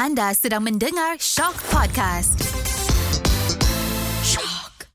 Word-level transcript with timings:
Anda 0.00 0.32
sedang 0.32 0.64
mendengar 0.64 1.20
Shock 1.20 1.60
Podcast. 1.68 2.40
Shock. 4.24 4.88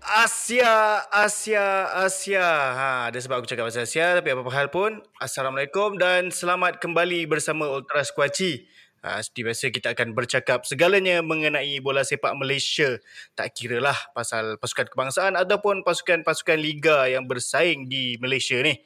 Asia, 0.00 1.04
Asia, 1.12 1.92
Asia. 1.92 2.48
Ha, 2.72 3.12
ada 3.12 3.18
sebab 3.20 3.44
aku 3.44 3.48
cakap 3.52 3.68
pasal 3.68 3.84
Asia 3.84 4.16
tapi 4.16 4.32
apa-apa 4.32 4.48
hal 4.48 4.72
pun. 4.72 5.04
Assalamualaikum 5.20 6.00
dan 6.00 6.32
selamat 6.32 6.80
kembali 6.80 7.28
bersama 7.28 7.68
Ultra 7.68 8.00
Squatchy. 8.00 8.64
Ha, 9.04 9.20
seperti 9.20 9.44
biasa 9.44 9.64
kita 9.68 9.88
akan 9.92 10.16
bercakap 10.16 10.64
segalanya 10.64 11.20
mengenai 11.20 11.76
bola 11.84 12.00
sepak 12.00 12.32
Malaysia. 12.40 12.96
Tak 13.36 13.52
kira 13.52 13.76
lah 13.76 13.96
pasal 14.16 14.56
pasukan 14.56 14.88
kebangsaan 14.88 15.36
ataupun 15.36 15.84
pasukan-pasukan 15.84 16.56
liga 16.56 17.04
yang 17.12 17.28
bersaing 17.28 17.84
di 17.84 18.16
Malaysia 18.16 18.56
ni. 18.64 18.80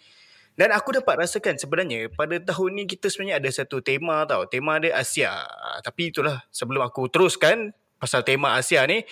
Dan 0.59 0.75
aku 0.75 0.99
dapat 0.99 1.23
rasakan 1.23 1.55
sebenarnya 1.55 2.11
pada 2.11 2.35
tahun 2.43 2.83
ni 2.83 2.91
kita 2.91 3.07
sebenarnya 3.07 3.39
ada 3.39 3.51
satu 3.55 3.79
tema 3.79 4.27
tau. 4.27 4.43
Tema 4.51 4.83
dia 4.83 4.99
Asia. 4.99 5.31
Ha, 5.47 5.79
tapi 5.87 6.11
itulah 6.11 6.43
sebelum 6.51 6.83
aku 6.83 7.07
teruskan 7.07 7.71
pasal 8.03 8.27
tema 8.27 8.59
Asia 8.59 8.83
ni. 8.91 9.07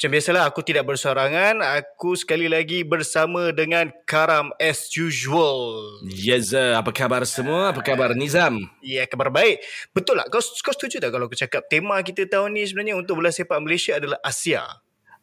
Macam 0.00 0.16
biasalah 0.16 0.48
aku 0.48 0.64
tidak 0.64 0.88
bersorangan. 0.88 1.60
Aku 1.60 2.16
sekali 2.16 2.48
lagi 2.48 2.80
bersama 2.88 3.52
dengan 3.52 3.92
Karam 4.08 4.48
as 4.56 4.88
usual. 4.96 6.00
Yes, 6.08 6.56
apa 6.56 6.88
khabar 6.88 7.20
semua? 7.28 7.68
Apa 7.68 7.84
khabar 7.84 8.16
Nizam? 8.16 8.64
Ya, 8.80 9.04
kabar 9.04 9.28
baik. 9.28 9.60
Betul 9.92 10.16
lah. 10.16 10.24
Kau, 10.32 10.40
kau 10.40 10.72
setuju 10.72 11.04
tak 11.04 11.12
kalau 11.12 11.28
aku 11.28 11.36
cakap 11.36 11.68
tema 11.68 12.00
kita 12.00 12.24
tahun 12.24 12.56
ni 12.56 12.64
sebenarnya 12.64 12.96
untuk 12.96 13.20
bola 13.20 13.28
sepak 13.28 13.60
Malaysia 13.60 14.00
adalah 14.00 14.16
Asia? 14.24 14.64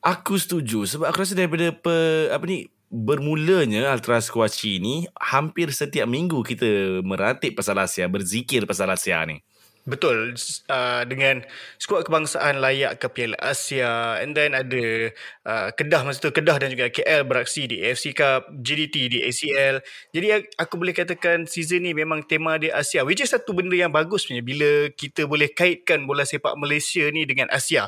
Aku 0.05 0.37
setuju 0.37 0.85
sebab 0.85 1.09
aku 1.09 1.25
rasa 1.25 1.33
daripada 1.33 1.73
pe, 1.73 2.29
apa 2.29 2.45
ni 2.45 2.69
bermulanya 2.93 3.89
Ultra 3.89 4.21
Squatchy 4.21 4.77
ni 4.77 5.09
hampir 5.17 5.73
setiap 5.73 6.05
minggu 6.05 6.37
kita 6.45 7.01
meratip 7.01 7.57
pasal 7.57 7.81
Asia, 7.81 8.05
berzikir 8.05 8.69
pasal 8.69 8.93
Asia 8.93 9.25
ni. 9.25 9.41
Betul 9.87 10.35
uh, 10.67 11.07
dengan 11.07 11.47
skuad 11.79 12.03
kebangsaan 12.03 12.59
layak 12.59 12.99
ke 12.99 13.07
Piala 13.07 13.39
Asia 13.39 14.19
and 14.19 14.35
then 14.35 14.51
ada 14.51 15.15
uh, 15.47 15.71
Kedah 15.71 16.03
masa 16.03 16.19
tu 16.19 16.35
Kedah 16.35 16.59
dan 16.59 16.75
juga 16.75 16.91
KL 16.91 17.23
beraksi 17.23 17.71
di 17.71 17.79
AFC 17.79 18.11
Cup, 18.11 18.51
GDT 18.51 19.07
di 19.07 19.23
ACL. 19.23 19.79
Jadi 20.11 20.51
aku 20.59 20.75
boleh 20.75 20.91
katakan 20.91 21.47
season 21.47 21.87
ni 21.87 21.95
memang 21.95 22.19
tema 22.27 22.59
dia 22.59 22.75
Asia 22.75 23.07
which 23.07 23.23
is 23.23 23.31
satu 23.31 23.55
benda 23.55 23.79
yang 23.79 23.95
bagus 23.95 24.27
sebenarnya 24.27 24.43
bila 24.43 24.71
kita 24.91 25.23
boleh 25.23 25.47
kaitkan 25.55 26.03
bola 26.03 26.27
sepak 26.27 26.59
Malaysia 26.59 27.07
ni 27.07 27.23
dengan 27.23 27.47
Asia. 27.47 27.87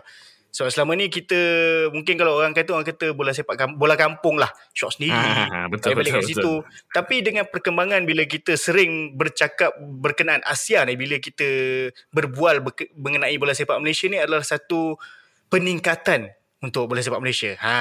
So 0.50 0.66
selama 0.66 0.97
ni 0.97 1.14
kita 1.14 1.38
mungkin 1.94 2.17
kalau 2.17 2.42
orang 2.42 2.58
kata 2.58 2.73
orang 2.73 2.88
kata 2.88 3.14
bola 3.14 3.30
sepak 3.36 3.78
bola 3.78 3.94
kampung 3.94 4.42
lah. 4.42 4.50
Shot 4.73 4.97
sendiri. 4.97 5.14
Ah, 5.14 5.69
betul, 5.69 5.94
balik 5.94 6.17
betul, 6.17 6.22
kat 6.22 6.30
situ. 6.30 6.53
Tapi 6.89 7.16
dengan 7.22 7.45
perkembangan 7.45 8.02
bila 8.08 8.25
kita 8.25 8.58
sering 8.58 9.14
bercakap 9.14 9.77
berkenaan 9.77 10.42
Asia 10.42 10.81
ni 10.89 10.97
bila 10.97 11.22
kita 11.22 11.45
berbual 12.09 12.66
mengenai 12.97 13.38
bola 13.38 13.53
sepak 13.53 13.77
Malaysia 13.77 14.09
ni 14.09 14.17
adalah 14.17 14.42
satu 14.42 14.97
peningkatan 15.53 16.39
untuk 16.59 16.91
bola 16.91 16.99
sepak 16.99 17.23
Malaysia 17.23 17.55
ha 17.63 17.79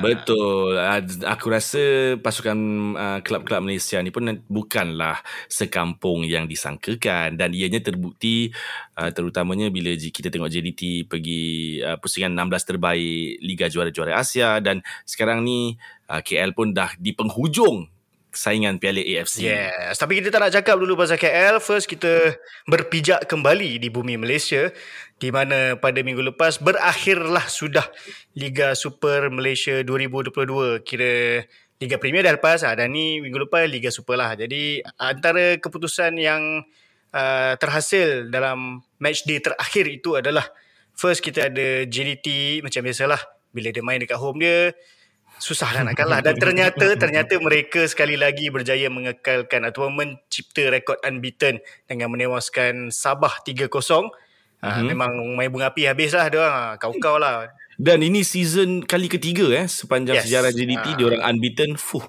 Betul. 0.00 0.76
Ah, 0.76 1.00
Aku 1.36 1.48
rasa 1.48 2.16
pasukan 2.20 2.56
uh, 2.96 3.18
kelab-kelab 3.24 3.64
Malaysia 3.64 4.00
ni 4.00 4.12
pun 4.12 4.28
bukanlah 4.48 5.20
sekampung 5.48 6.24
yang 6.24 6.44
disangkakan 6.48 7.36
dan 7.36 7.52
ianya 7.52 7.80
terbukti 7.80 8.52
uh, 8.96 9.08
terutamanya 9.12 9.72
bila 9.72 9.92
kita 9.96 10.28
tengok 10.28 10.52
JDT 10.52 11.08
pergi 11.08 11.42
uh, 11.80 11.96
pusingan 12.00 12.36
16 12.36 12.76
terbaik 12.76 13.40
Liga 13.40 13.66
Juara-Juara 13.68 14.20
Asia 14.20 14.60
dan 14.60 14.84
sekarang 15.08 15.44
ni 15.44 15.76
uh, 16.08 16.20
KL 16.20 16.52
pun 16.56 16.72
dah 16.72 16.92
di 16.96 17.16
penghujung 17.16 17.95
saingan 18.36 18.76
Piala 18.76 19.00
AFC. 19.00 19.48
Yes, 19.48 19.96
tapi 19.96 20.20
kita 20.20 20.28
tak 20.28 20.44
nak 20.44 20.52
cakap 20.52 20.76
dulu 20.76 20.94
pasal 21.00 21.16
KL. 21.16 21.56
First 21.58 21.88
kita 21.88 22.36
berpijak 22.68 23.24
kembali 23.24 23.80
di 23.80 23.88
bumi 23.88 24.20
Malaysia 24.20 24.68
di 25.16 25.32
mana 25.32 25.80
pada 25.80 26.04
minggu 26.04 26.20
lepas 26.20 26.60
berakhirlah 26.60 27.48
sudah 27.48 27.88
Liga 28.36 28.76
Super 28.76 29.32
Malaysia 29.32 29.80
2022. 29.80 30.84
Kira 30.84 31.42
Liga 31.80 31.96
Premier 31.96 32.24
dah 32.24 32.36
lepas 32.36 32.60
ah, 32.68 32.76
dan 32.76 32.92
ni 32.92 33.24
minggu 33.24 33.48
lepas 33.48 33.64
Liga 33.64 33.88
Super 33.88 34.20
lah. 34.20 34.36
Jadi 34.36 34.84
antara 35.00 35.56
keputusan 35.56 36.20
yang 36.20 36.60
uh, 37.16 37.52
terhasil 37.56 38.28
dalam 38.28 38.84
match 39.00 39.24
day 39.24 39.40
terakhir 39.40 39.88
itu 39.88 40.20
adalah 40.20 40.44
first 40.92 41.24
kita 41.24 41.48
ada 41.48 41.88
JDT 41.88 42.60
macam 42.60 42.84
biasalah 42.84 43.20
bila 43.52 43.72
dia 43.72 43.84
main 43.84 44.00
dekat 44.00 44.20
home 44.20 44.40
dia 44.44 44.76
susah 45.38 45.68
lah 45.70 45.82
nak 45.82 45.94
kalah 45.94 46.18
dan 46.26 46.34
ternyata 46.34 46.94
ternyata 46.94 47.36
mereka 47.36 47.84
sekali 47.84 48.16
lagi 48.16 48.48
berjaya 48.48 48.88
mengekalkan 48.88 49.64
ataupun 49.64 49.92
mencipta 49.92 50.66
rekod 50.66 50.96
unbeaten 51.00 51.58
dengan 51.84 52.08
menewaskan 52.08 52.88
Sabah 52.88 53.40
3-0 53.42 53.68
Ha, 54.56 54.80
Mhm. 54.80 54.88
memang 54.88 55.12
main 55.36 55.52
bunga 55.52 55.68
api 55.68 55.84
habis 55.84 56.10
lah 56.10 56.26
dia 56.26 56.40
orang 56.40 56.80
kau-kau 56.80 57.20
lah 57.20 57.44
Dan 57.76 58.00
ini 58.00 58.24
season 58.24 58.80
kali 58.80 59.04
ketiga 59.06 59.44
eh 59.52 59.68
sepanjang 59.68 60.16
Yes. 60.16 60.24
sejarah 60.26 60.48
JDT 60.48 60.80
Ah. 60.82 60.94
dia 60.96 61.04
orang 61.06 61.22
unbeaten. 61.28 61.76
Fuh. 61.76 62.00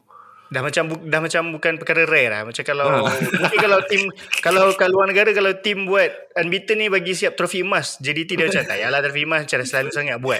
dah 0.47 0.63
macam 0.63 0.87
dah 1.03 1.19
macam 1.19 1.43
bukan 1.51 1.75
perkara 1.75 2.07
rare 2.07 2.31
lah 2.31 2.41
macam 2.47 2.63
kalau 2.63 2.87
Ah. 2.87 3.03
mungkin 3.43 3.59
kalau 3.59 3.83
tim 3.83 4.07
kalau 4.39 4.71
kat 4.71 4.87
luar 4.87 5.05
negara 5.05 5.35
kalau 5.35 5.51
tim 5.59 5.83
buat 5.83 6.07
unbeaten 6.39 6.79
ni 6.79 6.87
bagi 6.87 7.11
siap 7.11 7.35
trofi 7.35 7.67
emas 7.67 7.99
JDT 7.99 8.39
dia 8.39 8.47
macam 8.47 8.63
tak 8.63 8.79
yalah 8.79 8.99
trofi 9.01 9.27
emas 9.27 9.43
dah 9.43 9.59
selalu 9.61 9.89
sangat 9.91 10.15
buat 10.17 10.39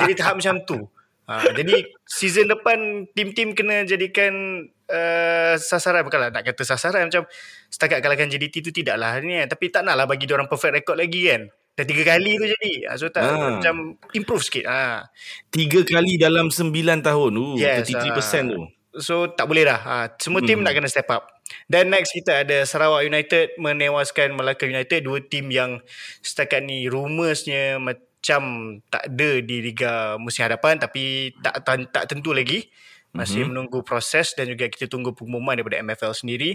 jadi 0.00 0.12
tahap 0.16 0.40
macam 0.40 0.56
tu 0.64 0.80
ha, 1.24 1.46
jadi 1.52 1.86
season 2.04 2.48
depan 2.48 3.06
tim-tim 3.12 3.52
kena 3.52 3.82
jadikan 3.82 4.64
uh, 4.86 5.54
sasaran 5.56 6.02
bukanlah 6.02 6.30
nak 6.30 6.42
kata 6.42 6.62
sasaran 6.62 7.08
macam 7.08 7.24
setakat 7.68 8.00
kalahkan 8.00 8.28
JDT 8.28 8.60
tu 8.60 8.70
tidaklah 8.70 9.18
ni 9.20 9.38
kan 9.38 9.48
tapi 9.48 9.68
tak 9.68 9.82
naklah 9.82 10.04
bagi 10.04 10.24
dia 10.24 10.34
orang 10.34 10.46
perfect 10.46 10.74
record 10.74 10.98
lagi 10.98 11.28
kan 11.28 11.46
dah 11.72 11.88
tiga 11.88 12.04
kali 12.04 12.36
tu 12.36 12.44
jadi 12.44 12.72
Ha, 12.84 13.00
so 13.00 13.08
tak 13.08 13.24
Ah. 13.24 13.56
macam 13.56 13.96
improve 14.12 14.44
sikit 14.44 14.68
ha. 14.68 15.08
Tiga 15.48 15.80
kali 15.80 16.20
dalam 16.20 16.52
sembilan 16.52 17.00
tahun. 17.00 17.32
Uh, 17.32 17.56
Yes, 17.56 17.88
33% 17.88 18.12
ah. 18.12 18.52
tu. 18.52 18.62
So 19.00 19.14
tak 19.32 19.48
boleh 19.48 19.64
dah. 19.64 19.80
Ha, 19.80 19.94
semua 20.20 20.44
tim 20.44 20.60
Hmm. 20.60 20.68
nak 20.68 20.76
kena 20.76 20.84
step 20.84 21.08
up. 21.08 21.32
Dan 21.64 21.88
next 21.88 22.12
kita 22.12 22.44
ada 22.44 22.68
Sarawak 22.68 23.08
United 23.08 23.56
menewaskan 23.56 24.36
Melaka 24.36 24.68
United. 24.68 25.00
Dua 25.00 25.24
tim 25.24 25.48
yang 25.48 25.80
setakat 26.20 26.60
ni 26.60 26.92
rumorsnya 26.92 27.80
macam 28.22 28.42
tak 28.86 29.10
ada 29.10 29.42
di 29.42 29.56
Liga 29.58 30.14
musim 30.14 30.46
hadapan 30.46 30.78
tapi 30.78 31.34
tak 31.42 31.66
tak, 31.66 31.90
tak 31.90 32.04
tentu 32.06 32.30
lagi. 32.30 32.70
Masih 33.10 33.42
Mhm. 33.44 33.50
menunggu 33.50 33.82
proses 33.82 34.30
dan 34.38 34.46
juga 34.46 34.70
kita 34.70 34.86
tunggu 34.86 35.10
pengumuman 35.10 35.58
daripada 35.58 35.82
MFL 35.82 36.14
sendiri. 36.14 36.54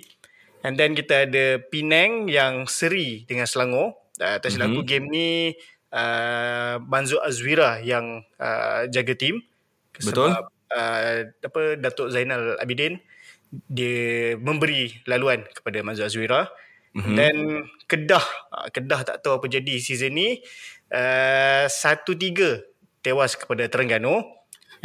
And 0.64 0.80
then 0.80 0.96
kita 0.96 1.28
ada 1.28 1.60
Penang 1.68 2.32
yang 2.32 2.66
seri 2.72 3.28
dengan 3.28 3.46
Selangor. 3.46 4.00
Uh, 4.18 4.40
tak 4.42 4.50
silap 4.50 4.72
aku 4.74 4.82
Mhm. 4.82 4.90
game 4.90 5.06
ni 5.12 5.28
uh, 5.94 6.80
Manzur 6.82 7.20
Azwira 7.22 7.84
yang 7.84 8.24
uh, 8.40 8.88
jaga 8.90 9.14
tim. 9.14 9.44
Betul. 10.00 10.32
Sebab 10.34 10.44
uh, 10.72 11.16
apa 11.30 11.62
Datuk 11.78 12.10
Zainal 12.10 12.56
Abidin 12.58 12.98
dia 13.70 14.36
memberi 14.40 14.98
laluan 15.06 15.44
kepada 15.52 15.84
Manzur 15.84 16.08
Azwira 16.08 16.48
Mhm. 16.98 17.14
dan 17.14 17.36
Kedah 17.86 18.26
uh, 18.50 18.68
Kedah 18.74 19.06
tak 19.06 19.22
tahu 19.22 19.38
apa 19.38 19.46
jadi 19.46 19.78
season 19.78 20.18
ni 20.18 20.42
uh, 20.94 21.66
1-3 21.68 22.64
tewas 23.02 23.36
kepada 23.40 23.68
Terengganu 23.72 24.24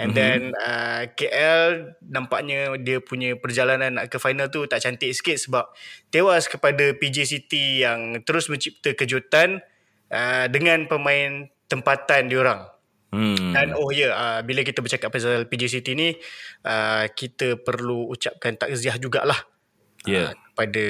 and 0.01 0.13
Mhm. 0.13 0.17
then 0.17 0.41
uh, 0.57 1.05
KL 1.13 1.93
nampaknya 2.01 2.73
dia 2.81 2.99
punya 3.05 3.37
perjalanan 3.37 4.01
nak 4.01 4.09
ke 4.09 4.17
final 4.17 4.49
tu 4.49 4.65
tak 4.65 4.81
cantik 4.81 5.12
sikit 5.12 5.37
sebab 5.37 5.65
tewas 6.09 6.49
kepada 6.49 6.97
PJ 6.97 7.29
City 7.29 7.85
yang 7.85 8.25
terus 8.25 8.49
mencipta 8.49 8.97
kejutan 8.97 9.61
uh, 10.09 10.47
dengan 10.49 10.89
pemain 10.89 11.45
tempatan 11.69 12.29
diorang 12.29 12.69
Hmm. 13.12 13.53
dan 13.53 13.77
oh 13.77 13.93
ya, 13.93 14.09
yeah, 14.09 14.12
uh, 14.17 14.41
bila 14.41 14.65
kita 14.65 14.81
bercakap 14.81 15.12
pasal 15.12 15.45
PJ 15.45 15.69
City 15.69 15.93
ni, 15.93 16.17
uh, 16.65 17.05
kita 17.12 17.61
perlu 17.61 18.09
ucapkan 18.09 18.56
takziah 18.56 18.97
jugalah 18.97 19.37
uh, 19.37 20.09
Ya. 20.09 20.25
kepada 20.32 20.85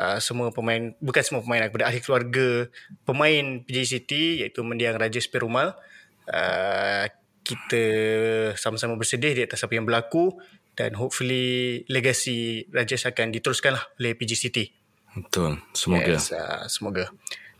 uh, 0.00 0.18
semua 0.18 0.48
pemain, 0.48 0.96
bukan 1.04 1.20
semua 1.20 1.44
pemain, 1.44 1.68
kepada 1.68 1.92
ahli 1.92 2.00
keluarga 2.00 2.72
pemain 3.04 3.60
PJ 3.60 3.78
City 3.84 4.40
iaitu 4.40 4.64
Mendiang 4.64 4.96
Raja 4.96 5.20
Perumal. 5.28 5.76
Uh, 6.24 7.04
kita 7.44 7.84
sama-sama 8.56 8.96
bersedih 8.96 9.36
di 9.36 9.42
atas 9.44 9.60
apa 9.66 9.76
yang 9.76 9.84
berlaku 9.84 10.38
dan 10.78 10.94
hopefully 10.96 11.82
legasi 11.90 12.64
Rajesh 12.70 13.10
akan 13.10 13.34
diteruskan 13.34 13.76
lah 13.76 13.84
oleh 14.00 14.16
PJ 14.16 14.32
City. 14.38 14.64
Betul. 15.12 15.58
Semoga. 15.74 16.16
Yes, 16.16 16.30
uh, 16.30 16.64
semoga. 16.70 17.10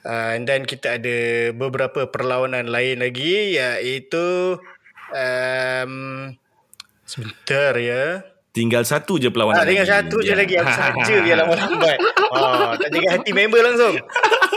Uh, 0.01 0.33
and 0.39 0.49
then 0.49 0.65
kita 0.65 0.97
ada 0.97 1.51
beberapa 1.53 2.09
perlawanan 2.09 2.73
lain 2.73 3.05
lagi 3.05 3.59
iaitu 3.59 4.57
um, 5.13 6.33
sebentar 7.05 7.77
ya. 7.77 8.25
Tinggal 8.51 8.83
satu 8.83 9.15
je 9.23 9.31
perlawanan 9.31 9.63
Ah, 9.63 9.67
tinggal 9.67 9.87
satu 9.87 10.19
je 10.27 10.35
Ya. 10.35 10.39
lagi 10.39 10.59
aku 10.59 10.71
saja 10.75 11.15
biar 11.23 11.37
lambat-lambat. 11.39 11.99
Oh, 12.31 12.79
tak 12.79 12.95
jaga 12.95 13.19
hati 13.19 13.35
member 13.35 13.59
langsung. 13.59 13.99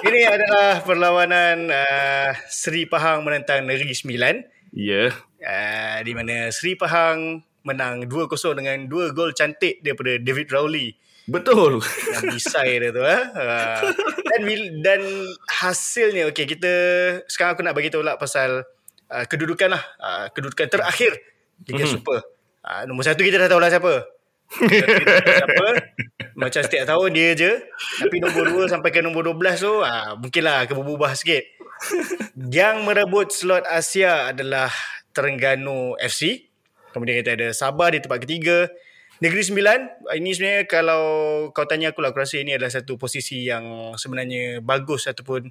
Ini 0.05 0.29
adalah 0.29 0.85
perlawanan 0.85 1.73
uh, 1.73 2.29
Seri 2.45 2.85
Pahang 2.85 3.25
menentang 3.25 3.65
Negeri 3.65 3.97
Sembilan 3.97 4.45
Ya. 4.73 5.09
Yeah. 5.09 5.09
Uh, 5.41 5.97
di 6.05 6.13
mana 6.13 6.53
Sri 6.53 6.77
Pahang 6.77 7.41
menang 7.65 8.05
2-0 8.05 8.29
dengan 8.57 8.77
dua 8.85 9.09
gol 9.09 9.33
cantik 9.33 9.81
daripada 9.81 10.21
David 10.21 10.53
Rowley. 10.53 10.93
Betul. 11.25 11.81
Yang 12.13 12.23
bisai 12.35 12.77
dia 12.77 12.89
tu. 12.93 13.01
Eh? 13.01 13.23
Uh, 13.33 13.81
dan, 14.29 14.41
dan 14.85 15.01
hasilnya, 15.49 16.29
okay, 16.29 16.45
kita 16.45 16.71
sekarang 17.25 17.57
aku 17.57 17.63
nak 17.65 17.73
bagi 17.73 17.89
tahu 17.89 18.05
lah 18.05 18.21
pasal 18.21 18.65
uh, 19.09 19.25
kedudukan 19.25 19.73
lah. 19.73 19.83
Uh, 19.97 20.25
kedudukan 20.29 20.69
terakhir 20.69 21.15
Liga 21.63 21.85
mm-hmm. 21.85 21.93
Super. 21.95 22.19
Uh, 22.63 22.87
nombor 22.87 23.03
satu 23.03 23.21
kita 23.27 23.35
dah 23.43 23.51
tahu 23.51 23.59
lah 23.59 23.67
siapa. 23.67 23.93
siapa. 24.49 25.67
Macam 26.39 26.61
setiap 26.63 26.85
tahun 26.87 27.09
dia 27.11 27.29
je. 27.35 27.51
Tapi 27.99 28.15
nombor 28.23 28.47
dua 28.49 28.63
sampai 28.71 28.89
ke 28.89 29.03
nombor 29.03 29.27
12 29.35 29.59
tu, 29.59 29.73
uh, 29.83 30.15
mungkinlah 30.17 30.63
akan 30.65 30.75
berubah 30.81 31.11
sikit. 31.13 31.43
Yang 32.39 32.75
merebut 32.87 33.27
slot 33.35 33.67
Asia 33.67 34.31
adalah 34.31 34.71
Terengganu 35.11 35.99
FC. 35.99 36.49
Kemudian 36.95 37.19
kita 37.19 37.35
ada 37.35 37.49
Sabah 37.51 37.91
di 37.91 37.99
tempat 37.99 38.23
ketiga. 38.23 38.71
Negeri 39.21 39.43
Sembilan, 39.45 39.79
ini 40.19 40.35
sebenarnya 40.35 40.63
kalau 40.67 41.03
kau 41.55 41.63
tanya 41.63 41.95
aku 41.95 42.03
lah, 42.03 42.11
aku 42.11 42.25
rasa 42.25 42.43
ini 42.43 42.59
adalah 42.59 42.73
satu 42.73 42.99
posisi 42.99 43.47
yang 43.47 43.95
sebenarnya 43.95 44.59
bagus 44.59 45.07
ataupun 45.07 45.47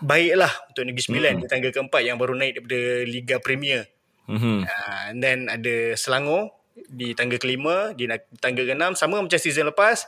baiklah 0.00 0.48
untuk 0.72 0.88
Negeri 0.88 1.04
Sembilan 1.04 1.32
mm-hmm. 1.36 1.48
di 1.48 1.52
tangga 1.52 1.68
keempat 1.68 2.00
yang 2.00 2.16
baru 2.16 2.32
naik 2.38 2.62
daripada 2.62 2.80
Liga 3.04 3.36
Premier. 3.42 3.99
Mm-hmm. 4.30 4.58
Uh, 4.62 5.02
and 5.10 5.18
then 5.18 5.38
ada 5.50 5.98
Selangor 5.98 6.54
di 6.86 7.12
tangga 7.18 7.36
kelima, 7.36 7.90
di 7.98 8.06
tangga 8.38 8.62
keenam, 8.62 8.94
sama 8.94 9.18
macam 9.18 9.38
season 9.38 9.68
lepas, 9.74 10.06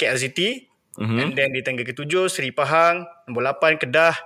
KL 0.00 0.16
City. 0.16 0.66
Mm-hmm. 0.96 1.18
And 1.20 1.30
then 1.36 1.50
di 1.52 1.60
tangga 1.60 1.84
ketujuh, 1.84 2.32
Seri 2.32 2.50
Pahang. 2.50 3.04
Nombor 3.28 3.52
lapan, 3.52 3.76
Kedah. 3.76 4.16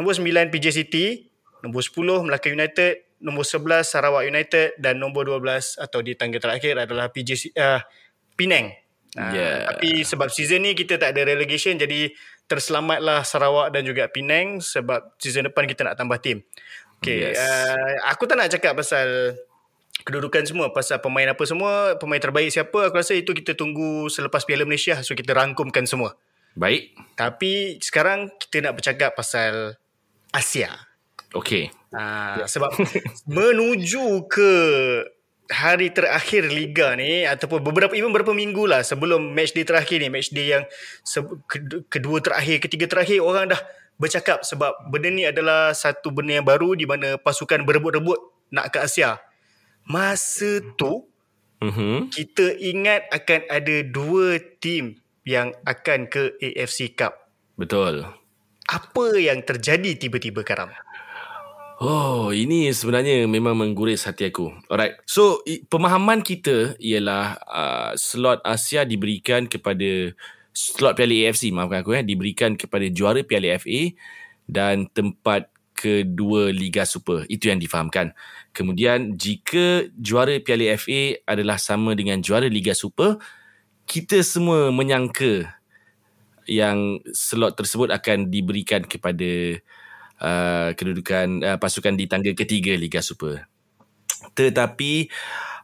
Nombor 0.00 0.16
sembilan, 0.16 0.48
PJ 0.48 0.72
City. 0.72 1.28
Nombor 1.60 1.84
sepuluh, 1.84 2.24
Melaka 2.24 2.48
United 2.48 3.08
nombor 3.18 3.42
11 3.42 3.82
Sarawak 3.82 4.24
United 4.30 4.78
dan 4.78 5.02
nombor 5.02 5.26
12 5.26 5.78
atau 5.78 6.00
di 6.02 6.14
tangga 6.14 6.38
terakhir 6.38 6.78
adalah 6.78 7.10
PJ 7.10 7.50
uh, 7.58 7.82
Penang. 8.38 8.70
Uh, 9.18 9.32
yeah. 9.34 9.66
Tapi 9.74 10.06
sebab 10.06 10.30
season 10.30 10.62
ni 10.62 10.78
kita 10.78 11.00
tak 11.00 11.18
ada 11.18 11.26
relegation 11.26 11.74
jadi 11.74 12.14
terselamatlah 12.46 13.26
Sarawak 13.26 13.74
dan 13.74 13.82
juga 13.82 14.06
Penang 14.06 14.62
sebab 14.62 15.18
season 15.18 15.50
depan 15.50 15.66
kita 15.66 15.82
nak 15.82 15.98
tambah 15.98 16.18
tim. 16.22 16.46
Okay, 16.98 17.30
yes. 17.30 17.38
uh, 17.38 18.10
aku 18.10 18.26
tak 18.26 18.36
nak 18.42 18.50
cakap 18.50 18.74
pasal 18.74 19.38
kedudukan 20.02 20.46
semua 20.46 20.70
pasal 20.70 20.98
pemain 20.98 21.30
apa 21.30 21.42
semua, 21.46 21.94
pemain 21.98 22.18
terbaik 22.18 22.50
siapa, 22.50 22.90
aku 22.90 22.98
rasa 22.98 23.14
itu 23.14 23.34
kita 23.34 23.54
tunggu 23.54 24.10
selepas 24.10 24.42
Piala 24.42 24.66
Malaysia 24.66 24.98
so 25.02 25.14
kita 25.14 25.34
rangkumkan 25.34 25.86
semua. 25.86 26.18
Baik. 26.58 26.94
Tapi 27.14 27.78
sekarang 27.78 28.34
kita 28.34 28.66
nak 28.66 28.82
bercakap 28.82 29.14
pasal 29.14 29.78
Asia. 30.34 30.74
Okay. 31.30 31.70
Ha, 31.94 32.44
sebab 32.48 32.74
menuju 33.30 34.26
ke 34.26 34.52
hari 35.48 35.88
terakhir 35.96 36.44
liga 36.52 36.92
ni 36.92 37.24
ataupun 37.24 37.64
beberapa 37.64 37.96
even 37.96 38.12
beberapa 38.12 38.36
minggu 38.36 38.68
lah 38.68 38.84
sebelum 38.84 39.32
match 39.32 39.56
day 39.56 39.64
terakhir 39.64 39.96
ni 40.04 40.12
match 40.12 40.28
day 40.28 40.52
yang 40.52 40.64
kedua 41.88 42.20
terakhir 42.20 42.60
ketiga 42.60 42.84
terakhir 42.84 43.24
orang 43.24 43.48
dah 43.48 43.60
bercakap 43.98 44.46
sebab 44.46 44.88
benda 44.88 45.10
ni 45.10 45.26
adalah 45.26 45.74
satu 45.74 46.14
benda 46.14 46.38
yang 46.38 46.46
baru 46.46 46.78
di 46.78 46.86
mana 46.86 47.18
pasukan 47.18 47.66
berebut-rebut 47.66 48.18
nak 48.54 48.70
ke 48.70 48.78
Asia 48.78 49.18
masa 49.84 50.62
tu 50.78 51.04
mm-hmm. 51.58 52.14
kita 52.14 52.46
ingat 52.62 53.10
akan 53.10 53.40
ada 53.50 53.76
dua 53.82 54.38
tim 54.62 55.02
yang 55.26 55.50
akan 55.66 56.06
ke 56.06 56.38
AFC 56.38 56.94
Cup 56.94 57.18
betul 57.58 58.06
apa 58.70 59.06
yang 59.18 59.42
terjadi 59.42 59.98
tiba-tiba 59.98 60.46
Karam 60.46 60.70
Oh, 61.78 62.34
ini 62.34 62.74
sebenarnya 62.74 63.22
memang 63.30 63.54
mengguris 63.54 64.02
hati 64.02 64.26
aku. 64.26 64.50
Alright. 64.66 64.98
So, 65.06 65.46
pemahaman 65.46 66.26
kita 66.26 66.74
ialah 66.82 67.38
uh, 67.46 67.92
slot 67.94 68.42
Asia 68.42 68.82
diberikan 68.82 69.46
kepada 69.46 70.10
slot 70.52 70.98
Piala 70.98 71.14
AFC, 71.28 71.50
maafkan 71.54 71.82
aku 71.82 71.96
ya, 71.96 72.02
diberikan 72.02 72.54
kepada 72.58 72.86
juara 72.90 73.22
Piala 73.22 73.56
FA 73.60 73.94
dan 74.48 74.88
tempat 74.90 75.52
kedua 75.78 76.50
Liga 76.50 76.82
Super. 76.82 77.22
Itu 77.30 77.52
yang 77.52 77.62
difahamkan. 77.62 78.10
Kemudian, 78.50 79.14
jika 79.14 79.86
juara 79.94 80.34
Piala 80.42 80.74
FA 80.74 81.22
adalah 81.22 81.62
sama 81.62 81.94
dengan 81.94 82.18
juara 82.18 82.50
Liga 82.50 82.74
Super, 82.74 83.22
kita 83.86 84.20
semua 84.26 84.74
menyangka 84.74 85.54
yang 86.48 86.98
slot 87.12 87.54
tersebut 87.54 87.92
akan 87.92 88.32
diberikan 88.32 88.82
kepada 88.82 89.60
uh, 90.18 90.70
kedudukan 90.74 91.44
uh, 91.44 91.58
pasukan 91.60 91.94
di 91.94 92.10
tangga 92.10 92.32
ketiga 92.34 92.74
Liga 92.74 93.04
Super. 93.04 93.46
Tetapi 94.34 95.12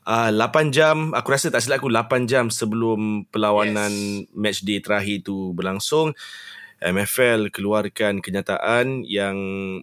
uh, 0.06 0.30
8 0.30 0.70
jam, 0.70 1.12
aku 1.12 1.28
rasa 1.32 1.50
tak 1.52 1.64
silap 1.64 1.80
aku 1.82 1.90
8 1.90 2.30
jam 2.30 2.48
sebelum 2.48 3.28
perlawanan 3.28 3.92
yes. 3.92 4.28
match 4.32 4.60
day 4.64 4.80
terakhir 4.80 5.24
itu 5.24 5.52
berlangsung, 5.56 6.12
MFL 6.84 7.48
keluarkan 7.48 8.20
kenyataan 8.20 9.08
yang 9.08 9.36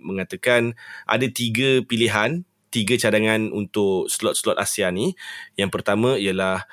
mengatakan 0.06 0.77
ada 1.09 1.25
tiga 1.25 1.81
pilihan, 1.81 2.45
tiga 2.69 2.94
cadangan 2.95 3.50
untuk 3.50 4.06
slot-slot 4.06 4.62
Asia 4.62 4.94
ni. 4.94 5.18
Yang 5.57 5.69
pertama 5.73 6.15
ialah 6.21 6.69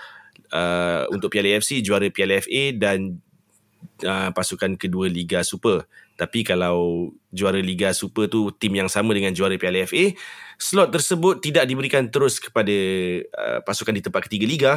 uh, 0.52 1.08
untuk 1.08 1.32
Piala 1.32 1.56
AFC, 1.56 1.80
juara 1.80 2.12
Piala 2.12 2.44
FA 2.44 2.76
dan 2.76 3.24
uh, 4.04 4.30
pasukan 4.36 4.76
kedua 4.76 5.08
Liga 5.08 5.40
Super. 5.40 5.88
Tapi 6.18 6.42
kalau 6.42 7.10
juara 7.30 7.62
Liga 7.62 7.94
Super 7.96 8.28
tu 8.28 8.50
tim 8.52 8.74
yang 8.74 8.90
sama 8.90 9.16
dengan 9.16 9.32
juara 9.32 9.56
Piala 9.56 9.86
FA, 9.88 10.12
slot 10.58 10.90
tersebut 10.90 11.38
tidak 11.38 11.64
diberikan 11.70 12.10
terus 12.10 12.42
kepada 12.42 12.74
uh, 13.30 13.58
pasukan 13.62 13.94
di 13.94 14.02
tempat 14.02 14.26
ketiga 14.26 14.44
liga 14.44 14.72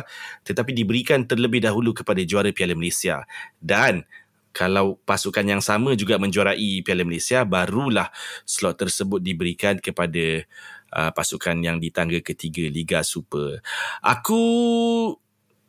tetapi 0.45 0.78
diberikan 0.78 1.25
terlebih 1.25 1.66
dahulu 1.66 1.92
kepada 1.92 2.22
juara 2.22 2.54
Piala 2.54 2.78
Malaysia. 2.78 3.25
Dan 3.57 4.06
kalau 4.54 5.00
pasukan 5.07 5.44
yang 5.48 5.63
sama 5.63 5.98
juga 5.98 6.22
menjuarai 6.22 6.86
Piala 6.86 7.01
Malaysia, 7.01 7.42
barulah 7.48 8.13
slot 8.45 8.78
tersebut 8.78 9.24
diberikan 9.24 9.80
kepada 9.81 10.45
uh, 10.94 11.12
pasukan 11.16 11.57
yang 11.57 11.80
di 11.81 11.89
tangga 11.89 12.19
ketiga 12.22 12.68
Liga 12.68 13.01
Super. 13.01 13.63
Aku 14.04 14.44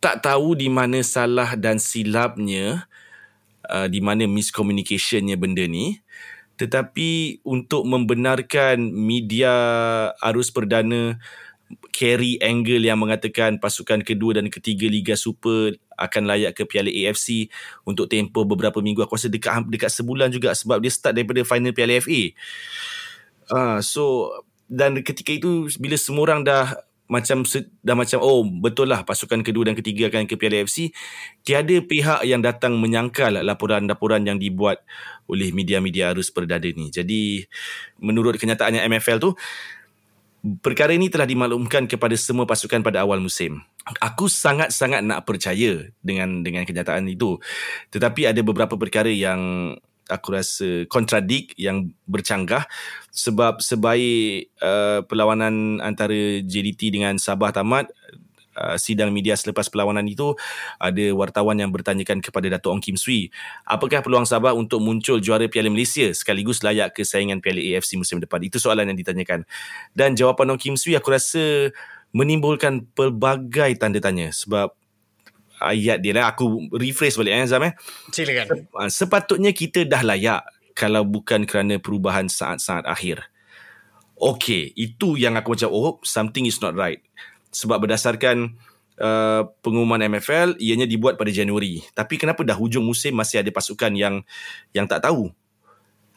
tak 0.02 0.26
tahu 0.26 0.58
di 0.58 0.66
mana 0.66 0.98
salah 1.06 1.54
dan 1.54 1.78
silapnya 1.78 2.90
uh, 3.70 3.86
di 3.86 4.02
mana 4.02 4.26
miscommunicationnya 4.26 5.38
benda 5.38 5.62
ni 5.70 6.02
tetapi 6.60 7.40
untuk 7.42 7.88
membenarkan 7.88 8.78
media 8.92 9.52
arus 10.20 10.52
perdana 10.52 11.16
carry 11.92 12.36
angle 12.44 12.84
yang 12.84 13.00
mengatakan 13.00 13.56
pasukan 13.56 14.04
kedua 14.04 14.36
dan 14.40 14.52
ketiga 14.52 14.88
Liga 14.88 15.16
Super 15.16 15.76
akan 15.96 16.28
layak 16.28 16.52
ke 16.56 16.62
Piala 16.68 16.92
AFC 16.92 17.48
untuk 17.88 18.08
tempoh 18.08 18.44
beberapa 18.44 18.80
minggu 18.84 19.04
aku 19.04 19.16
rasa 19.16 19.32
dekat 19.32 19.64
dekat 19.68 19.90
sebulan 19.92 20.28
juga 20.28 20.52
sebab 20.52 20.80
dia 20.84 20.92
start 20.92 21.16
daripada 21.16 21.40
final 21.46 21.72
Piala 21.72 21.96
FA. 22.00 22.22
Ah 23.48 23.56
uh, 23.56 23.78
so 23.80 24.32
dan 24.68 25.00
ketika 25.04 25.32
itu 25.32 25.68
bila 25.76 25.96
semua 26.00 26.22
orang 26.28 26.44
dah 26.44 26.76
macam 27.12 27.44
dah 27.84 27.92
macam 27.92 28.18
oh 28.24 28.40
betul 28.40 28.88
lah 28.88 29.04
pasukan 29.04 29.44
kedua 29.44 29.68
dan 29.68 29.76
ketiga 29.76 30.08
akan 30.08 30.24
ke 30.24 30.40
Piala 30.40 30.64
AFC 30.64 30.88
tiada 31.44 31.76
pihak 31.84 32.24
yang 32.24 32.40
datang 32.40 32.80
menyangkal 32.80 33.36
laporan-laporan 33.44 34.24
yang 34.24 34.40
dibuat 34.40 34.80
oleh 35.28 35.52
media-media 35.52 36.16
arus 36.16 36.32
perdana 36.32 36.64
ni. 36.64 36.88
Jadi 36.88 37.44
menurut 38.00 38.40
kenyataannya 38.40 38.88
MFL 38.88 39.20
tu 39.20 39.36
perkara 40.64 40.96
ini 40.96 41.12
telah 41.12 41.28
dimaklumkan 41.28 41.84
kepada 41.84 42.16
semua 42.16 42.48
pasukan 42.48 42.80
pada 42.80 43.04
awal 43.04 43.20
musim. 43.20 43.60
Aku 44.00 44.26
sangat-sangat 44.26 45.04
nak 45.04 45.28
percaya 45.28 45.92
dengan 46.00 46.40
dengan 46.40 46.64
kenyataan 46.64 47.06
itu. 47.12 47.36
Tetapi 47.92 48.32
ada 48.32 48.40
beberapa 48.40 48.74
perkara 48.74 49.12
yang 49.12 49.74
aku 50.12 50.36
rasa 50.36 50.68
kontradik 50.92 51.56
yang 51.56 51.96
bercanggah 52.04 52.68
sebab 53.08 53.64
sebaik 53.64 54.52
uh, 54.60 55.00
perlawanan 55.08 55.80
antara 55.80 56.44
JDT 56.44 56.92
dengan 56.92 57.16
Sabah 57.16 57.50
tamat 57.50 57.88
uh, 58.56 58.76
sidang 58.76 59.10
media 59.10 59.32
selepas 59.32 59.68
perlawanan 59.72 60.04
itu 60.04 60.36
ada 60.76 61.16
wartawan 61.16 61.56
yang 61.56 61.72
bertanyakan 61.72 62.20
kepada 62.20 62.52
Dato' 62.52 62.72
Ong 62.72 62.84
Kim 62.84 63.00
Swee 63.00 63.32
apakah 63.64 64.04
peluang 64.04 64.28
Sabah 64.28 64.52
untuk 64.52 64.84
muncul 64.84 65.18
juara 65.18 65.48
Piala 65.48 65.72
Malaysia 65.72 66.12
sekaligus 66.12 66.60
layak 66.60 66.92
ke 66.92 67.02
saingan 67.02 67.40
Piala 67.40 67.60
AFC 67.60 67.96
musim 67.96 68.20
depan? 68.20 68.44
Itu 68.44 68.60
soalan 68.60 68.92
yang 68.92 68.98
ditanyakan. 68.98 69.48
Dan 69.96 70.14
jawapan 70.14 70.52
Ong 70.52 70.60
Kim 70.60 70.76
Swee 70.76 70.96
aku 70.96 71.12
rasa 71.12 71.72
menimbulkan 72.12 72.84
pelbagai 72.92 73.80
tanda 73.80 73.96
tanya 73.96 74.28
sebab 74.30 74.76
ayat 75.62 76.02
dia 76.02 76.12
lah. 76.16 76.34
Aku 76.34 76.68
rephrase 76.74 77.16
balik 77.18 77.34
eh 77.34 77.46
Zam 77.46 77.62
eh. 77.62 77.72
Silakan. 78.10 78.66
Ah, 78.74 78.90
sepatutnya 78.90 79.54
kita 79.54 79.86
dah 79.86 80.02
layak 80.02 80.42
kalau 80.72 81.04
bukan 81.04 81.44
kerana 81.44 81.78
perubahan 81.78 82.26
saat-saat 82.26 82.88
akhir. 82.88 83.22
Okay, 84.16 84.70
itu 84.78 85.18
yang 85.18 85.34
aku 85.34 85.58
macam 85.58 85.70
oh 85.74 85.98
something 86.06 86.46
is 86.46 86.60
not 86.62 86.78
right. 86.78 87.02
Sebab 87.50 87.82
berdasarkan 87.82 88.54
uh, 89.02 89.42
pengumuman 89.60 89.98
MFL 89.98 90.56
ianya 90.62 90.86
dibuat 90.86 91.18
pada 91.18 91.34
Januari. 91.34 91.82
Tapi 91.90 92.14
kenapa 92.16 92.46
dah 92.46 92.54
hujung 92.54 92.86
musim 92.86 93.18
masih 93.18 93.42
ada 93.42 93.50
pasukan 93.50 93.92
yang 93.92 94.22
yang 94.70 94.86
tak 94.86 95.02
tahu? 95.02 95.32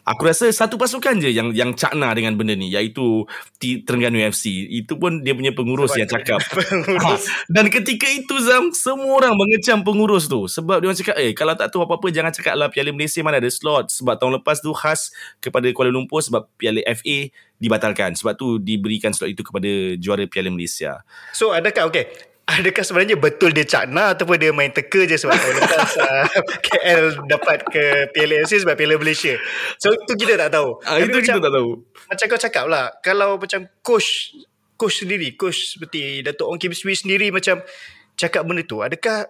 Aku 0.06 0.22
rasa 0.22 0.46
satu 0.54 0.78
pasukan 0.78 1.18
je 1.18 1.34
yang 1.34 1.50
yang 1.50 1.74
cakna 1.74 2.14
dengan 2.14 2.38
benda 2.38 2.54
ni 2.54 2.70
iaitu 2.70 3.26
Terengganu 3.58 4.22
FC. 4.30 4.70
Itu 4.70 5.02
pun 5.02 5.26
dia 5.26 5.34
punya 5.34 5.50
pengurus 5.50 5.98
Sebab 5.98 6.02
yang 6.06 6.10
cakap. 6.14 6.40
pengurus. 6.54 7.26
Ha, 7.26 7.50
dan 7.50 7.66
ketika 7.74 8.06
itu 8.06 8.38
Zam, 8.46 8.70
semua 8.70 9.18
orang 9.18 9.34
mengecam 9.34 9.82
pengurus 9.82 10.30
tu. 10.30 10.46
Sebab 10.46 10.78
dia 10.78 10.94
orang 10.94 11.00
cakap, 11.02 11.16
eh 11.18 11.34
kalau 11.34 11.58
tak 11.58 11.74
tahu 11.74 11.90
apa-apa 11.90 12.14
jangan 12.14 12.30
cakap 12.30 12.54
lah 12.54 12.70
Piala 12.70 12.94
Malaysia 12.94 13.26
mana 13.26 13.42
ada 13.42 13.50
slot. 13.50 13.90
Sebab 13.90 14.22
tahun 14.22 14.38
lepas 14.38 14.62
tu 14.62 14.70
khas 14.78 15.10
kepada 15.42 15.66
Kuala 15.74 15.90
Lumpur 15.90 16.22
sebab 16.22 16.46
Piala 16.54 16.86
FA 16.86 17.34
dibatalkan. 17.58 18.14
Sebab 18.14 18.38
tu 18.38 18.62
diberikan 18.62 19.10
slot 19.10 19.34
itu 19.34 19.42
kepada 19.42 19.98
juara 19.98 20.30
Piala 20.30 20.54
Malaysia. 20.54 21.02
So 21.34 21.50
adakah 21.50 21.90
okay 21.90 22.35
Adakah 22.46 22.86
sebenarnya 22.86 23.18
betul 23.18 23.50
dia 23.50 23.66
cakna 23.66 24.14
ataupun 24.14 24.38
dia 24.38 24.54
main 24.54 24.70
teka 24.70 25.02
je 25.10 25.18
sebab 25.18 25.34
tahun 25.34 25.56
lepas 25.66 25.92
uh, 26.06 26.26
KL 26.62 27.04
dapat 27.26 27.66
ke 27.66 27.84
Piala 28.14 28.46
AFC 28.46 28.62
sebab 28.62 28.78
Piala 28.78 29.02
Malaysia. 29.02 29.34
So 29.82 29.90
itu 29.90 30.14
kita 30.14 30.38
tak 30.38 30.54
tahu. 30.54 30.78
Ah, 30.86 31.02
itu 31.02 31.26
kita 31.26 31.42
tak 31.42 31.50
tahu. 31.50 31.82
Macam 32.06 32.26
kau 32.30 32.38
cakap 32.38 32.66
lah, 32.70 32.94
kalau 33.02 33.42
macam 33.42 33.66
coach 33.82 34.38
coach 34.78 35.02
sendiri, 35.02 35.34
coach 35.34 35.74
seperti 35.74 36.22
Datuk 36.22 36.46
Ong 36.46 36.62
Kim 36.62 36.70
Swee 36.78 36.94
sendiri 36.94 37.34
macam 37.34 37.66
cakap 38.14 38.46
benda 38.46 38.62
tu, 38.62 38.86
adakah 38.86 39.26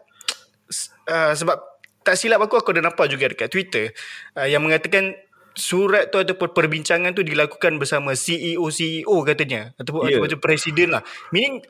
uh, 1.07 1.31
sebab 1.31 1.55
tak 2.05 2.19
silap 2.19 2.43
aku 2.43 2.60
aku 2.60 2.75
dah 2.75 2.84
nampak 2.86 3.10
juga 3.10 3.31
dekat 3.31 3.50
Twitter 3.50 3.95
uh, 4.38 4.45
yang 4.45 4.62
mengatakan 4.62 5.15
surat 5.55 6.12
tu 6.12 6.19
ataupun 6.19 6.51
perbincangan 6.51 7.15
tu 7.15 7.24
dilakukan 7.24 7.79
bersama 7.79 8.12
E 8.13 8.19
CEO 8.19 8.67
CEO 8.69 9.15
katanya 9.24 9.72
ataupun 9.79 10.12
yeah. 10.12 10.19
macam 10.19 10.39
presiden 10.43 10.91
lah. 10.91 11.01
Meaning 11.31 11.63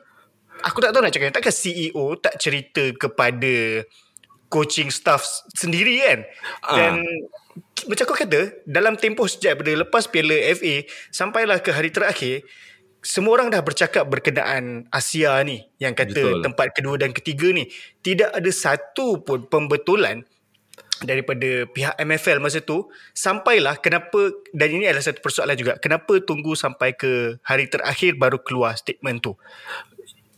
aku 0.66 0.82
tak 0.82 0.90
tahu 0.90 1.02
nak 1.06 1.14
cakap. 1.14 1.30
Takkan 1.30 1.54
CEO 1.54 2.04
tak 2.18 2.34
cerita 2.42 2.82
kepada 2.98 3.86
coaching 4.50 4.90
staff 4.90 5.22
sendiri 5.54 6.02
kan? 6.02 6.20
Dan 6.74 6.92
macam 7.86 8.04
kau 8.08 8.18
kata 8.18 8.66
dalam 8.66 8.98
tempoh 8.98 9.30
sejak 9.30 9.62
pada 9.62 9.72
lepas 9.86 10.10
Piala 10.10 10.34
FA 10.58 10.82
sampailah 11.14 11.62
ke 11.62 11.70
hari 11.70 11.94
terakhir 11.94 12.42
semua 13.06 13.38
orang 13.38 13.54
dah 13.54 13.62
bercakap 13.62 14.02
berkenaan 14.10 14.90
Asia 14.90 15.38
ni 15.46 15.62
yang 15.78 15.94
kata 15.94 16.10
Betul. 16.10 16.42
tempat 16.42 16.74
kedua 16.74 16.98
dan 16.98 17.14
ketiga 17.14 17.54
ni. 17.54 17.70
Tidak 18.02 18.34
ada 18.34 18.50
satu 18.50 19.22
pun 19.22 19.46
pembetulan 19.46 20.26
daripada 21.04 21.68
pihak 21.70 21.94
MFL 22.00 22.40
masa 22.40 22.64
tu 22.64 22.88
sampailah 23.12 23.76
kenapa 23.84 24.32
dan 24.56 24.68
ini 24.72 24.88
adalah 24.88 25.04
satu 25.04 25.20
persoalan 25.20 25.52
juga 25.52 25.76
kenapa 25.76 26.24
tunggu 26.24 26.56
sampai 26.56 26.96
ke 26.96 27.36
hari 27.44 27.68
terakhir 27.68 28.16
baru 28.16 28.40
keluar 28.40 28.72
statement 28.80 29.20
tu 29.20 29.36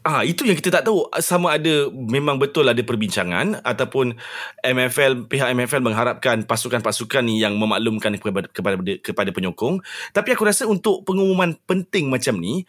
Ah 0.06 0.22
itu 0.22 0.46
yang 0.46 0.56
kita 0.56 0.70
tak 0.70 0.86
tahu. 0.86 1.10
Sama 1.18 1.58
ada 1.58 1.90
memang 1.90 2.38
betul 2.38 2.64
ada 2.64 2.80
perbincangan 2.80 3.60
ataupun 3.66 4.14
MFL 4.62 5.26
pihak 5.26 5.50
MFL 5.52 5.82
mengharapkan 5.84 6.46
pasukan-pasukan 6.46 7.26
ni 7.26 7.42
yang 7.42 7.58
memaklumkan 7.58 8.14
kepada 8.16 8.46
kepada 8.48 8.76
kepada 9.02 9.30
penyokong. 9.34 9.82
Tapi 10.14 10.28
aku 10.32 10.46
rasa 10.46 10.64
untuk 10.70 11.02
pengumuman 11.02 11.58
penting 11.66 12.08
macam 12.08 12.38
ni 12.38 12.64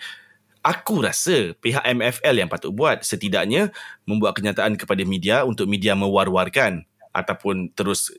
aku 0.65 0.99
rasa 0.99 1.55
pihak 1.55 1.85
MFL 1.85 2.35
yang 2.43 2.49
patut 2.51 2.75
buat 2.75 3.05
setidaknya 3.05 3.71
membuat 4.03 4.35
kenyataan 4.35 4.75
kepada 4.75 5.03
media 5.07 5.47
untuk 5.47 5.69
media 5.71 5.95
mewar-warkan 5.95 6.83
ataupun 7.09 7.73
terus 7.73 8.13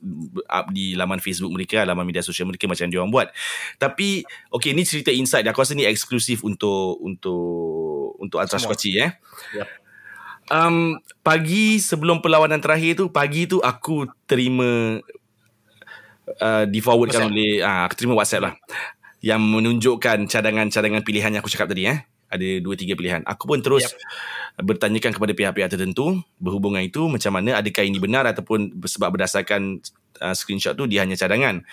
up 0.50 0.68
di 0.74 0.98
laman 0.98 1.22
Facebook 1.22 1.54
mereka, 1.54 1.86
laman 1.86 2.02
media 2.02 2.26
sosial 2.26 2.50
mereka 2.50 2.66
macam 2.66 2.90
dia 2.90 2.98
orang 2.98 3.12
buat. 3.12 3.28
Tapi 3.78 4.26
okey 4.50 4.74
ni 4.74 4.82
cerita 4.82 5.14
inside. 5.14 5.46
Aku 5.46 5.62
rasa 5.62 5.78
ni 5.78 5.86
eksklusif 5.86 6.42
untuk 6.42 6.98
untuk 6.98 7.89
untuk 8.18 8.42
Semua. 8.48 8.58
Squatchy 8.58 8.98
eh. 8.98 9.14
Yep. 9.54 9.68
Um, 10.50 10.98
pagi 11.22 11.78
sebelum 11.78 12.18
perlawanan 12.18 12.58
terakhir 12.58 12.98
tu 12.98 13.06
pagi 13.14 13.46
tu 13.46 13.62
aku 13.62 14.10
terima 14.26 14.98
uh, 16.42 16.64
di 16.66 16.82
forwardkan 16.82 17.30
WhatsApp. 17.30 17.38
oleh 17.38 17.52
ah 17.62 17.86
aku 17.86 17.94
terima 17.94 18.18
WhatsApp 18.18 18.50
lah 18.50 18.54
yang 19.22 19.38
menunjukkan 19.38 20.26
cadangan-cadangan 20.26 21.06
pilihan 21.06 21.30
yang 21.30 21.40
aku 21.44 21.52
cakap 21.52 21.70
tadi 21.70 21.86
eh. 21.86 22.02
Ada 22.30 22.62
dua 22.62 22.78
tiga 22.78 22.94
pilihan. 22.94 23.26
Aku 23.26 23.50
pun 23.50 23.58
terus 23.58 23.90
yep. 23.90 23.94
bertanyakan 24.62 25.18
kepada 25.18 25.34
pihak-pihak 25.34 25.70
tertentu 25.74 26.22
berhubungan 26.38 26.78
itu 26.82 27.10
macam 27.10 27.34
mana 27.34 27.58
adakah 27.58 27.82
ini 27.82 27.98
benar 27.98 28.22
ataupun 28.26 28.78
sebab 28.86 29.18
berdasarkan 29.18 29.82
uh, 30.22 30.34
screenshot 30.34 30.78
tu 30.78 30.86
dia 30.86 31.02
hanya 31.02 31.18
cadangan. 31.18 31.66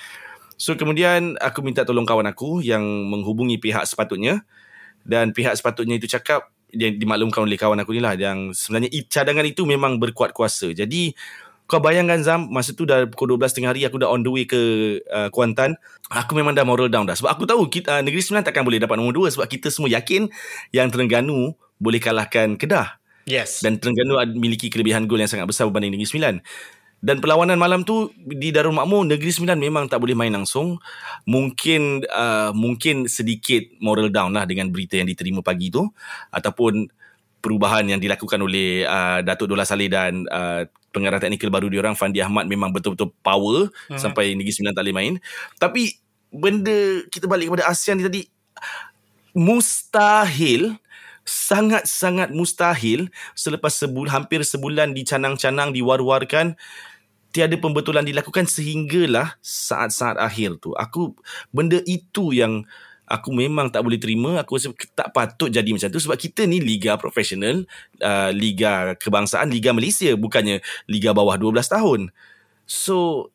So 0.58 0.74
kemudian 0.74 1.38
aku 1.38 1.62
minta 1.62 1.86
tolong 1.86 2.10
kawan 2.10 2.26
aku 2.26 2.66
yang 2.66 2.82
menghubungi 2.82 3.62
pihak 3.62 3.86
sepatutnya 3.86 4.42
dan 5.08 5.32
pihak 5.32 5.56
sepatutnya 5.56 5.96
itu 5.96 6.12
cakap 6.12 6.52
dia 6.68 6.92
dimaklumkan 6.92 7.48
oleh 7.48 7.56
kawan 7.56 7.80
aku 7.80 7.96
ni 7.96 8.04
lah 8.04 8.20
yang 8.20 8.52
sebenarnya 8.52 8.92
cadangan 9.08 9.48
itu 9.48 9.64
memang 9.64 9.98
berkuat 10.04 10.36
kuasa. 10.36 10.76
Jadi 10.76 11.16
kau 11.68 11.84
bayangkan 11.84 12.20
Zam 12.24 12.48
masa 12.48 12.72
tu 12.72 12.88
dah 12.88 13.04
pukul 13.08 13.36
12 13.36 13.60
tengah 13.60 13.70
hari 13.76 13.84
aku 13.84 14.00
dah 14.00 14.08
on 14.08 14.24
the 14.24 14.32
way 14.32 14.48
ke 14.48 14.60
uh, 15.12 15.28
Kuantan 15.28 15.76
aku 16.08 16.32
memang 16.40 16.56
dah 16.56 16.64
moral 16.64 16.88
down 16.88 17.04
dah 17.04 17.20
sebab 17.20 17.36
aku 17.36 17.44
tahu 17.44 17.68
kita 17.68 18.00
uh, 18.00 18.02
Negeri 18.02 18.24
Sembilan 18.24 18.48
takkan 18.48 18.64
boleh 18.64 18.80
dapat 18.80 18.96
nombor 18.96 19.28
2 19.28 19.36
sebab 19.36 19.52
kita 19.52 19.68
semua 19.68 19.92
yakin 19.92 20.32
yang 20.72 20.88
Terengganu 20.88 21.52
boleh 21.76 22.00
kalahkan 22.00 22.56
Kedah 22.56 23.04
yes 23.28 23.60
dan 23.60 23.84
Terengganu 23.84 24.16
ad- 24.16 24.40
miliki 24.40 24.72
kelebihan 24.72 25.12
gol 25.12 25.20
yang 25.20 25.28
sangat 25.28 25.44
besar 25.44 25.68
berbanding 25.68 26.00
Negeri 26.00 26.08
Sembilan. 26.08 26.36
Dan 26.98 27.22
perlawanan 27.22 27.62
malam 27.62 27.86
tu 27.86 28.10
di 28.26 28.50
Darul 28.50 28.74
Makmur 28.74 29.06
Negeri 29.06 29.30
Sembilan 29.30 29.62
memang 29.62 29.86
tak 29.86 30.02
boleh 30.02 30.18
main 30.18 30.34
langsung. 30.34 30.82
Mungkin 31.30 32.10
uh, 32.10 32.50
mungkin 32.58 33.06
sedikit 33.06 33.62
moral 33.78 34.10
down 34.10 34.34
lah 34.34 34.50
dengan 34.50 34.74
berita 34.74 34.98
yang 34.98 35.06
diterima 35.06 35.46
pagi 35.46 35.70
tu 35.70 35.86
ataupun 36.34 36.90
perubahan 37.38 37.86
yang 37.86 38.02
dilakukan 38.02 38.42
oleh 38.42 38.82
uh, 38.84 39.22
Datuk 39.22 39.54
Dola 39.54 39.62
Saleh 39.62 39.88
dan 39.94 40.26
uh, 40.28 40.66
pengarah 40.90 41.22
teknikal 41.22 41.54
baru 41.54 41.70
diorang 41.70 41.94
Fandi 41.94 42.18
Ahmad 42.18 42.50
memang 42.50 42.74
betul-betul 42.74 43.14
power 43.22 43.70
hmm. 43.94 44.02
sampai 44.02 44.34
Negeri 44.34 44.54
Sembilan 44.58 44.74
tak 44.74 44.84
boleh 44.90 44.98
main. 44.98 45.14
Tapi 45.62 45.94
benda 46.34 47.06
kita 47.14 47.30
balik 47.30 47.54
kepada 47.54 47.70
ASEAN 47.70 48.02
ni 48.02 48.06
tadi 48.10 48.22
mustahil 49.38 50.82
sangat-sangat 51.28 52.32
mustahil 52.32 53.12
selepas 53.36 53.76
sebul, 53.76 54.08
hampir 54.08 54.42
sebulan 54.48 54.96
dicanang-canang 54.96 55.76
diwar-warkan 55.76 56.56
tiada 57.38 57.54
pembetulan 57.62 58.02
dilakukan 58.02 58.50
sehinggalah 58.50 59.38
saat-saat 59.46 60.18
akhir 60.18 60.58
tu. 60.58 60.74
Aku 60.74 61.14
benda 61.54 61.78
itu 61.86 62.34
yang 62.34 62.66
aku 63.06 63.30
memang 63.30 63.70
tak 63.70 63.86
boleh 63.86 64.02
terima. 64.02 64.42
Aku 64.42 64.58
rasa 64.58 64.74
tak 64.98 65.14
patut 65.14 65.54
jadi 65.54 65.70
macam 65.70 65.94
tu 65.94 66.02
sebab 66.02 66.18
kita 66.18 66.50
ni 66.50 66.58
liga 66.58 66.98
profesional 66.98 67.62
uh, 68.02 68.34
liga 68.34 68.98
kebangsaan 68.98 69.54
liga 69.54 69.70
Malaysia 69.70 70.10
bukannya 70.18 70.66
liga 70.90 71.14
bawah 71.14 71.38
12 71.38 71.62
tahun. 71.62 72.02
So 72.66 73.30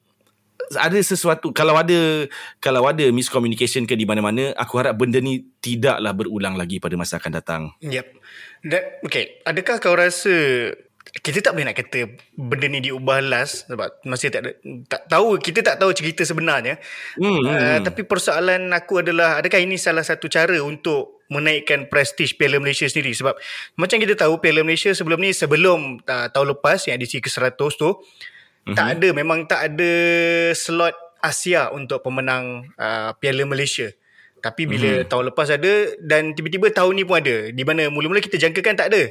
ada 0.74 0.98
sesuatu 0.98 1.54
kalau 1.54 1.78
ada 1.78 2.26
kalau 2.58 2.82
ada 2.90 3.06
miscommunication 3.14 3.86
ke 3.86 3.94
di 3.94 4.02
mana-mana 4.02 4.50
aku 4.58 4.82
harap 4.82 4.98
benda 4.98 5.22
ni 5.22 5.46
tidaklah 5.62 6.10
berulang 6.10 6.58
lagi 6.58 6.82
pada 6.82 6.98
masa 6.98 7.22
akan 7.22 7.32
datang. 7.38 7.62
Yep. 7.86 8.06
Dan, 8.62 8.82
okay, 9.02 9.42
adakah 9.42 9.82
kau 9.82 9.94
rasa 9.98 10.30
kita 11.10 11.38
tak 11.44 11.52
boleh 11.54 11.66
nak 11.66 11.76
kata 11.76 12.08
benda 12.38 12.66
ni 12.70 12.80
diubah 12.80 13.18
last 13.20 13.66
sebab 13.66 13.90
masih 14.06 14.30
tak 14.30 14.46
ada, 14.46 14.50
tak 14.86 15.02
tahu 15.10 15.36
kita 15.38 15.60
tak 15.60 15.76
tahu 15.82 15.90
cerita 15.92 16.22
sebenarnya. 16.22 16.78
Hmm, 17.18 17.38
hmm, 17.38 17.40
Uh, 17.42 17.58
hmm. 17.58 17.80
tapi 17.84 18.02
persoalan 18.06 18.70
aku 18.72 19.02
adalah 19.02 19.42
adakah 19.42 19.60
ini 19.60 19.76
salah 19.76 20.06
satu 20.06 20.30
cara 20.30 20.56
untuk 20.62 21.22
menaikkan 21.32 21.88
prestige 21.88 22.36
Piala 22.36 22.60
Malaysia 22.60 22.84
sendiri 22.84 23.16
sebab 23.16 23.34
macam 23.80 23.96
kita 23.96 24.14
tahu 24.14 24.38
Piala 24.38 24.60
Malaysia 24.60 24.92
sebelum 24.92 25.18
ni 25.20 25.32
sebelum 25.32 26.04
uh, 26.04 26.28
tahun 26.28 26.56
lepas 26.56 26.86
yang 26.86 27.00
edisi 27.00 27.24
ke-100 27.24 27.56
tu 27.56 27.88
mm-hmm. 27.88 28.74
tak 28.76 28.86
ada 28.98 29.08
memang 29.16 29.48
tak 29.48 29.72
ada 29.72 29.92
slot 30.52 30.94
Asia 31.22 31.70
untuk 31.70 32.02
pemenang 32.02 32.66
uh, 32.74 33.14
Piala 33.16 33.46
Malaysia. 33.46 33.88
Tapi 34.42 34.66
bila 34.66 35.00
mm-hmm. 35.00 35.08
tahun 35.08 35.24
lepas 35.30 35.48
ada 35.54 35.72
dan 36.02 36.34
tiba-tiba 36.34 36.66
tahun 36.74 36.98
ni 36.98 37.06
pun 37.06 37.22
ada 37.22 37.54
di 37.54 37.62
mana 37.62 37.86
mula-mula 37.88 38.18
kita 38.18 38.42
jangkakan 38.42 38.74
tak 38.74 38.90
ada. 38.90 39.06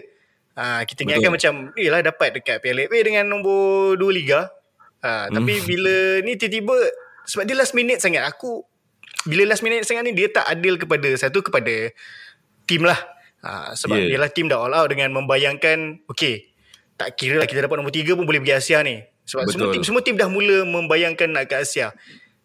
Ha, 0.51 0.83
kita 0.83 1.07
ingatkan 1.07 1.31
macam 1.31 1.53
Yelah 1.79 2.03
dapat 2.03 2.35
dekat 2.35 2.59
Piala 2.59 2.83
FA 2.91 2.99
dengan 2.99 3.23
nombor 3.31 3.95
2 3.95 4.03
Liga 4.11 4.51
ha, 4.99 5.31
Tapi 5.31 5.53
bila 5.63 6.19
ni 6.27 6.35
tiba-tiba 6.35 6.75
Sebab 7.23 7.47
dia 7.47 7.55
last 7.55 7.71
minute 7.71 8.03
sangat 8.03 8.27
Aku 8.27 8.67
Bila 9.23 9.47
last 9.47 9.63
minute 9.63 9.87
sangat 9.87 10.03
ni 10.03 10.11
Dia 10.11 10.27
tak 10.27 10.43
adil 10.51 10.75
kepada 10.75 11.07
Satu 11.15 11.39
kepada 11.39 11.95
Team 12.67 12.83
lah 12.83 12.99
ha, 13.47 13.71
Sebab 13.71 13.95
Yeah. 13.95 14.11
yeah. 14.11 14.19
dia 14.19 14.23
lah 14.27 14.29
team 14.31 14.51
dah 14.51 14.59
all 14.59 14.75
out 14.75 14.91
Dengan 14.91 15.15
membayangkan 15.15 16.03
Okay 16.11 16.51
Tak 16.99 17.15
kira 17.15 17.39
lah 17.39 17.47
kita 17.47 17.63
dapat 17.63 17.79
nombor 17.79 17.95
3 17.95 18.11
pun 18.11 18.27
Boleh 18.27 18.43
pergi 18.43 18.55
Asia 18.59 18.83
ni 18.83 18.99
Sebab 19.23 19.47
Betul. 19.47 19.55
semua 19.55 19.67
team, 19.71 19.83
semua 19.87 20.01
team 20.03 20.15
dah 20.19 20.27
mula 20.27 20.67
Membayangkan 20.67 21.31
nak 21.31 21.47
ke 21.47 21.63
Asia 21.63 21.95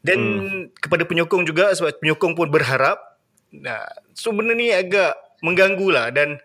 Dan 0.06 0.18
hmm. 0.22 0.78
Kepada 0.78 1.02
penyokong 1.02 1.42
juga 1.42 1.74
Sebab 1.74 1.98
penyokong 1.98 2.38
pun 2.38 2.54
berharap 2.54 3.02
Nah, 3.56 3.86
so 4.12 4.34
benda 4.34 4.52
ni 4.52 4.68
agak 4.74 5.16
mengganggu 5.40 5.88
lah 5.88 6.10
dan 6.10 6.40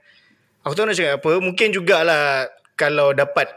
aku 0.66 0.74
tahu 0.74 0.86
nak 0.90 0.96
cakap 0.98 1.14
apa 1.22 1.32
mungkin 1.42 1.68
jugalah 1.74 2.48
kalau 2.78 3.14
dapat 3.14 3.50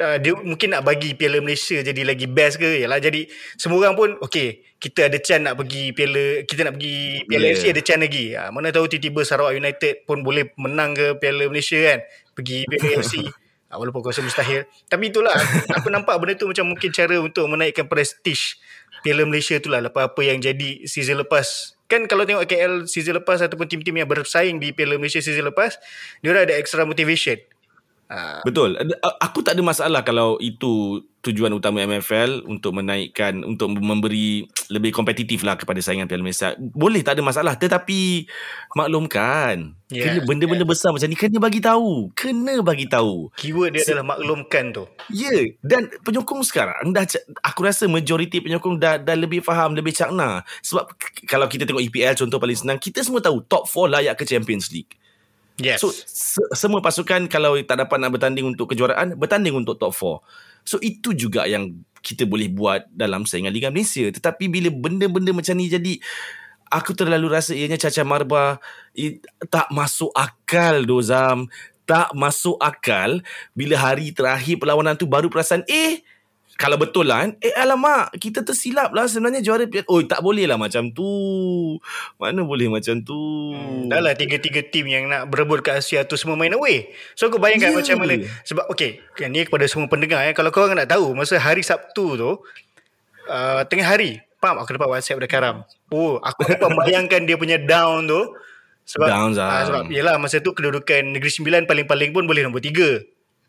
uh, 0.00 0.16
dia 0.18 0.32
mungkin 0.34 0.74
nak 0.74 0.82
bagi 0.84 1.14
Piala 1.16 1.40
Malaysia 1.40 1.80
jadi 1.80 2.02
lagi 2.04 2.26
best 2.26 2.60
ke 2.60 2.84
yalah 2.84 2.98
jadi 3.00 3.28
semua 3.56 3.84
orang 3.84 3.94
pun 3.94 4.08
okay 4.20 4.64
kita 4.80 5.08
ada 5.08 5.18
chance 5.20 5.42
nak 5.44 5.56
pergi 5.60 5.92
Piala 5.96 6.44
kita 6.44 6.60
nak 6.68 6.80
pergi 6.80 7.24
Piala 7.28 7.44
Yeah. 7.44 7.56
FC 7.60 7.64
ada 7.72 7.82
chance 7.84 8.02
lagi 8.02 8.24
ha, 8.36 8.48
mana 8.48 8.72
tahu 8.72 8.88
tiba-tiba 8.88 9.20
Sarawak 9.24 9.54
United 9.56 10.08
pun 10.08 10.24
boleh 10.24 10.52
menang 10.56 10.96
ke 10.96 11.06
Piala 11.20 11.44
Malaysia 11.48 11.76
kan 11.76 12.04
pergi 12.32 12.68
Piala 12.68 13.04
FC 13.04 13.24
ha, 13.68 13.76
walaupun 13.80 14.00
aku 14.00 14.10
rasa 14.12 14.24
mustahil 14.24 14.64
tapi 14.88 15.12
itulah 15.12 15.34
aku, 15.34 15.84
aku 15.84 15.88
nampak 15.92 16.14
benda 16.20 16.34
tu 16.36 16.48
macam 16.48 16.72
mungkin 16.72 16.88
cara 16.92 17.16
untuk 17.20 17.44
menaikkan 17.48 17.88
prestige 17.88 18.60
Piala 19.04 19.28
Malaysia 19.28 19.60
tu 19.60 19.68
lah 19.68 19.84
lepas 19.84 20.08
apa 20.08 20.20
yang 20.24 20.40
jadi 20.40 20.88
season 20.88 21.20
lepas. 21.20 21.73
Kan 21.84 22.08
kalau 22.08 22.24
tengok 22.24 22.48
KL 22.48 22.88
season 22.88 23.20
lepas 23.20 23.44
ataupun 23.44 23.68
tim-tim 23.68 23.92
yang 23.92 24.08
bersaing 24.08 24.56
di 24.56 24.72
Piala 24.72 24.96
Malaysia 24.96 25.20
season 25.20 25.52
lepas, 25.52 25.76
dia 26.24 26.32
ada 26.32 26.54
extra 26.56 26.88
motivation. 26.88 27.36
Uh, 28.14 28.38
Betul. 28.46 28.78
Aku 29.18 29.42
tak 29.42 29.58
ada 29.58 29.62
masalah 29.66 30.06
kalau 30.06 30.38
itu 30.38 31.02
tujuan 31.24 31.50
utama 31.56 31.82
MFL 31.82 32.46
untuk 32.46 32.76
menaikkan 32.76 33.42
untuk 33.42 33.72
memberi 33.74 34.46
lebih 34.68 34.92
kompetitif 34.92 35.40
lah 35.42 35.56
kepada 35.56 35.80
saingan 35.80 36.06
Piala 36.06 36.22
Malaysia. 36.22 36.54
Boleh 36.60 37.02
tak 37.02 37.18
ada 37.18 37.22
masalah 37.24 37.58
tetapi 37.58 38.28
maklumkan. 38.76 39.74
Yeah, 39.90 40.20
kena 40.20 40.28
benda-benda 40.28 40.62
yeah. 40.68 40.70
besar 40.70 40.92
macam 40.92 41.08
ni 41.10 41.16
kena 41.18 41.38
bagi 41.40 41.60
tahu. 41.64 42.12
Kena 42.14 42.60
bagi 42.60 42.86
tahu. 42.86 43.32
Keyword 43.40 43.74
dia 43.74 43.82
Se- 43.82 43.90
adalah 43.96 44.14
maklumkan 44.14 44.64
tu. 44.70 44.84
Ya, 45.10 45.32
yeah. 45.32 45.42
dan 45.64 45.90
penyokong 46.04 46.44
sekarang 46.44 46.92
dah 46.92 47.08
aku 47.40 47.60
rasa 47.66 47.88
majoriti 47.90 48.44
penyokong 48.44 48.76
dah 48.78 49.00
dah 49.00 49.16
lebih 49.16 49.40
faham, 49.40 49.74
lebih 49.74 49.96
cakna. 49.96 50.44
Sebab 50.62 50.92
kalau 51.26 51.48
kita 51.48 51.66
tengok 51.66 51.82
EPL 51.82 52.14
contoh 52.14 52.38
paling 52.38 52.58
senang, 52.58 52.78
kita 52.78 53.02
semua 53.02 53.24
tahu 53.24 53.42
top 53.48 53.66
4 53.66 53.90
layak 53.90 54.14
ke 54.20 54.24
Champions 54.28 54.70
League. 54.70 54.94
Yes. 55.58 55.78
So 55.78 55.94
se- 55.94 56.50
semua 56.58 56.82
pasukan 56.82 57.30
kalau 57.30 57.54
tak 57.62 57.78
dapat 57.86 57.96
nak 58.02 58.10
bertanding 58.18 58.46
untuk 58.50 58.74
kejuaraan, 58.74 59.14
bertanding 59.14 59.54
untuk 59.54 59.78
top 59.78 59.94
4. 59.94 60.66
So 60.66 60.82
itu 60.82 61.14
juga 61.14 61.46
yang 61.46 61.78
kita 62.04 62.26
boleh 62.26 62.50
buat 62.50 62.90
dalam 62.90 63.24
saingan 63.24 63.54
Liga 63.54 63.70
Malaysia. 63.70 64.04
Tetapi 64.10 64.50
bila 64.50 64.68
benda-benda 64.74 65.30
macam 65.30 65.54
ni 65.54 65.70
jadi 65.70 65.96
aku 66.68 66.92
terlalu 66.96 67.30
rasa 67.30 67.54
ianya 67.54 67.78
caca 67.78 68.02
marba 68.02 68.58
tak 69.46 69.70
masuk 69.70 70.10
akal 70.12 70.82
Dozam. 70.82 71.46
Tak 71.84 72.16
masuk 72.16 72.56
akal 72.64 73.20
bila 73.52 73.76
hari 73.76 74.08
terakhir 74.10 74.56
perlawanan 74.56 74.96
tu 74.96 75.04
baru 75.04 75.28
perasan 75.28 75.60
eh 75.68 76.00
kalau 76.54 76.78
betul 76.78 77.10
lah 77.10 77.26
kan? 77.26 77.30
Eh 77.42 77.50
alamak 77.58 78.14
Kita 78.14 78.46
tersilap 78.46 78.94
lah 78.94 79.10
Sebenarnya 79.10 79.42
juara 79.42 79.66
piala 79.66 79.90
Oh 79.90 79.98
tak 80.06 80.22
boleh 80.22 80.46
lah 80.46 80.54
macam 80.54 80.86
tu. 80.94 81.10
Mana 82.14 82.46
boleh 82.46 82.70
macam 82.70 83.02
tu? 83.02 83.18
Hmm, 83.50 83.90
Dah 83.90 83.98
lah 83.98 84.14
tiga-tiga 84.14 84.62
tim 84.62 84.86
Yang 84.86 85.10
nak 85.10 85.22
berebut 85.34 85.66
kat 85.66 85.82
Asia 85.82 86.06
tu 86.06 86.14
Semua 86.14 86.38
main 86.38 86.54
away. 86.54 86.94
So 87.18 87.26
aku 87.26 87.42
bayangkan 87.42 87.74
yeah. 87.74 87.78
macam 87.82 87.96
mana. 88.06 88.14
Sebab 88.46 88.70
okay 88.70 89.02
Ni 89.26 89.42
kepada 89.42 89.66
semua 89.66 89.90
pendengar 89.90 90.22
ya, 90.22 90.30
Kalau 90.30 90.54
korang 90.54 90.78
nak 90.78 90.86
tahu 90.86 91.10
Masa 91.18 91.42
hari 91.42 91.66
Sabtu 91.66 92.14
tu 92.14 92.30
uh, 93.26 93.60
Tengah 93.66 93.86
hari 93.90 94.22
Pam 94.38 94.54
aku 94.60 94.78
dapat 94.78 94.88
whatsapp 94.94 95.18
dari 95.18 95.30
Karam. 95.30 95.66
Oh 95.90 96.22
aku 96.22 96.54
dapat 96.54 96.70
bayangkan 96.86 97.26
Dia 97.26 97.34
punya 97.34 97.58
down 97.58 98.06
tu. 98.06 98.30
Sebab, 98.86 99.08
down 99.10 99.30
uh, 99.34 99.62
sebab 99.66 99.82
Yelah 99.90 100.22
masa 100.22 100.38
tu 100.38 100.54
Kedudukan 100.54 101.18
Negeri 101.18 101.34
Sembilan 101.34 101.66
Paling-paling 101.66 102.14
pun 102.14 102.30
Boleh 102.30 102.46
nombor 102.46 102.62
tiga. 102.62 103.02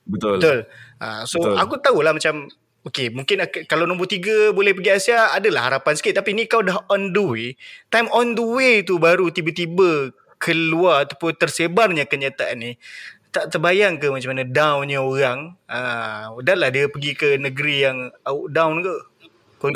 Betul. 0.10 0.42
Betul. 0.42 0.60
Uh, 0.98 1.22
So 1.30 1.38
Betul. 1.38 1.54
aku 1.62 1.76
tahulah 1.78 2.10
macam 2.10 2.50
Okay, 2.86 3.10
mungkin 3.10 3.42
kalau 3.65 3.89
nombor 3.89 4.06
tiga 4.06 4.54
boleh 4.54 4.77
pergi 4.77 4.94
Asia, 4.94 5.34
adalah 5.34 5.74
harapan 5.74 5.98
sikit. 5.98 6.22
Tapi 6.22 6.38
ni 6.38 6.46
kau 6.46 6.62
dah 6.62 6.86
on 6.94 7.10
the 7.10 7.24
way. 7.25 7.48
Time 7.89 8.06
on 8.13 8.38
the 8.38 8.46
way 8.46 8.86
tu 8.86 9.01
baru 9.01 9.34
tiba-tiba 9.34 10.13
keluar 10.38 11.10
ataupun 11.10 11.34
tersebarnya 11.34 12.06
kenyataan 12.06 12.56
ni. 12.62 12.72
Tak 13.34 13.50
terbayang 13.50 13.98
ke 13.98 14.13
macam 14.13 14.38
mana 14.38 14.46
downnya 14.46 15.01
orang. 15.01 15.58
Ah, 15.65 16.30
dah 16.38 16.54
lah 16.54 16.70
dia 16.70 16.86
pergi 16.86 17.18
ke 17.18 17.42
negeri 17.42 17.89
yang 17.89 18.13
out 18.22 18.54
down 18.54 18.86
ke? 18.86 18.96
Kau. 19.58 19.74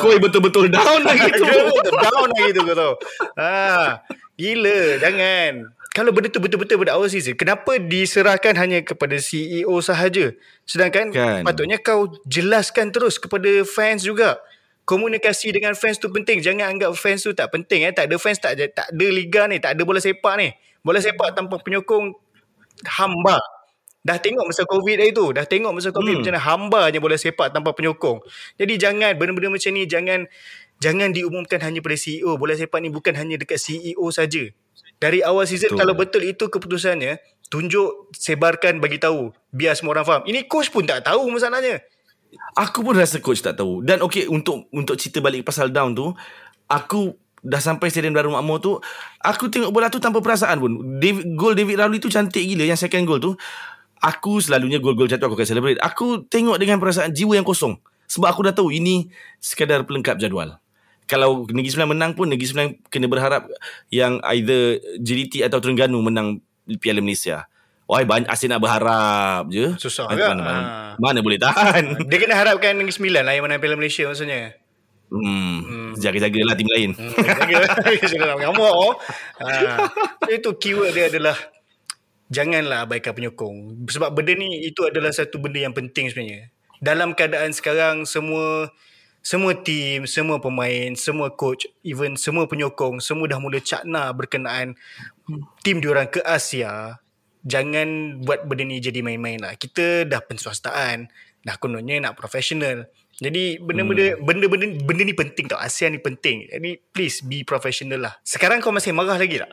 Kau 0.00 0.16
betul-betul 0.24 0.72
down 0.72 1.04
lagi 1.04 1.36
tu. 1.36 1.44
down 2.08 2.28
lagi 2.32 2.50
tu 2.56 2.60
kau 2.64 2.76
tahu. 2.80 2.94
Ah, 3.36 4.00
gila, 4.40 4.96
jangan 5.04 5.68
kalau 5.90 6.14
benda 6.14 6.30
tu 6.30 6.38
betul-betul 6.38 6.78
pada 6.86 6.94
awal 6.94 7.10
season, 7.10 7.34
kenapa 7.34 7.74
diserahkan 7.82 8.54
hanya 8.54 8.78
kepada 8.86 9.18
CEO 9.18 9.74
sahaja? 9.82 10.30
Sedangkan 10.62 11.10
kan. 11.10 11.42
patutnya 11.42 11.82
kau 11.82 12.06
jelaskan 12.30 12.94
terus 12.94 13.18
kepada 13.18 13.50
fans 13.66 14.06
juga. 14.06 14.38
Komunikasi 14.86 15.50
dengan 15.50 15.74
fans 15.74 15.98
tu 15.98 16.06
penting. 16.10 16.38
Jangan 16.38 16.78
anggap 16.78 16.94
fans 16.94 17.26
tu 17.26 17.34
tak 17.34 17.50
penting. 17.50 17.90
Eh. 17.90 17.94
Tak 17.94 18.06
ada 18.06 18.16
fans, 18.22 18.38
tak, 18.38 18.54
tak 18.70 18.86
ada 18.90 19.06
liga 19.10 19.50
ni. 19.50 19.58
Tak 19.58 19.74
ada 19.74 19.82
bola 19.82 19.98
sepak 19.98 20.34
ni. 20.38 20.54
Bola 20.82 21.02
sepak 21.02 21.34
tanpa 21.34 21.58
penyokong, 21.58 22.14
hamba. 22.86 23.42
Dah 24.00 24.16
tengok 24.16 24.46
masa 24.46 24.62
COVID 24.64 24.96
hari 24.96 25.12
tu. 25.12 25.34
Dah 25.34 25.44
tengok 25.44 25.74
masa 25.74 25.90
COVID 25.90 26.06
hmm. 26.06 26.20
macam 26.22 26.32
mana 26.32 26.42
hambanya 26.42 26.98
bola 27.02 27.18
sepak 27.18 27.50
tanpa 27.50 27.74
penyokong. 27.74 28.22
Jadi 28.56 28.78
jangan 28.78 29.12
benda-benda 29.18 29.52
macam 29.52 29.70
ni, 29.74 29.84
jangan 29.90 30.24
jangan 30.78 31.12
diumumkan 31.12 31.60
hanya 31.60 31.82
pada 31.82 31.98
CEO. 31.98 32.38
Bola 32.38 32.54
sepak 32.54 32.78
ni 32.78 32.88
bukan 32.88 33.12
hanya 33.18 33.36
dekat 33.36 33.58
CEO 33.58 34.06
saja. 34.14 34.54
Dari 35.00 35.24
awal 35.24 35.48
season 35.48 35.72
betul. 35.72 35.80
kalau 35.80 35.94
betul 35.96 36.22
itu 36.28 36.44
keputusannya, 36.52 37.16
tunjuk, 37.48 38.12
sebarkan, 38.12 38.84
bagi 38.84 39.00
tahu. 39.00 39.32
Biar 39.48 39.72
semua 39.72 39.96
orang 39.96 40.04
faham. 40.04 40.22
Ini 40.28 40.44
coach 40.44 40.68
pun 40.68 40.84
tak 40.84 41.08
tahu 41.08 41.24
masalahnya. 41.32 41.80
Aku 42.54 42.84
pun 42.84 42.92
rasa 42.94 43.16
coach 43.18 43.40
tak 43.40 43.56
tahu. 43.56 43.80
Dan 43.80 44.04
okay, 44.04 44.28
untuk 44.28 44.68
untuk 44.70 45.00
cerita 45.00 45.24
balik 45.24 45.48
pasal 45.48 45.72
down 45.72 45.96
tu, 45.96 46.12
aku 46.68 47.16
dah 47.40 47.58
sampai 47.58 47.88
stadium 47.88 48.12
Darul 48.12 48.36
Makmur 48.36 48.60
tu, 48.60 48.76
aku 49.24 49.48
tengok 49.48 49.72
bola 49.72 49.88
tu 49.88 49.96
tanpa 49.96 50.20
perasaan 50.20 50.60
pun. 50.60 51.00
David, 51.00 51.32
gol 51.32 51.56
David 51.56 51.80
Rowley 51.80 51.98
tu 51.98 52.12
cantik 52.12 52.44
gila 52.44 52.68
yang 52.68 52.76
second 52.76 53.08
goal 53.08 53.18
tu. 53.18 53.32
Aku 54.04 54.40
selalunya 54.40 54.80
gol-gol 54.80 55.08
jatuh 55.08 55.28
aku 55.32 55.36
akan 55.40 55.48
celebrate. 55.48 55.80
Aku 55.80 56.28
tengok 56.28 56.60
dengan 56.60 56.76
perasaan 56.76 57.16
jiwa 57.16 57.40
yang 57.40 57.44
kosong. 57.44 57.80
Sebab 58.08 58.28
aku 58.28 58.40
dah 58.44 58.52
tahu 58.52 58.68
ini 58.68 59.08
sekadar 59.40 59.88
pelengkap 59.88 60.20
jadual 60.20 60.59
kalau 61.10 61.42
Negeri 61.50 61.74
Sembilan 61.74 61.90
menang 61.98 62.12
pun 62.14 62.30
Negeri 62.30 62.46
Sembilan 62.46 62.70
kena 62.86 63.10
berharap 63.10 63.50
yang 63.90 64.22
either 64.30 64.78
JDT 65.02 65.42
atau 65.42 65.58
Terengganu 65.58 65.98
menang 65.98 66.38
Piala 66.78 67.02
Malaysia. 67.02 67.50
Wah, 67.90 68.06
banyak 68.06 68.30
asyik 68.30 68.54
nak 68.54 68.62
berharap 68.62 69.50
je. 69.50 69.74
Susah 69.74 70.06
mana, 70.06 70.30
mana, 70.30 70.42
mana, 70.46 70.62
mana 71.02 71.18
boleh 71.18 71.42
tahan. 71.42 71.98
Dia 72.10 72.18
kena 72.22 72.38
harapkan 72.38 72.78
Negeri 72.78 72.94
Sembilan 72.94 73.26
lah 73.26 73.34
yang 73.34 73.50
menang 73.50 73.58
Piala 73.58 73.74
Malaysia 73.74 74.06
maksudnya. 74.06 74.54
Hmm, 75.10 75.58
hmm. 75.66 75.90
jaga-jagalah 75.98 76.54
tim 76.54 76.70
lain. 76.70 76.90
Hmm, 76.94 77.10
jaga. 77.18 77.66
Sudah 78.06 78.26
nak 78.30 78.36
mengamuk. 78.46 78.70
Oh. 78.70 78.94
Ha. 79.42 79.90
Itu 80.30 80.54
keyword 80.54 80.94
dia 80.94 81.10
adalah 81.10 81.34
janganlah 82.30 82.86
abaikan 82.86 83.10
penyokong. 83.18 83.90
Sebab 83.90 84.14
benda 84.14 84.38
ni 84.38 84.62
itu 84.62 84.86
adalah 84.86 85.10
satu 85.10 85.42
benda 85.42 85.58
yang 85.58 85.74
penting 85.74 86.14
sebenarnya. 86.14 86.54
Dalam 86.78 87.18
keadaan 87.18 87.50
sekarang 87.50 88.06
semua 88.06 88.70
semua 89.20 89.52
tim, 89.52 90.08
semua 90.08 90.40
pemain, 90.40 90.96
semua 90.96 91.28
coach, 91.28 91.68
even 91.84 92.16
semua 92.16 92.48
penyokong, 92.48 93.04
semua 93.04 93.28
dah 93.28 93.36
mula 93.36 93.60
cakna 93.60 94.08
berkenaan 94.16 94.76
tim 95.60 95.80
diorang 95.80 96.08
ke 96.08 96.24
Asia. 96.24 97.00
Jangan 97.44 98.20
buat 98.24 98.44
benda 98.44 98.68
ni 98.68 98.80
jadi 98.80 99.00
main-main 99.00 99.40
lah. 99.40 99.56
Kita 99.56 100.04
dah 100.04 100.20
penswastaan, 100.20 101.08
dah 101.44 101.56
kononnya 101.56 102.00
nak 102.00 102.16
profesional. 102.16 102.88
Jadi 103.20 103.60
benda-benda 103.60 104.16
hmm. 104.16 104.24
benda-benda 104.24 104.66
benda 104.80 105.02
ni 105.04 105.12
penting 105.12 105.44
tau. 105.52 105.60
ASEAN 105.60 105.92
ni 105.96 106.00
penting. 106.00 106.48
Jadi 106.48 106.80
please 106.92 107.20
be 107.20 107.44
professional 107.44 108.00
lah. 108.00 108.14
Sekarang 108.24 108.64
kau 108.64 108.72
masih 108.72 108.96
marah 108.96 109.20
lagi 109.20 109.40
tak? 109.40 109.52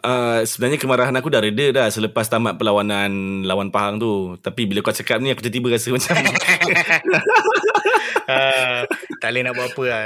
Uh, 0.00 0.40
sebenarnya 0.48 0.80
kemarahan 0.80 1.12
aku 1.12 1.28
dah 1.28 1.44
reda 1.44 1.76
dah 1.76 1.86
selepas 1.92 2.24
tamat 2.24 2.56
perlawanan 2.56 3.42
lawan 3.42 3.74
Pahang 3.74 3.98
tu. 3.98 4.38
Tapi 4.38 4.70
bila 4.70 4.86
kau 4.86 4.94
cakap 4.94 5.18
ni 5.18 5.34
aku 5.34 5.42
tiba-tiba 5.44 5.74
rasa 5.74 5.90
macam 5.92 6.14
uh, 8.30 8.82
tak 9.20 9.28
boleh 9.34 9.42
nak 9.42 9.54
buat 9.58 9.68
apa 9.74 9.84
lah. 9.90 10.02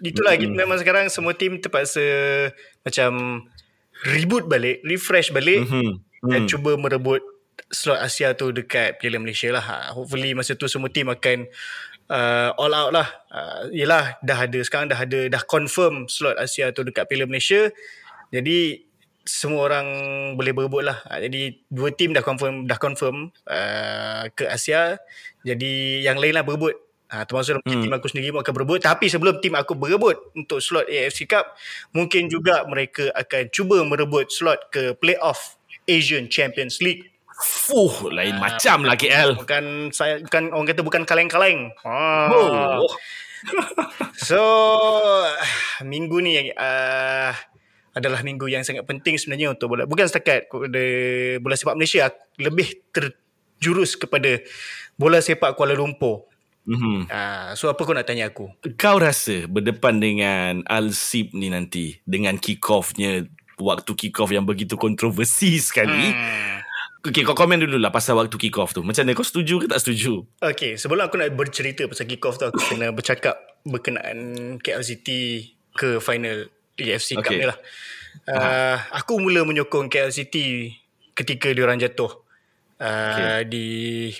Itulah 0.00 0.34
mm-hmm. 0.34 0.42
kita 0.42 0.54
memang 0.56 0.78
sekarang 0.80 1.04
semua 1.12 1.36
tim 1.36 1.60
terpaksa 1.60 2.02
macam 2.82 3.10
reboot 4.04 4.48
balik, 4.48 4.80
refresh 4.84 5.32
balik 5.32 5.68
mm-hmm. 5.68 5.90
dan 6.32 6.40
mm. 6.44 6.48
cuba 6.48 6.76
merebut 6.76 7.20
slot 7.72 7.98
Asia 7.98 8.36
tu 8.36 8.52
dekat 8.52 9.00
Piala 9.00 9.18
Malaysia 9.18 9.48
lah. 9.50 9.64
Ha, 9.64 9.76
hopefully 9.96 10.36
masa 10.36 10.54
tu 10.54 10.68
semua 10.68 10.92
tim 10.92 11.08
akan 11.08 11.48
uh, 12.12 12.50
all 12.60 12.72
out 12.74 12.90
lah. 12.92 13.08
Uh, 13.32 13.62
yelah 13.72 14.18
dah 14.22 14.46
ada 14.46 14.58
sekarang 14.62 14.92
dah 14.92 15.00
ada 15.00 15.26
dah 15.26 15.42
confirm 15.44 16.06
slot 16.06 16.38
Asia 16.38 16.70
tu 16.70 16.86
dekat 16.86 17.08
Piala 17.08 17.26
Malaysia. 17.26 17.72
Jadi 18.30 18.86
semua 19.26 19.66
orang 19.66 19.88
boleh 20.38 20.54
berebut 20.54 20.86
lah. 20.86 21.02
Ha, 21.10 21.18
jadi 21.18 21.58
dua 21.66 21.90
tim 21.90 22.14
dah 22.14 22.22
confirm 22.22 22.70
dah 22.70 22.78
confirm 22.78 23.34
uh, 23.50 24.30
ke 24.30 24.46
Asia. 24.46 25.00
Jadi 25.42 26.06
yang 26.06 26.18
lain 26.22 26.38
lah 26.38 26.46
berebut. 26.46 26.85
Ha, 27.06 27.22
termasuk 27.22 27.62
hmm. 27.62 27.86
tim 27.86 27.92
aku 27.94 28.10
sendiri 28.10 28.34
pun 28.34 28.42
akan 28.42 28.54
berebut. 28.54 28.82
Tapi 28.82 29.06
sebelum 29.06 29.38
tim 29.38 29.54
aku 29.54 29.78
berebut 29.78 30.34
untuk 30.34 30.58
slot 30.58 30.90
AFC 30.90 31.30
Cup, 31.30 31.54
mungkin 31.94 32.26
juga 32.26 32.66
mereka 32.66 33.14
akan 33.14 33.46
cuba 33.54 33.78
merebut 33.86 34.26
slot 34.34 34.74
ke 34.74 34.98
playoff 34.98 35.54
Asian 35.86 36.26
Champions 36.26 36.82
League. 36.82 37.06
Fuh, 37.36 38.10
lain 38.10 38.40
ha, 38.40 38.50
macam 38.50 38.82
lah 38.88 38.98
KL. 38.98 39.38
Bukan 39.38 39.94
saya 39.94 40.18
bukan 40.18 40.50
orang 40.50 40.66
kata 40.66 40.82
bukan 40.82 41.02
kaleng-kaleng. 41.06 41.70
Ha. 41.84 42.32
Oh. 42.32 42.88
so 44.16 44.40
minggu 45.84 46.16
ni 46.24 46.50
uh, 46.50 47.30
adalah 47.96 48.20
minggu 48.26 48.50
yang 48.50 48.66
sangat 48.66 48.82
penting 48.88 49.14
sebenarnya 49.14 49.54
untuk 49.54 49.72
bola. 49.72 49.86
Bukan 49.86 50.08
setakat 50.10 50.50
kepada 50.50 50.84
bola 51.38 51.54
sepak 51.54 51.76
Malaysia, 51.76 52.10
lebih 52.40 52.88
terjurus 52.90 53.94
kepada 53.94 54.42
bola 54.96 55.22
sepak 55.22 55.54
Kuala 55.54 55.76
Lumpur. 55.76 56.28
Mm-hmm. 56.66 56.98
Uh, 57.06 57.54
so 57.54 57.70
apa 57.70 57.80
kau 57.86 57.94
nak 57.94 58.06
tanya 58.10 58.26
aku? 58.28 58.50
Kau 58.74 58.98
rasa 58.98 59.46
berdepan 59.46 60.02
dengan 60.02 60.66
Al-Sib 60.66 61.30
ni 61.32 61.48
nanti 61.48 62.02
dengan 62.02 62.36
kick-offnya 62.42 63.30
waktu 63.56 63.92
kick-off 63.96 64.34
yang 64.34 64.44
begitu 64.44 64.76
kontroversi 64.76 65.56
sekali. 65.62 66.12
Hmm. 66.12 66.56
Okay, 67.06 67.22
kau 67.22 67.38
komen 67.38 67.62
dulu 67.62 67.78
lah 67.78 67.94
pasal 67.94 68.18
waktu 68.18 68.34
kick 68.34 68.58
off 68.58 68.74
tu. 68.74 68.82
Macam 68.82 69.06
mana 69.06 69.14
kau 69.14 69.22
setuju 69.22 69.62
ke 69.62 69.66
tak 69.70 69.78
setuju? 69.78 70.26
Okay, 70.42 70.74
sebelum 70.74 71.06
aku 71.06 71.22
nak 71.22 71.38
bercerita 71.38 71.86
pasal 71.86 72.10
kick 72.10 72.26
off 72.26 72.34
tu, 72.34 72.50
aku 72.50 72.58
kena 72.58 72.90
bercakap 72.90 73.38
berkenaan 73.62 74.58
KL 74.58 74.82
City 74.82 75.54
ke 75.70 76.02
final 76.02 76.50
AFC 76.74 77.14
Cup 77.22 77.30
Okay. 77.30 77.38
ni 77.38 77.46
lah. 77.46 77.58
Uh, 78.26 78.76
aku 78.90 79.22
mula 79.22 79.46
menyokong 79.46 79.86
KL 79.86 80.10
City 80.10 80.74
ketika 81.14 81.46
diorang 81.54 81.78
jatuh. 81.78 82.25
Uh, 82.76 82.92
okay. 82.92 83.48
di 83.48 83.66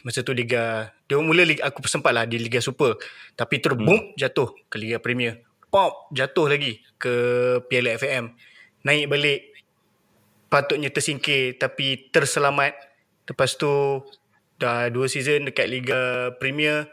masa 0.01 0.25
tu 0.25 0.33
Liga 0.33 0.89
dia 1.05 1.21
mula 1.21 1.45
liga, 1.45 1.69
aku 1.69 1.85
sempat 1.85 2.17
lah 2.17 2.25
di 2.25 2.41
Liga 2.41 2.57
Super 2.57 2.97
tapi 3.37 3.61
terus 3.61 3.77
hmm. 3.77 3.85
boom 3.85 4.01
jatuh 4.17 4.49
ke 4.73 4.81
Liga 4.81 4.97
Premier 4.97 5.45
pop 5.69 6.09
jatuh 6.09 6.49
lagi 6.49 6.81
ke 6.97 7.13
Piala 7.69 8.01
FAM 8.01 8.33
naik 8.81 9.13
balik 9.13 9.57
patutnya 10.49 10.89
tersingkir 10.89 11.59
tapi 11.59 12.09
terselamat. 12.11 12.75
Lepas 13.27 13.59
tu 13.59 14.03
dah 14.57 14.89
dua 14.89 15.11
season 15.11 15.51
dekat 15.51 15.67
Liga 15.69 16.33
Premier. 16.39 16.87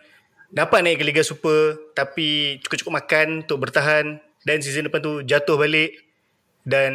Dapat 0.54 0.86
naik 0.86 1.02
ke 1.02 1.06
Liga 1.06 1.24
Super 1.26 1.78
tapi 1.98 2.60
cukup-cukup 2.62 2.94
makan 3.02 3.28
untuk 3.46 3.58
bertahan 3.62 4.22
dan 4.46 4.58
season 4.62 4.90
depan 4.90 5.02
tu 5.02 5.14
jatuh 5.26 5.58
balik 5.58 5.98
dan 6.62 6.94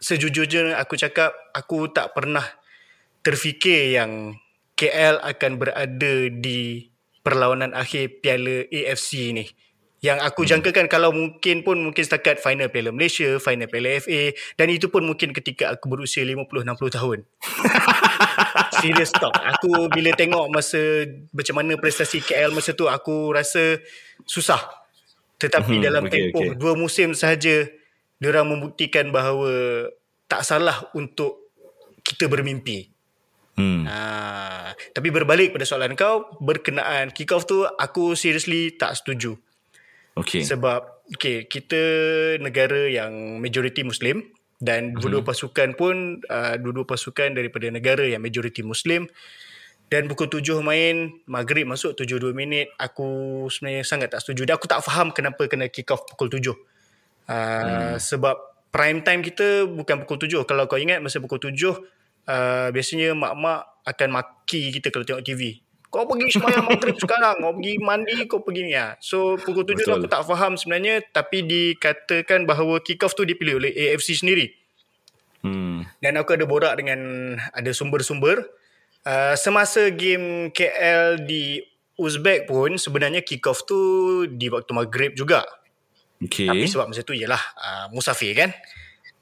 sejujurnya 0.00 0.80
aku 0.80 0.96
cakap 0.96 1.32
aku 1.52 1.92
tak 1.92 2.12
pernah 2.16 2.44
terfikir 3.24 3.96
yang 3.96 4.36
KL 4.76 5.18
akan 5.24 5.52
berada 5.56 6.14
di 6.28 6.92
perlawanan 7.24 7.72
akhir 7.72 8.20
Piala 8.20 8.68
AFC 8.68 9.32
ni. 9.32 9.48
Yang 10.04 10.18
aku 10.20 10.44
jangkakan 10.44 10.84
kalau 10.92 11.16
mungkin 11.16 11.64
pun 11.64 11.80
mungkin 11.80 12.04
setakat 12.04 12.36
final 12.36 12.68
Piala 12.68 12.92
Malaysia, 12.92 13.40
final 13.40 13.64
Piala 13.72 13.96
FA 14.04 14.36
dan 14.60 14.68
itu 14.68 14.92
pun 14.92 15.00
mungkin 15.00 15.32
ketika 15.32 15.72
aku 15.72 15.88
berusia 15.88 16.20
50-60 16.28 16.76
tahun. 16.92 17.18
Serious 18.84 19.08
talk. 19.16 19.32
Aku 19.32 19.88
bila 19.88 20.12
tengok 20.12 20.52
masa 20.52 21.08
macam 21.32 21.54
mana 21.56 21.80
prestasi 21.80 22.20
KL 22.20 22.52
masa 22.52 22.76
tu 22.76 22.84
aku 22.84 23.32
rasa 23.32 23.80
susah. 24.28 24.60
Tetapi 25.40 25.80
Mhm, 25.80 25.84
dalam 25.88 26.04
okay, 26.04 26.28
tempoh 26.28 26.52
okay. 26.52 26.58
dua 26.60 26.76
musim 26.76 27.16
sahaja 27.16 27.64
diorang 28.20 28.44
membuktikan 28.44 29.08
bahawa 29.08 29.88
tak 30.28 30.44
salah 30.44 30.84
untuk 30.92 31.48
kita 32.04 32.28
bermimpi. 32.28 32.93
Hmm. 33.54 33.86
Ha, 33.86 34.74
tapi 34.90 35.14
berbalik 35.14 35.54
pada 35.54 35.62
soalan 35.62 35.94
kau 35.94 36.26
berkenaan 36.42 37.14
kick 37.14 37.30
off 37.30 37.46
tu 37.46 37.62
aku 37.62 38.18
seriously 38.18 38.74
tak 38.74 38.98
setuju. 38.98 39.38
Okay. 40.14 40.42
Sebab 40.42 41.10
okay, 41.14 41.46
kita 41.46 41.80
negara 42.38 42.90
yang 42.90 43.38
majoriti 43.38 43.86
Muslim 43.86 44.22
dan 44.62 44.94
dua-dua 44.94 45.26
pasukan 45.26 45.74
pun 45.74 46.22
uh, 46.30 46.54
dua-dua 46.56 46.86
pasukan 46.86 47.34
daripada 47.34 47.68
negara 47.68 48.06
yang 48.06 48.22
majoriti 48.22 48.62
Muslim 48.62 49.10
dan 49.92 50.08
pukul 50.08 50.32
tujuh 50.32 50.64
main 50.64 51.12
Maghrib 51.28 51.68
masuk 51.68 51.92
tujuh 51.98 52.16
dua 52.16 52.32
minit 52.32 52.72
aku 52.80 53.44
sebenarnya 53.52 53.84
sangat 53.84 54.08
tak 54.16 54.24
setuju 54.24 54.48
dan 54.48 54.54
aku 54.56 54.66
tak 54.70 54.80
faham 54.80 55.12
kenapa 55.12 55.44
kena 55.44 55.68
kick 55.68 55.92
off 55.92 56.08
pukul 56.08 56.32
tujuh 56.32 56.56
uh, 57.28 57.34
hmm. 57.34 58.00
sebab 58.00 58.36
prime 58.72 59.04
time 59.04 59.20
kita 59.20 59.68
bukan 59.68 60.02
pukul 60.06 60.18
tujuh 60.24 60.40
kalau 60.48 60.64
kau 60.64 60.80
ingat 60.80 61.04
masa 61.04 61.20
pukul 61.20 61.38
tujuh 61.38 61.76
uh, 62.28 62.68
biasanya 62.74 63.16
mak-mak 63.16 63.64
akan 63.84 64.08
maki 64.16 64.72
kita 64.72 64.88
kalau 64.88 65.04
tengok 65.04 65.24
TV 65.24 65.64
kau 65.94 66.10
pergi 66.10 66.26
semayang 66.34 66.66
maghrib 66.66 66.98
sekarang. 66.98 67.38
Kau 67.38 67.54
pergi 67.54 67.74
mandi 67.78 68.16
kau 68.26 68.42
pergi 68.42 68.66
ni. 68.66 68.74
Lah. 68.74 68.98
so 68.98 69.38
pukul 69.38 69.62
tujuh 69.62 69.86
tu 69.86 69.94
aku 69.94 70.10
tak 70.10 70.26
faham 70.26 70.58
sebenarnya 70.58 71.06
tapi 71.14 71.46
dikatakan 71.46 72.50
bahawa 72.50 72.82
kick 72.82 73.06
off 73.06 73.14
tu 73.14 73.22
dipilih 73.22 73.62
oleh 73.62 73.70
AFC 73.70 74.18
sendiri. 74.18 74.50
Hmm. 75.44 75.84
dan 76.00 76.16
aku 76.16 76.40
ada 76.40 76.48
borak 76.48 76.72
dengan 76.80 77.36
ada 77.52 77.70
sumber-sumber. 77.70 78.48
Uh, 79.04 79.36
semasa 79.36 79.92
game 79.92 80.48
KL 80.48 81.20
di 81.20 81.60
Uzbek 82.00 82.48
pun 82.48 82.80
sebenarnya 82.80 83.20
kick 83.20 83.44
off 83.44 83.68
tu 83.68 84.24
di 84.24 84.48
waktu 84.48 84.72
maghrib 84.72 85.12
juga. 85.14 85.44
Okay. 86.24 86.48
tapi 86.48 86.64
sebab 86.64 86.88
masa 86.88 87.04
tu 87.04 87.12
ialah 87.12 87.42
uh, 87.60 87.86
musafir 87.92 88.32
kan 88.32 88.48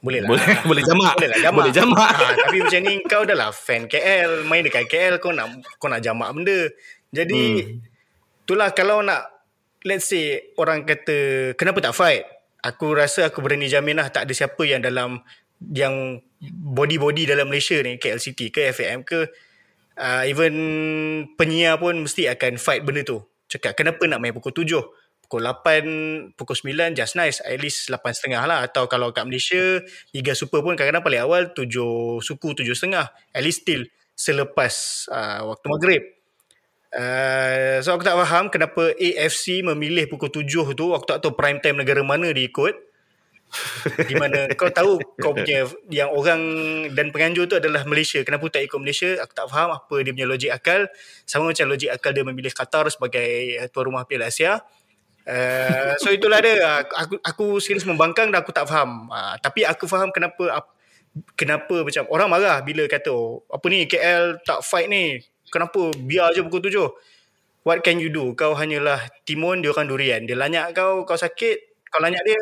boleh 0.03 0.19
lah. 0.19 0.29
Boleh 0.35 0.47
boleh 0.69 0.83
jamak. 0.83 1.15
boleh 1.15 1.31
lah 1.31 1.39
jamak. 1.39 1.63
Boleh 1.63 1.73
jamak. 1.73 2.11
ha, 2.11 2.27
tapi 2.35 2.57
macam 2.59 2.81
ni 2.83 2.95
kau 3.07 3.23
dah 3.23 3.37
lah 3.39 3.51
fan 3.55 3.87
KL 3.87 4.45
main 4.51 4.67
dekat 4.67 4.91
KL 4.91 5.23
kau 5.23 5.31
nak 5.31 5.63
kau 5.79 5.87
nak 5.87 6.03
jamak 6.03 6.29
benda. 6.35 6.67
Jadi 7.15 7.43
hmm. 7.63 8.43
itulah 8.43 8.75
kalau 8.75 9.01
nak 9.07 9.31
let's 9.87 10.11
say 10.11 10.53
orang 10.59 10.83
kata 10.83 11.55
kenapa 11.55 11.79
tak 11.79 11.95
fight? 11.95 12.27
Aku 12.63 12.95
rasa 12.95 13.31
aku 13.31 13.43
berani 13.43 13.71
jamin 13.71 13.99
lah 13.99 14.11
tak 14.11 14.27
ada 14.27 14.35
siapa 14.35 14.63
yang 14.67 14.83
dalam 14.83 15.23
yang 15.71 16.19
body-body 16.51 17.31
dalam 17.31 17.47
Malaysia 17.47 17.79
ni 17.79 17.99
KL 18.03 18.19
City 18.19 18.51
ke 18.51 18.75
FAM 18.75 19.07
ke 19.07 19.31
uh, 19.99 20.23
even 20.27 20.55
penyiar 21.39 21.79
pun 21.79 22.03
mesti 22.03 22.27
akan 22.27 22.59
fight 22.59 22.83
benda 22.83 23.07
tu. 23.07 23.23
Cakap 23.47 23.79
kenapa 23.79 24.03
nak 24.11 24.19
main 24.19 24.35
pukul 24.35 24.51
7 24.51 25.02
pukul 25.33 25.49
8 25.49 26.37
pukul 26.37 26.57
9 26.77 26.93
just 26.93 27.17
nice. 27.17 27.41
At 27.41 27.57
least 27.57 27.89
8.30 27.89 28.37
lah. 28.45 28.69
Atau 28.69 28.85
kalau 28.85 29.17
kat 29.17 29.25
Malaysia 29.25 29.81
Liga 30.13 30.37
Super 30.37 30.61
pun 30.61 30.77
kadang-kadang 30.77 31.01
paling 31.01 31.23
awal 31.25 31.43
7 31.57 31.65
suku 32.21 32.53
7.30 32.53 33.01
at 33.33 33.41
least 33.41 33.65
still 33.65 33.89
selepas 34.13 35.09
uh, 35.09 35.49
waktu 35.49 35.67
maghrib. 35.73 36.03
Uh, 36.93 37.81
so 37.81 37.97
aku 37.97 38.05
tak 38.05 38.21
faham 38.21 38.53
kenapa 38.53 38.93
AFC 39.01 39.65
memilih 39.65 40.05
pukul 40.13 40.29
7 40.29 40.77
tu. 40.77 40.93
Waktu 40.93 41.09
tak 41.17 41.19
tahu 41.25 41.33
prime 41.33 41.65
time 41.65 41.81
negara 41.81 42.05
mana 42.05 42.29
dia 42.29 42.45
ikut. 42.45 42.93
Di 44.05 44.17
mana 44.17 44.49
kau 44.61 44.69
tahu 44.69 45.01
kau 45.17 45.33
punya 45.33 45.65
yang 45.89 46.13
orang 46.13 46.41
dan 46.93 47.09
penganjur 47.09 47.49
tu 47.49 47.57
adalah 47.57 47.89
Malaysia. 47.89 48.21
Kenapa 48.21 48.53
tak 48.53 48.69
ikut 48.69 48.77
Malaysia? 48.77 49.17
Aku 49.25 49.33
tak 49.33 49.49
faham 49.49 49.73
apa 49.73 49.97
dia 50.05 50.13
punya 50.13 50.29
logik 50.29 50.53
akal. 50.53 50.93
Sama 51.25 51.57
macam 51.57 51.73
logik 51.73 51.89
akal 51.89 52.13
dia 52.13 52.21
memilih 52.21 52.53
Qatar 52.53 52.93
sebagai 52.93 53.57
tuan 53.73 53.89
rumah 53.89 54.05
Piala 54.05 54.29
Asia 54.29 54.61
Uh, 55.23 55.95
so 56.03 56.11
itulah 56.11 56.43
dia. 56.43 56.83
Aku 56.83 57.19
aku 57.23 57.45
serius 57.63 57.87
membangkang 57.87 58.31
dan 58.35 58.43
aku 58.43 58.51
tak 58.51 58.67
faham. 58.67 59.07
Uh, 59.09 59.35
tapi 59.39 59.63
aku 59.63 59.87
faham 59.87 60.11
kenapa 60.11 60.63
ap- 60.63 60.75
kenapa 61.39 61.87
macam 61.87 62.05
orang 62.11 62.29
marah 62.29 62.59
bila 62.65 62.85
kata 62.91 63.13
oh, 63.13 63.47
apa 63.49 63.67
ni 63.71 63.87
KL 63.87 64.43
tak 64.43 64.61
fight 64.67 64.91
ni? 64.91 65.23
Kenapa? 65.53 65.93
Biar 65.95 66.33
je 66.35 66.43
pukul 66.43 66.65
tujuh. 66.65 66.89
What 67.63 67.87
can 67.87 68.03
you 68.03 68.11
do? 68.11 68.35
Kau 68.35 68.59
hanyalah 68.59 68.99
timun 69.23 69.63
dia 69.63 69.71
orang 69.71 69.87
durian. 69.87 70.21
Dia 70.27 70.35
lanyak 70.35 70.75
kau 70.75 71.07
kau 71.07 71.19
sakit. 71.19 71.87
Kau 71.93 72.03
lanyak 72.03 72.23
dia 72.27 72.39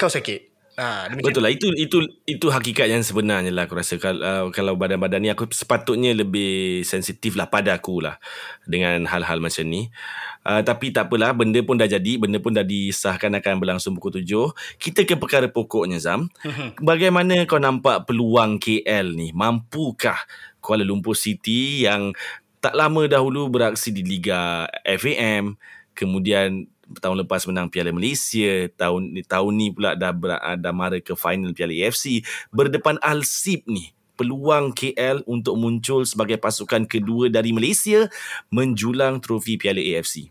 kau 0.00 0.08
sakit 0.08 0.49
ha, 0.80 1.12
Betul 1.12 1.44
lah. 1.44 1.52
Itu 1.52 1.68
itu 1.76 2.00
itu 2.24 2.46
hakikat 2.48 2.88
yang 2.88 3.04
sebenarnya 3.04 3.52
lah 3.52 3.68
aku 3.68 3.76
rasa. 3.76 4.00
Kalau 4.00 4.24
uh, 4.24 4.46
kalau 4.48 4.80
badan-badan 4.80 5.20
ni 5.20 5.28
aku 5.28 5.44
sepatutnya 5.52 6.16
lebih 6.16 6.80
sensitif 6.88 7.36
lah 7.36 7.52
pada 7.52 7.76
aku 7.76 8.00
lah 8.00 8.16
dengan 8.64 9.04
hal-hal 9.04 9.44
macam 9.44 9.68
ni. 9.68 9.92
Uh, 10.40 10.64
tapi 10.64 10.88
tak 10.88 11.12
apalah 11.12 11.36
benda 11.36 11.60
pun 11.60 11.76
dah 11.76 11.84
jadi 11.84 12.16
benda 12.16 12.40
pun 12.40 12.56
dah 12.56 12.64
disahkan 12.64 13.28
akan 13.36 13.60
berlangsung 13.60 13.92
pukul 13.92 14.24
7 14.24 14.80
kita 14.80 15.04
ke 15.04 15.20
perkara 15.20 15.52
pokoknya 15.52 16.00
Zam. 16.00 16.32
Bagaimana 16.80 17.44
kau 17.44 17.60
nampak 17.60 18.08
peluang 18.08 18.56
KL 18.56 19.12
ni? 19.12 19.36
Mampukah 19.36 20.16
Kuala 20.64 20.80
Lumpur 20.80 21.12
City 21.12 21.84
yang 21.84 22.16
tak 22.60 22.76
lama 22.76 23.04
dahulu 23.08 23.48
beraksi 23.52 23.92
di 23.92 24.04
Liga 24.04 24.68
FAM 24.84 25.56
kemudian 25.96 26.68
tahun 26.98 27.22
lepas 27.22 27.46
menang 27.46 27.70
Piala 27.70 27.94
Malaysia 27.94 28.66
tahun 28.74 29.14
ni 29.14 29.22
tahun 29.22 29.52
ni 29.54 29.68
pula 29.70 29.94
dah 29.94 30.10
ber, 30.10 30.34
dah 30.58 30.74
mara 30.74 30.98
ke 30.98 31.14
final 31.14 31.54
Piala 31.54 31.70
AFC 31.70 32.26
berdepan 32.50 32.98
Al 32.98 33.22
Sib 33.22 33.62
ni 33.70 33.94
peluang 34.18 34.76
KL 34.76 35.24
untuk 35.24 35.56
muncul 35.56 36.04
sebagai 36.04 36.36
pasukan 36.36 36.84
kedua 36.84 37.32
dari 37.32 37.56
Malaysia 37.56 38.04
menjulang 38.52 39.24
trofi 39.24 39.56
Piala 39.56 39.80
AFC. 39.80 40.28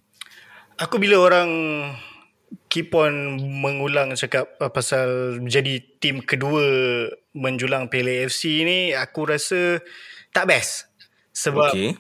Aku 0.78 1.02
bila 1.02 1.18
orang 1.18 1.50
keep 2.70 2.94
on 2.94 3.42
mengulang 3.42 4.14
cakap 4.14 4.62
uh, 4.62 4.70
pasal 4.70 5.42
jadi 5.42 5.82
tim 5.98 6.22
kedua 6.22 6.62
menjulang 7.34 7.90
Piala 7.90 8.14
AFC 8.14 8.62
ni 8.62 8.94
aku 8.94 9.26
rasa 9.26 9.82
tak 10.30 10.54
best. 10.54 10.86
Sebab 11.34 11.74
okay. 11.74 11.98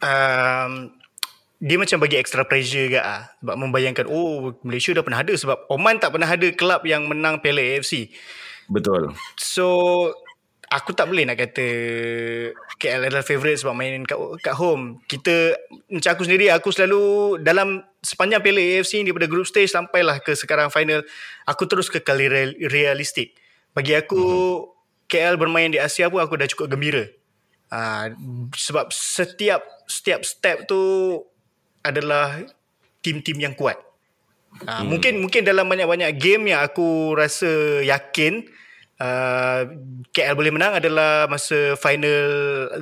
Um, 0.00 0.99
dia 1.60 1.76
macam 1.76 2.00
bagi 2.00 2.16
extra 2.16 2.48
pressure 2.48 2.88
ke 2.88 2.96
ah 2.96 3.28
sebab 3.44 3.54
membayangkan 3.60 4.08
oh 4.08 4.56
Malaysia 4.64 4.96
dah 4.96 5.04
pernah 5.04 5.20
ada 5.20 5.36
sebab 5.36 5.68
Oman 5.68 6.00
tak 6.00 6.16
pernah 6.16 6.24
ada 6.24 6.48
kelab 6.56 6.88
yang 6.88 7.04
menang 7.04 7.44
Piala 7.44 7.60
AFC. 7.60 8.08
Betul. 8.72 9.12
So 9.36 9.68
aku 10.72 10.96
tak 10.96 11.12
boleh 11.12 11.28
nak 11.28 11.36
kata 11.36 11.66
KL 12.80 13.12
adalah 13.12 13.20
favourite 13.20 13.60
sebab 13.60 13.76
main 13.76 14.08
kat, 14.08 14.16
kat 14.40 14.56
home. 14.56 15.04
Kita 15.04 15.52
macam 15.92 16.10
aku 16.16 16.24
sendiri 16.24 16.48
aku 16.48 16.72
selalu 16.72 17.36
dalam 17.44 17.84
sepanjang 18.00 18.40
Piala 18.40 18.64
AFC 18.64 19.04
daripada 19.04 19.28
group 19.28 19.44
stage 19.44 19.68
sampailah 19.68 20.24
ke 20.24 20.32
sekarang 20.32 20.72
final 20.72 21.04
aku 21.44 21.68
terus 21.68 21.92
kekal 21.92 22.16
real, 22.16 22.56
realistik. 22.72 23.36
Bagi 23.76 23.92
aku 24.00 24.16
mm-hmm. 24.16 25.12
KL 25.12 25.36
bermain 25.36 25.68
di 25.68 25.76
Asia 25.76 26.08
pun 26.08 26.24
aku 26.24 26.40
dah 26.40 26.48
cukup 26.48 26.72
gembira. 26.72 27.04
Uh, 27.68 28.16
sebab 28.56 28.88
setiap 28.90 29.62
setiap 29.86 30.24
step 30.26 30.66
tu 30.66 30.80
adalah 31.80 32.40
tim-tim 33.00 33.40
yang 33.40 33.56
kuat. 33.56 33.80
Uh, 34.66 34.82
hmm. 34.82 34.86
Mungkin 34.90 35.14
mungkin 35.22 35.42
dalam 35.46 35.66
banyak-banyak 35.70 36.10
game 36.18 36.52
yang 36.52 36.60
aku 36.66 37.14
rasa 37.14 37.80
yakin 37.86 38.44
uh, 38.98 39.62
KL 40.10 40.36
boleh 40.36 40.52
menang 40.52 40.76
adalah 40.82 41.30
masa 41.30 41.78
final 41.78 42.20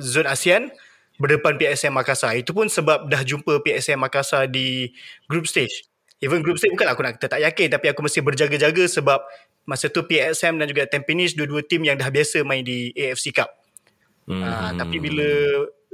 zon 0.01 0.27
ASEAN 0.27 0.73
berdepan 1.19 1.59
PSM 1.59 1.93
Makassar. 1.93 2.35
Itu 2.39 2.55
pun 2.55 2.71
sebab 2.71 3.07
dah 3.11 3.21
jumpa 3.21 3.61
PSM 3.61 3.99
Makassar 3.99 4.47
di 4.47 4.91
group 5.27 5.45
stage. 5.45 5.87
Even 6.19 6.43
group 6.43 6.59
stage 6.59 6.75
bukan 6.75 6.89
aku 6.91 7.01
nak 7.05 7.15
kata 7.19 7.39
tak 7.39 7.41
yakin 7.43 7.67
tapi 7.71 7.87
aku 7.91 8.03
mesti 8.03 8.19
berjaga-jaga 8.19 8.83
sebab 8.91 9.23
masa 9.63 9.87
tu 9.87 10.03
PSM 10.03 10.59
dan 10.59 10.65
juga 10.67 10.89
Tampines 10.89 11.37
dua-dua 11.37 11.63
tim 11.63 11.85
yang 11.85 11.95
dah 11.95 12.09
biasa 12.09 12.43
main 12.43 12.65
di 12.65 12.91
AFC 12.97 13.31
Cup. 13.31 13.51
Hmm. 14.25 14.41
Uh, 14.41 14.71
tapi 14.75 14.97
bila 14.97 15.29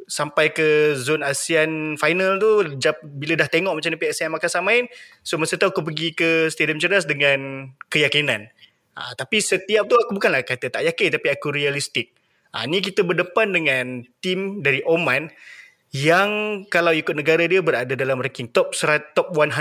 sampai 0.05 0.53
ke 0.53 0.93
zon 0.97 1.25
ASEAN 1.25 1.97
final 1.97 2.37
tu 2.37 2.77
bila 3.03 3.33
dah 3.37 3.49
tengok 3.49 3.73
macam 3.73 3.89
mana 3.93 4.01
PSM 4.01 4.29
Makassar 4.33 4.61
main 4.61 4.85
so 5.25 5.37
masa 5.41 5.57
tu 5.57 5.65
aku 5.65 5.81
pergi 5.81 6.13
ke 6.13 6.49
Stadium 6.53 6.77
Ceras 6.77 7.09
dengan 7.09 7.69
keyakinan. 7.89 8.49
Ha, 8.95 9.11
tapi 9.19 9.43
setiap 9.43 9.91
tu 9.91 9.99
aku 9.99 10.15
bukanlah 10.15 10.45
kata 10.47 10.71
tak 10.71 10.83
yakin 10.87 11.19
tapi 11.19 11.27
aku 11.33 11.51
realistik. 11.51 12.15
Ha, 12.55 12.63
ni 12.69 12.79
kita 12.79 13.03
berdepan 13.03 13.51
dengan 13.51 14.07
tim 14.23 14.63
dari 14.63 14.79
Oman 14.87 15.27
yang 15.91 16.63
kalau 16.71 16.95
ikut 16.95 17.11
negara 17.11 17.43
dia 17.43 17.59
berada 17.59 17.91
dalam 17.95 18.23
ranking 18.23 18.47
top 18.51 18.71
top 19.11 19.35
100 19.35 19.51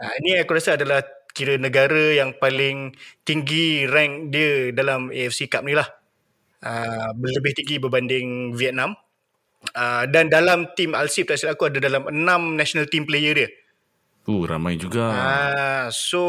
ha, 0.00 0.12
ini 0.24 0.40
aku 0.40 0.56
rasa 0.56 0.80
adalah 0.80 1.04
kira 1.32 1.56
negara 1.56 2.12
yang 2.12 2.36
paling 2.36 2.92
tinggi 3.24 3.88
rank 3.88 4.32
dia 4.32 4.72
dalam 4.72 5.08
AFC 5.12 5.48
Cup 5.48 5.64
ni 5.64 5.76
lah. 5.76 5.88
Uh, 6.62 7.10
lebih 7.18 7.58
tinggi 7.58 7.82
berbanding 7.82 8.54
Vietnam 8.54 8.94
Uh, 9.72 10.04
dan 10.10 10.26
dalam 10.26 10.66
tim 10.74 10.90
Alsip 10.92 11.30
tak 11.30 11.38
silap 11.38 11.54
aku 11.54 11.70
ada 11.70 11.78
dalam 11.78 12.02
enam 12.10 12.58
national 12.58 12.90
team 12.90 13.06
player 13.06 13.32
dia. 13.32 13.48
Uh, 14.26 14.42
ramai 14.42 14.74
juga. 14.74 15.06
Uh, 15.06 15.86
so 15.94 16.22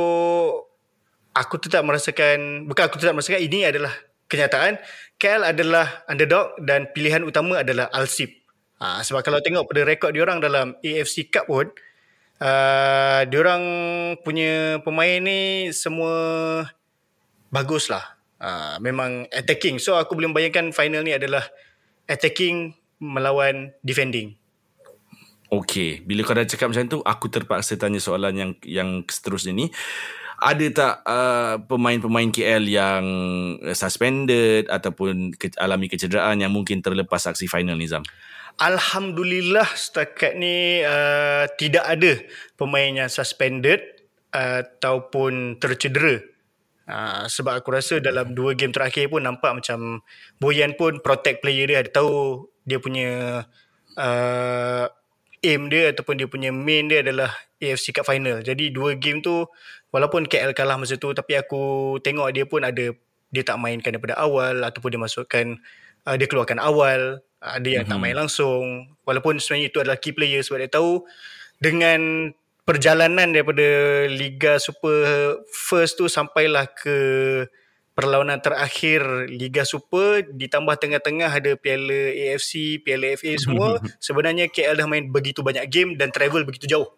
aku 1.34 1.58
tetap 1.58 1.82
merasakan 1.82 2.69
bukan 2.69 2.84
aku 2.86 3.02
tetap 3.02 3.17
merasakan 3.17 3.41
ini 3.41 3.65
adalah 3.65 3.93
kenyataan 4.30 4.78
KL 5.17 5.46
adalah 5.46 6.06
underdog 6.06 6.58
dan 6.62 6.89
pilihan 6.93 7.26
utama 7.26 7.62
adalah 7.65 7.89
Alsip. 7.93 8.43
Uh, 8.78 9.00
sebab 9.02 9.24
kalau 9.24 9.39
tengok 9.39 9.65
pada 9.69 9.82
rekod 9.88 10.12
diorang 10.12 10.43
dalam 10.43 10.76
AFC 10.84 11.32
Cup 11.32 11.48
pun 11.48 11.72
uh, 12.43 13.22
diorang 13.30 13.63
punya 14.22 14.84
pemain 14.84 15.24
ni 15.24 15.72
semua 15.72 16.13
bagus 17.54 17.88
lah. 17.88 18.04
Uh, 18.43 18.76
memang 18.84 19.24
attacking. 19.32 19.80
So 19.80 19.96
aku 19.96 20.19
boleh 20.19 20.34
bayangkan 20.36 20.76
final 20.76 21.06
ni 21.08 21.15
adalah 21.15 21.48
attacking 22.12 22.76
melawan 23.04 23.76
defending. 23.84 24.39
Okay, 25.54 26.02
bila 26.02 26.26
kau 26.26 26.34
dah 26.34 26.50
cakap 26.50 26.74
macam 26.74 26.89
tu, 26.89 27.00
aku 27.06 27.30
terpaksa 27.30 27.78
tanya 27.78 28.02
soalan 28.02 28.34
yang 28.34 28.52
yang 28.66 28.89
seterusnya 29.06 29.54
ni. 29.54 29.70
Ada 30.42 30.66
tak 30.74 30.94
uh, 31.06 31.56
pemain-pemain 31.70 32.34
KL 32.34 32.66
yang 32.66 33.06
suspended 33.78 34.66
ataupun 34.66 35.38
ke- 35.38 35.56
alami 35.62 35.88
kecederaan 35.88 36.42
yang 36.42 36.50
mungkin 36.50 36.82
terlepas 36.82 37.30
aksi 37.30 37.46
final 37.46 37.78
ni, 37.78 37.86
Zam? 37.86 38.02
Alhamdulillah 38.58 39.66
setakat 39.78 40.38
ni 40.38 40.82
uh, 40.82 41.46
tidak 41.58 41.86
ada 41.86 42.22
pemain 42.58 43.06
yang 43.06 43.10
suspended 43.10 43.82
uh, 44.34 44.62
ataupun 44.66 45.62
tercedera. 45.62 46.22
Uh, 46.84 47.30
sebab 47.32 47.63
aku 47.63 47.72
rasa 47.72 48.04
dalam 48.04 48.36
dua 48.36 48.60
game 48.60 48.76
terakhir 48.76 49.08
pun 49.08 49.24
nampak 49.24 49.56
macam 49.56 50.04
Boyan 50.36 50.76
pun 50.76 51.00
protect 51.00 51.39
player 51.39 51.72
dia 51.72 51.80
ada 51.80 51.88
tahu 51.88 52.52
dia 52.63 52.78
punya 52.80 53.43
uh, 53.99 54.86
aim 55.43 55.67
dia 55.67 55.91
ataupun 55.91 56.15
dia 56.15 56.28
punya 56.28 56.49
main 56.56 56.88
dia 56.88 57.04
adalah 57.04 57.32
AFC 57.60 57.91
Cup 57.91 58.08
Final. 58.08 58.39
Jadi 58.43 58.71
dua 58.71 58.95
game 58.95 59.19
tu 59.19 59.47
walaupun 59.91 60.26
KL 60.26 60.56
kalah 60.56 60.80
masa 60.80 60.95
tu 60.95 61.12
tapi 61.12 61.36
aku 61.36 61.95
tengok 61.99 62.32
dia 62.32 62.47
pun 62.47 62.63
ada 62.63 62.95
dia 63.34 63.43
tak 63.43 63.58
mainkan 63.60 63.91
daripada 63.91 64.15
awal 64.15 64.62
ataupun 64.63 64.89
dia 64.93 65.02
masukkan 65.02 65.45
uh, 66.08 66.15
dia 66.15 66.28
keluarkan 66.30 66.62
awal, 66.62 67.19
ada 67.43 67.67
yang 67.67 67.84
mm-hmm. 67.84 67.91
tak 67.91 67.97
mhm. 67.99 68.04
main 68.04 68.15
langsung. 68.15 68.65
Walaupun 69.04 69.41
sebenarnya 69.41 69.67
itu 69.67 69.78
adalah 69.84 69.97
key 69.99 70.15
player 70.15 70.39
sebab 70.39 70.63
dia 70.63 70.71
tahu 70.71 71.04
dengan 71.60 72.32
perjalanan 72.63 73.36
daripada 73.36 73.67
Liga 74.08 74.56
Super 74.62 75.39
First 75.52 75.99
tu 75.99 76.08
sampailah 76.08 76.71
ke 76.71 76.95
perlawanan 77.94 78.42
terakhir 78.42 79.30
Liga 79.30 79.64
Super 79.66 80.26
ditambah 80.26 80.76
tengah-tengah 80.82 81.30
ada 81.30 81.54
Piala 81.54 82.14
AFC, 82.14 82.82
Piala 82.82 83.14
FA 83.18 83.34
semua 83.38 83.78
sebenarnya 84.02 84.50
KL 84.50 84.78
dah 84.78 84.90
main 84.90 85.10
begitu 85.10 85.46
banyak 85.46 85.66
game 85.70 85.90
dan 85.98 86.10
travel 86.10 86.46
begitu 86.46 86.66
jauh. 86.66 86.90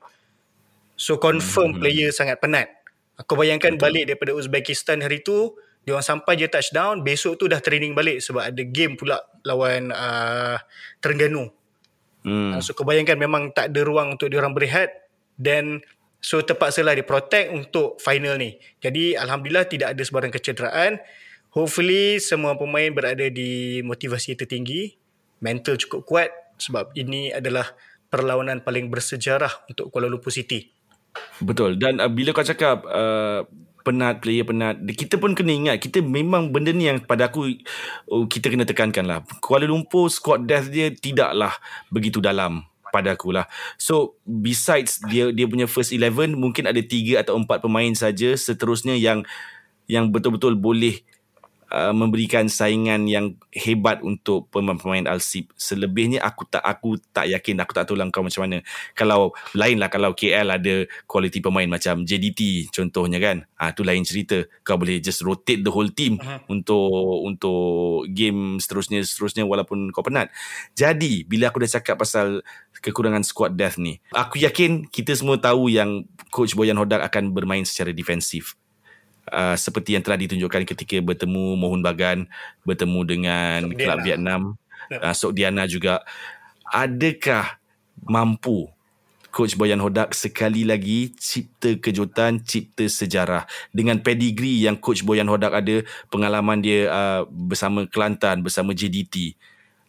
So 0.96 1.20
confirm 1.20 1.76
hmm. 1.76 1.80
player 1.84 2.10
sangat 2.16 2.40
penat. 2.40 2.72
Aku 3.20 3.36
bayangkan 3.36 3.76
Betul. 3.76 3.84
balik 3.84 4.04
daripada 4.12 4.32
Uzbekistan 4.36 5.04
hari 5.04 5.24
tu 5.24 5.56
dia 5.86 5.94
orang 5.94 6.04
sampai 6.04 6.34
je 6.40 6.50
touchdown 6.50 7.06
besok 7.06 7.38
tu 7.38 7.46
dah 7.46 7.62
training 7.62 7.94
balik 7.94 8.18
sebab 8.18 8.50
ada 8.50 8.64
game 8.66 8.98
pula 8.98 9.22
lawan 9.46 9.94
uh, 9.94 10.58
Terengganu. 11.04 11.52
Hmm. 12.26 12.58
So 12.64 12.74
kau 12.74 12.88
bayangkan 12.88 13.22
memang 13.22 13.54
tak 13.54 13.70
ada 13.70 13.86
ruang 13.86 14.18
untuk 14.18 14.34
dia 14.34 14.42
orang 14.42 14.58
berehat 14.58 14.90
dan 15.38 15.86
So 16.26 16.42
terpaksalah 16.42 16.98
dia 16.98 17.06
protect 17.06 17.54
untuk 17.54 18.02
final 18.02 18.42
ni. 18.42 18.58
Jadi 18.82 19.14
Alhamdulillah 19.14 19.70
tidak 19.70 19.94
ada 19.94 20.02
sebarang 20.02 20.34
kecederaan. 20.34 20.98
Hopefully 21.54 22.18
semua 22.18 22.58
pemain 22.58 22.90
berada 22.90 23.30
di 23.30 23.86
motivasi 23.86 24.34
tertinggi. 24.34 24.98
Mental 25.46 25.78
cukup 25.78 26.02
kuat 26.02 26.34
sebab 26.58 26.98
ini 26.98 27.30
adalah 27.30 27.70
perlawanan 28.10 28.66
paling 28.66 28.90
bersejarah 28.90 29.70
untuk 29.70 29.94
Kuala 29.94 30.10
Lumpur 30.10 30.34
City. 30.34 30.66
Betul. 31.46 31.78
Dan 31.78 32.02
uh, 32.02 32.10
bila 32.10 32.34
kau 32.34 32.42
cakap 32.42 32.82
uh, 32.90 33.46
penat, 33.86 34.18
player 34.18 34.50
penat, 34.50 34.82
kita 34.98 35.22
pun 35.22 35.38
kena 35.38 35.54
ingat, 35.54 35.78
kita 35.78 36.02
memang 36.02 36.50
benda 36.50 36.74
ni 36.74 36.90
yang 36.90 37.06
pada 37.06 37.30
aku 37.30 37.54
uh, 38.10 38.26
kita 38.26 38.50
kena 38.50 38.66
tekankan 38.66 39.06
lah. 39.06 39.22
Kuala 39.46 39.70
Lumpur 39.70 40.10
squad 40.10 40.50
death 40.50 40.74
dia 40.74 40.90
tidaklah 40.90 41.54
begitu 41.94 42.18
dalam 42.18 42.66
pada 42.96 43.20
aku 43.20 43.36
lah. 43.36 43.52
So 43.76 44.16
besides 44.24 45.04
dia 45.12 45.36
dia 45.36 45.44
punya 45.52 45.68
first 45.68 45.92
11 45.92 46.40
mungkin 46.40 46.72
ada 46.72 46.80
tiga 46.80 47.20
atau 47.20 47.36
empat 47.36 47.60
pemain 47.60 47.92
saja 47.92 48.32
seterusnya 48.40 48.96
yang 48.96 49.28
yang 49.92 50.10
betul-betul 50.16 50.56
boleh 50.56 51.04
uh, 51.72 51.94
memberikan 51.94 52.46
saingan 52.48 53.06
yang 53.10 53.36
hebat 53.52 54.02
untuk 54.02 54.50
pemain-pemain 54.54 55.10
Alsip. 55.10 55.52
Selebihnya 55.56 56.22
aku 56.22 56.46
tak 56.50 56.62
aku 56.62 57.00
tak 57.12 57.28
yakin 57.32 57.62
aku 57.62 57.72
tak 57.74 57.86
tahu 57.90 57.98
lah 57.98 58.08
kau 58.12 58.24
macam 58.24 58.46
mana. 58.46 58.58
Kalau 58.94 59.36
lain 59.58 59.78
lah 59.82 59.90
kalau 59.90 60.14
KL 60.14 60.48
ada 60.52 60.88
quality 61.10 61.40
pemain 61.42 61.68
macam 61.68 62.04
JDT 62.04 62.72
contohnya 62.72 63.18
kan. 63.20 63.44
Ah 63.60 63.72
tu 63.76 63.84
lain 63.84 64.04
cerita. 64.08 64.46
Kau 64.62 64.80
boleh 64.80 65.04
just 65.04 65.24
rotate 65.26 65.62
the 65.62 65.72
whole 65.72 65.90
team 65.90 66.20
uh-huh. 66.20 66.44
untuk 66.52 66.92
untuk 67.24 68.08
game 68.12 68.58
seterusnya 68.62 69.02
seterusnya 69.04 69.44
walaupun 69.48 69.90
kau 69.92 70.06
penat. 70.06 70.30
Jadi 70.78 71.26
bila 71.26 71.50
aku 71.50 71.64
dah 71.64 71.72
cakap 71.80 72.00
pasal 72.00 72.42
kekurangan 72.86 73.26
squad 73.26 73.58
depth 73.58 73.82
ni, 73.82 73.98
aku 74.14 74.38
yakin 74.38 74.86
kita 74.86 75.18
semua 75.18 75.42
tahu 75.42 75.74
yang 75.74 76.06
coach 76.30 76.54
Boyan 76.54 76.78
Hodak 76.78 77.02
akan 77.10 77.34
bermain 77.34 77.66
secara 77.66 77.90
defensif 77.90 78.54
uh, 79.32 79.56
seperti 79.58 79.98
yang 79.98 80.04
telah 80.06 80.20
ditunjukkan 80.20 80.64
ketika 80.68 80.98
bertemu 81.02 81.58
Mohun 81.58 81.82
Bagan, 81.82 82.20
bertemu 82.68 83.00
dengan 83.06 83.58
Sok 83.66 83.78
Kelab 83.78 84.00
Vietnam, 84.06 84.42
uh, 84.92 85.14
Sok 85.16 85.34
Diana 85.34 85.64
juga. 85.66 86.02
Adakah 86.70 87.62
mampu 88.06 88.70
Coach 89.30 89.60
Boyan 89.60 89.84
Hodak 89.84 90.16
sekali 90.16 90.64
lagi 90.64 91.14
cipta 91.16 91.78
kejutan, 91.78 92.42
cipta 92.42 92.88
sejarah? 92.88 93.44
Dengan 93.70 94.02
pedigree 94.02 94.66
yang 94.66 94.80
Coach 94.80 95.06
Boyan 95.06 95.30
Hodak 95.30 95.54
ada, 95.54 95.84
pengalaman 96.10 96.62
dia 96.62 96.90
uh, 96.90 97.22
bersama 97.30 97.86
Kelantan, 97.90 98.42
bersama 98.42 98.74
JDT. 98.74 99.38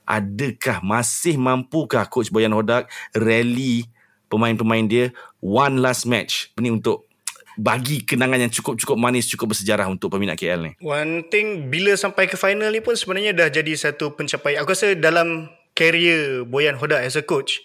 Adakah 0.07 0.87
masih 0.87 1.35
mampukah 1.35 2.07
Coach 2.07 2.31
Boyan 2.31 2.55
Hodak 2.55 2.87
rally 3.11 3.91
pemain-pemain 4.31 4.87
dia 4.87 5.11
one 5.43 5.83
last 5.83 6.07
match? 6.07 6.55
Ini 6.55 6.71
untuk 6.71 7.11
bagi 7.59 8.05
kenangan 8.05 8.47
yang 8.47 8.53
cukup-cukup 8.53 8.95
manis, 9.01 9.27
cukup 9.27 9.57
bersejarah 9.57 9.89
untuk 9.91 10.13
peminat 10.15 10.39
KL 10.39 10.61
ni? 10.63 10.73
One 10.79 11.27
thing, 11.33 11.73
bila 11.73 11.97
sampai 11.99 12.31
ke 12.31 12.39
final 12.39 12.71
ni 12.71 12.85
pun 12.85 12.95
sebenarnya 12.95 13.35
dah 13.35 13.49
jadi 13.51 13.73
satu 13.75 14.15
pencapaian. 14.15 14.63
Aku 14.63 14.77
rasa 14.77 14.95
dalam 14.95 15.51
career 15.75 16.47
Boyan 16.47 16.79
Hoda 16.79 17.03
as 17.03 17.19
a 17.19 17.25
coach, 17.25 17.65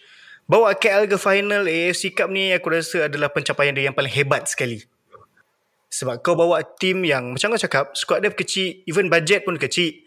bawa 0.49 0.73
KL 0.73 1.05
ke 1.05 1.21
final 1.21 1.69
AFC 1.69 2.15
Cup 2.15 2.33
ni 2.33 2.55
aku 2.57 2.73
rasa 2.73 3.05
adalah 3.05 3.29
pencapaian 3.29 3.75
dia 3.75 3.85
yang 3.91 3.95
paling 3.95 4.09
hebat 4.09 4.49
sekali. 4.49 4.81
Sebab 5.91 6.23
kau 6.23 6.39
bawa 6.39 6.63
tim 6.63 7.03
yang, 7.03 7.35
macam 7.35 7.53
kau 7.53 7.61
cakap, 7.61 7.93
squad 7.93 8.23
dia 8.23 8.31
kecil, 8.31 8.81
even 8.87 9.11
budget 9.11 9.45
pun 9.45 9.59
kecil. 9.59 10.00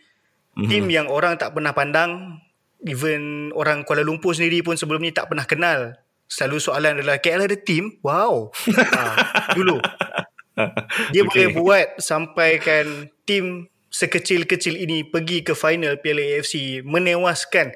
Mm-hmm. 0.54 0.70
Tim 0.70 0.84
yang 0.86 1.06
orang 1.10 1.34
tak 1.34 1.54
pernah 1.54 1.74
pandang, 1.74 2.38
even 2.86 3.50
orang 3.58 3.82
Kuala 3.82 4.06
Lumpur 4.06 4.36
sendiri 4.36 4.62
pun 4.62 4.78
sebelum 4.78 5.02
ni 5.02 5.10
tak 5.10 5.26
pernah 5.32 5.46
kenal. 5.48 5.98
Selalu 6.30 6.58
soalan 6.62 6.92
adalah 7.02 7.20
KL 7.20 7.46
ada 7.46 7.58
team 7.58 8.00
wow. 8.00 8.48
Ha, 8.54 9.02
dulu. 9.58 9.82
Dia 11.10 11.22
okay. 11.26 11.26
boleh 11.26 11.48
buat 11.58 11.88
sampaikan 11.98 13.10
tim 13.26 13.66
sekecil-kecil 13.90 14.78
ini 14.78 15.06
pergi 15.06 15.42
ke 15.46 15.54
final 15.54 15.98
Piala 15.98 16.22
AFC 16.22 16.82
menewaskan 16.82 17.74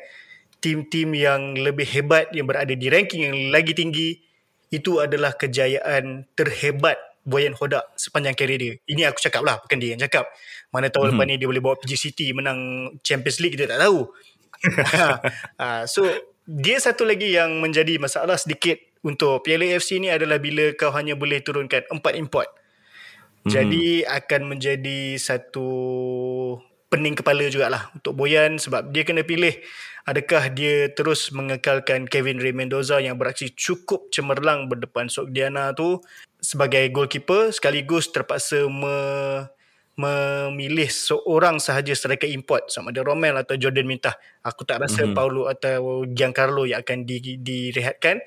tim-tim 0.58 1.14
yang 1.14 1.54
lebih 1.54 1.86
hebat 1.86 2.30
yang 2.34 2.46
berada 2.46 2.74
di 2.74 2.86
ranking 2.90 3.22
yang 3.26 3.38
lagi 3.50 3.74
tinggi. 3.74 4.22
Itu 4.68 5.00
adalah 5.00 5.32
kejayaan 5.32 6.28
terhebat 6.36 7.00
Boyan 7.28 7.52
Hodak 7.52 7.92
sepanjang 8.00 8.32
karier 8.32 8.56
dia. 8.56 8.72
Ini 8.88 9.12
aku 9.12 9.20
cakap 9.20 9.44
lah, 9.44 9.60
bukan 9.60 9.76
dia 9.76 9.92
yang 9.92 10.00
cakap. 10.00 10.32
Mana 10.72 10.88
tahu 10.88 11.04
mm-hmm. 11.04 11.20
lepas 11.20 11.24
ni 11.28 11.34
dia 11.36 11.48
boleh 11.48 11.62
bawa 11.62 11.76
PG 11.76 11.92
City 12.00 12.32
menang 12.32 12.90
Champions 13.04 13.38
League, 13.44 13.60
kita 13.60 13.68
tak 13.68 13.84
tahu. 13.84 14.08
uh, 15.60 15.84
so, 15.92 16.08
dia 16.48 16.80
satu 16.80 17.04
lagi 17.04 17.36
yang 17.36 17.60
menjadi 17.60 18.00
masalah 18.00 18.40
sedikit 18.40 18.80
untuk 19.04 19.44
Piala 19.44 19.68
AFC 19.68 20.00
ni 20.00 20.08
adalah 20.08 20.40
bila 20.40 20.72
kau 20.72 20.88
hanya 20.96 21.12
boleh 21.12 21.44
turunkan 21.44 21.84
empat 21.92 22.16
import. 22.16 22.48
Mm-hmm. 22.48 23.50
Jadi 23.52 23.86
akan 24.08 24.40
menjadi 24.48 25.00
satu 25.20 25.68
pening 26.88 27.16
kepala 27.16 27.44
jugalah 27.52 27.92
untuk 27.92 28.16
Boyan 28.16 28.56
sebab 28.56 28.88
dia 28.92 29.04
kena 29.04 29.20
pilih 29.20 29.52
adakah 30.08 30.48
dia 30.48 30.88
terus 30.88 31.28
mengekalkan 31.36 32.08
Kevin 32.08 32.40
Ray 32.40 32.56
Mendoza 32.56 32.96
yang 32.96 33.20
beraksi 33.20 33.52
cukup 33.52 34.08
cemerlang 34.08 34.72
berdepan 34.72 35.12
Sogdiana 35.12 35.76
tu 35.76 36.00
sebagai 36.40 36.88
goalkeeper 36.88 37.52
sekaligus 37.52 38.08
terpaksa 38.08 38.64
me, 38.72 38.96
memilih 39.98 40.86
seorang 40.86 41.58
sahaja 41.58 41.90
striker 41.92 42.30
import 42.30 42.70
sama 42.70 42.94
ada 42.94 43.02
Romel 43.02 43.34
atau 43.34 43.58
Jordan 43.58 43.84
Mintah. 43.84 44.14
Aku 44.46 44.62
tak 44.62 44.78
rasa 44.78 45.04
mm-hmm. 45.04 45.18
Paulo 45.18 45.50
atau 45.50 46.06
Giancarlo 46.06 46.70
yang 46.70 46.86
akan 46.86 47.02
di, 47.02 47.18
direhatkan. 47.42 48.22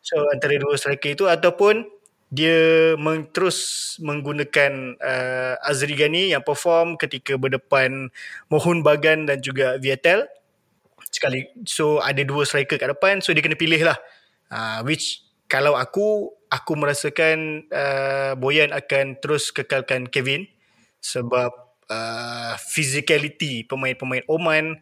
So 0.00 0.16
antara 0.32 0.56
dua 0.56 0.80
striker 0.80 1.12
itu 1.12 1.28
ataupun 1.28 1.99
dia 2.30 2.94
meng, 2.94 3.26
terus 3.34 3.58
menggunakan 3.98 4.94
uh, 5.02 5.54
Azri 5.66 5.98
Ghani 5.98 6.30
yang 6.30 6.46
perform 6.46 6.94
ketika 6.94 7.34
berdepan 7.34 8.14
Mohun 8.46 8.86
Bagan 8.86 9.26
dan 9.26 9.42
juga 9.42 9.74
Vietel. 9.82 10.30
Sekali 11.10 11.50
so 11.66 11.98
ada 11.98 12.22
dua 12.22 12.46
striker 12.46 12.78
kat 12.78 12.86
depan 12.86 13.18
so 13.18 13.34
dia 13.34 13.42
kena 13.42 13.58
pilih 13.58 13.82
lah. 13.82 13.98
Uh, 14.46 14.78
which 14.86 15.26
kalau 15.50 15.74
aku 15.74 16.30
aku 16.46 16.72
merasakan 16.78 17.66
uh, 17.74 18.38
Boyan 18.38 18.70
akan 18.70 19.18
terus 19.18 19.50
kekalkan 19.50 20.06
Kevin 20.06 20.46
sebab 21.02 21.50
uh, 21.90 22.54
physicality 22.62 23.66
pemain-pemain 23.66 24.22
Oman 24.30 24.78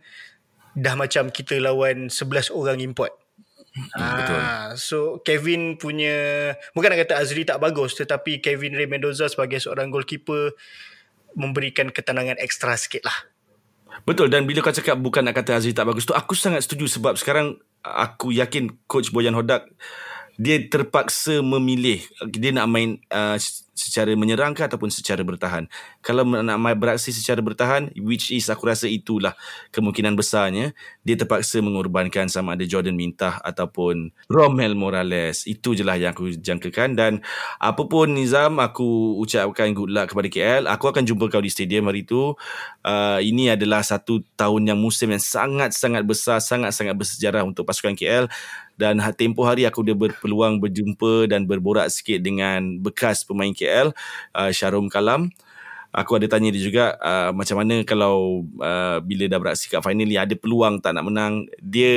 dah 0.77 0.95
macam 1.01 1.33
kita 1.33 1.57
lawan 1.57 2.13
11 2.13 2.53
orang 2.53 2.85
import 2.85 3.17
Hmm, 3.79 4.13
betul. 4.19 4.41
Ah, 4.41 4.69
so 4.75 4.99
Kevin 5.23 5.79
punya 5.79 6.51
bukan 6.75 6.91
nak 6.91 7.07
kata 7.07 7.23
Azri 7.23 7.47
tak 7.47 7.63
bagus 7.63 7.95
tetapi 7.95 8.43
Kevin 8.43 8.75
Ray 8.75 8.91
Mendoza 8.91 9.31
sebagai 9.31 9.63
seorang 9.63 9.89
goalkeeper 9.89 10.59
memberikan 11.39 11.95
ketenangan 11.95 12.41
ekstra 12.43 12.75
sikit 12.75 13.07
lah. 13.07 13.19
Betul 14.03 14.31
dan 14.31 14.47
bila 14.47 14.63
kau 14.63 14.75
cakap 14.75 14.99
bukan 14.99 15.23
nak 15.23 15.39
kata 15.39 15.59
Azri 15.59 15.75
tak 15.75 15.87
bagus 15.87 16.07
tu 16.07 16.15
aku 16.15 16.35
sangat 16.35 16.67
setuju 16.67 16.91
sebab 16.99 17.15
sekarang 17.15 17.59
aku 17.83 18.35
yakin 18.35 18.75
coach 18.91 19.15
Boyan 19.15 19.39
Hodak 19.39 19.71
dia 20.39 20.63
terpaksa 20.71 21.43
memilih 21.43 21.99
dia 22.31 22.55
nak 22.55 22.71
main 22.71 23.03
uh, 23.11 23.35
secara 23.79 24.15
menyerang 24.19 24.55
ke 24.55 24.67
ataupun 24.67 24.91
secara 24.91 25.23
bertahan. 25.23 25.71
Kalau 25.99 26.27
nak 26.27 26.59
main 26.59 26.75
beraksi 26.75 27.15
secara 27.15 27.39
bertahan 27.39 27.91
which 27.99 28.35
is 28.35 28.51
aku 28.51 28.67
rasa 28.67 28.91
itulah 28.91 29.35
kemungkinan 29.75 30.19
besarnya 30.19 30.75
dia 31.07 31.15
terpaksa 31.19 31.59
mengorbankan 31.59 32.27
sama 32.27 32.59
ada 32.59 32.67
Jordan 32.67 32.95
Mintah 32.95 33.39
ataupun 33.43 34.15
Romel 34.31 34.79
Morales. 34.79 35.47
Itu 35.47 35.75
je 35.75 35.87
lah 35.87 35.99
yang 35.99 36.15
aku 36.15 36.35
jangkakan 36.39 36.95
dan 36.95 37.13
apapun 37.63 38.15
Nizam 38.15 38.63
aku 38.63 39.19
ucapkan 39.19 39.75
good 39.75 39.91
luck 39.91 40.15
kepada 40.15 40.31
KL. 40.31 40.63
Aku 40.71 40.91
akan 40.91 41.07
jumpa 41.07 41.31
kau 41.31 41.43
di 41.43 41.51
stadium 41.51 41.91
hari 41.91 42.03
itu. 42.07 42.35
Uh, 42.83 43.19
ini 43.23 43.51
adalah 43.51 43.83
satu 43.83 44.23
tahun 44.39 44.75
yang 44.75 44.79
musim 44.79 45.11
yang 45.11 45.23
sangat-sangat 45.23 46.03
besar, 46.07 46.39
sangat-sangat 46.43 46.95
bersejarah 46.95 47.43
untuk 47.43 47.67
pasukan 47.67 47.99
KL 47.99 48.31
dan 48.79 49.03
tempoh 49.19 49.43
hari 49.43 49.67
aku 49.67 49.83
dah 49.83 49.99
berpeluang 49.99 50.63
berjumpa 50.63 51.27
dan 51.27 51.51
berborak 51.51 51.91
sikit 51.91 52.23
dengan 52.23 52.79
bekas 52.79 53.27
pemain 53.27 53.51
KL 53.51 53.91
uh, 54.39 54.51
Syarum 54.55 54.87
Kalam. 54.87 55.35
Aku 55.91 56.15
ada 56.15 56.31
tanya 56.31 56.55
dia 56.55 56.63
juga 56.63 56.95
uh, 57.03 57.35
macam 57.35 57.59
mana 57.59 57.83
kalau 57.83 58.47
uh, 58.63 59.03
bila 59.03 59.27
dah 59.27 59.41
beraksi 59.43 59.67
kat 59.67 59.83
final 59.83 60.07
ada 60.15 60.37
peluang 60.39 60.79
tak 60.79 60.95
nak 60.95 61.11
menang? 61.11 61.51
Dia 61.59 61.91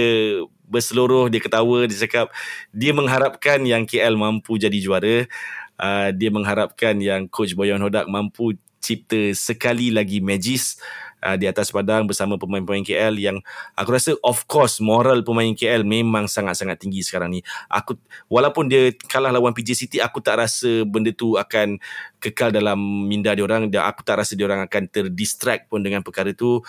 berseluruh 0.66 1.30
dia 1.30 1.38
ketawa 1.38 1.86
dia 1.86 2.02
cakap 2.02 2.34
dia 2.74 2.98
mengharapkan 2.98 3.62
yang 3.62 3.86
KL 3.86 4.18
mampu 4.18 4.58
jadi 4.58 4.76
juara. 4.82 5.30
Uh, 5.78 6.10
dia 6.18 6.34
mengharapkan 6.34 6.98
yang 6.98 7.30
coach 7.30 7.54
Boyan 7.54 7.82
Hodak 7.82 8.10
mampu 8.10 8.58
cipta 8.82 9.30
sekali 9.38 9.94
lagi 9.94 10.18
magis 10.18 10.82
uh, 11.22 11.38
di 11.38 11.46
atas 11.46 11.70
padang 11.70 12.10
bersama 12.10 12.36
pemain-pemain 12.36 12.84
KL 12.84 13.16
yang 13.22 13.38
aku 13.78 13.90
rasa 13.94 14.12
of 14.26 14.44
course 14.50 14.82
moral 14.82 15.22
pemain 15.22 15.54
KL 15.54 15.86
memang 15.86 16.26
sangat-sangat 16.26 16.82
tinggi 16.82 17.06
sekarang 17.06 17.38
ni. 17.38 17.40
Aku 17.70 17.96
walaupun 18.28 18.68
dia 18.68 18.92
kalah 19.08 19.30
lawan 19.30 19.54
PJ 19.54 19.78
City 19.78 19.98
aku 20.02 20.20
tak 20.20 20.42
rasa 20.42 20.84
benda 20.84 21.14
tu 21.14 21.38
akan 21.38 21.78
kekal 22.18 22.50
dalam 22.50 22.78
minda 23.08 23.32
dia 23.32 23.46
orang 23.46 23.70
dan 23.70 23.86
aku 23.86 24.02
tak 24.02 24.20
rasa 24.20 24.34
dia 24.34 24.50
orang 24.50 24.66
akan 24.66 24.90
terdistract 24.90 25.70
pun 25.70 25.86
dengan 25.86 26.02
perkara 26.02 26.34
tu. 26.34 26.60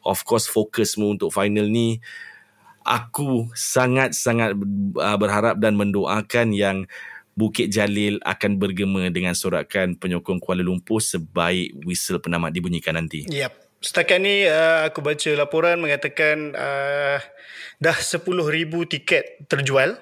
Of 0.00 0.24
course 0.24 0.48
fokus 0.48 0.96
untuk 0.96 1.28
final 1.28 1.68
ni 1.68 2.00
aku 2.80 3.52
sangat-sangat 3.52 4.56
uh, 4.96 5.18
berharap 5.20 5.60
dan 5.60 5.76
mendoakan 5.76 6.56
yang 6.56 6.88
Bukit 7.38 7.72
Jalil 7.72 8.20
akan 8.20 8.60
bergema 8.60 9.06
dengan 9.08 9.32
sorakan 9.32 9.96
penyokong 9.96 10.42
Kuala 10.42 10.60
Lumpur 10.60 11.00
sebaik 11.00 11.72
whistle 11.88 12.20
penamat 12.20 12.52
dibunyikan 12.52 12.98
nanti. 12.98 13.24
Yep. 13.30 13.69
Setakat 13.80 14.20
ni 14.20 14.44
uh, 14.44 14.84
aku 14.84 15.00
baca 15.00 15.30
laporan 15.32 15.80
mengatakan 15.80 16.52
uh, 16.52 17.16
dah 17.80 17.96
10,000 17.96 18.28
tiket 18.92 19.48
terjual. 19.48 19.96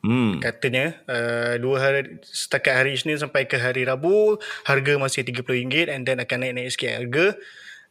Hmm. 0.00 0.40
Katanya 0.40 0.96
uh, 1.04 1.60
dua 1.60 1.76
hari 1.76 2.24
setakat 2.24 2.72
hari 2.72 2.96
Isnin 2.96 3.20
sampai 3.20 3.44
ke 3.44 3.60
hari 3.60 3.84
Rabu 3.84 4.40
harga 4.64 4.96
masih 4.96 5.28
RM30 5.28 5.92
and 5.92 6.08
then 6.08 6.24
akan 6.24 6.40
naik-naik 6.40 6.72
sikit 6.72 6.96
harga. 6.96 7.26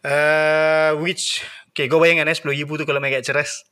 Uh, 0.02 0.98
which 1.06 1.46
okay, 1.70 1.86
kau 1.86 2.02
bayangkan 2.02 2.26
eh 2.26 2.34
10,000 2.34 2.66
tu 2.66 2.86
kalau 2.90 2.98
main 2.98 3.14
kat 3.14 3.30
ceras. 3.30 3.70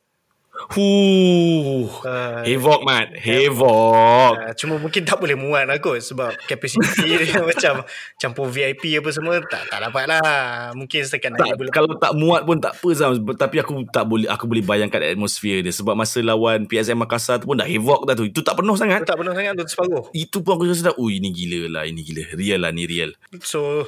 Huh, 0.58 1.86
uh, 2.02 2.42
Havoc 2.42 2.80
mat. 2.82 3.14
Havoc. 3.14 4.34
Uh, 4.34 4.52
Cuma 4.58 4.74
mungkin 4.82 5.06
tak 5.06 5.22
boleh 5.22 5.38
muat 5.38 5.70
lah 5.70 5.78
kot 5.78 6.02
Sebab 6.02 6.34
capacity 6.50 7.14
dia 7.14 7.38
macam 7.54 7.86
Campur 8.18 8.50
VIP 8.50 8.98
apa 8.98 9.08
semua 9.14 9.38
Tak 9.46 9.70
tak 9.70 9.78
dapat 9.78 10.04
lah. 10.10 10.74
Mungkin 10.74 11.06
setakat 11.06 11.38
tak, 11.38 11.54
boleh 11.54 11.70
Kalau 11.70 11.94
tak 11.94 12.12
muat 12.18 12.42
pun 12.42 12.58
tak 12.58 12.74
apa 12.74 12.88
Zam. 12.98 13.14
Tapi 13.38 13.56
aku 13.62 13.86
tak 13.86 14.04
boleh 14.10 14.26
Aku 14.26 14.50
boleh 14.50 14.66
bayangkan 14.66 14.98
atmosfer 14.98 15.62
dia. 15.62 15.70
Sebab 15.70 15.94
masa 15.94 16.18
lawan 16.26 16.66
PSM 16.66 16.98
Makassar 16.98 17.38
tu 17.38 17.46
pun 17.46 17.54
Dah 17.54 17.68
Havoc 17.68 18.10
dah 18.10 18.18
tu. 18.18 18.26
Itu 18.26 18.42
tak 18.42 18.58
penuh 18.58 18.74
sangat. 18.74 19.06
Itu 19.06 19.14
tak 19.14 19.18
penuh 19.22 19.34
sangat 19.38 19.52
tu 19.54 19.62
separuh. 19.62 20.04
Itu 20.10 20.42
pun 20.42 20.58
aku 20.58 20.66
rasa 20.66 20.90
dah 20.90 20.96
Oh 20.98 21.06
ini 21.06 21.30
gila 21.30 21.70
lah 21.70 21.84
Ini 21.86 22.00
gila. 22.02 22.24
Real 22.34 22.60
lah 22.66 22.74
ni 22.74 22.82
real. 22.84 23.14
So 23.46 23.86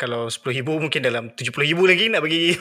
kalau 0.00 0.32
RM10,000 0.32 0.64
mungkin 0.64 1.00
dalam 1.04 1.28
RM70,000 1.36 1.78
lagi 1.84 2.04
nak 2.08 2.24
bagi. 2.24 2.56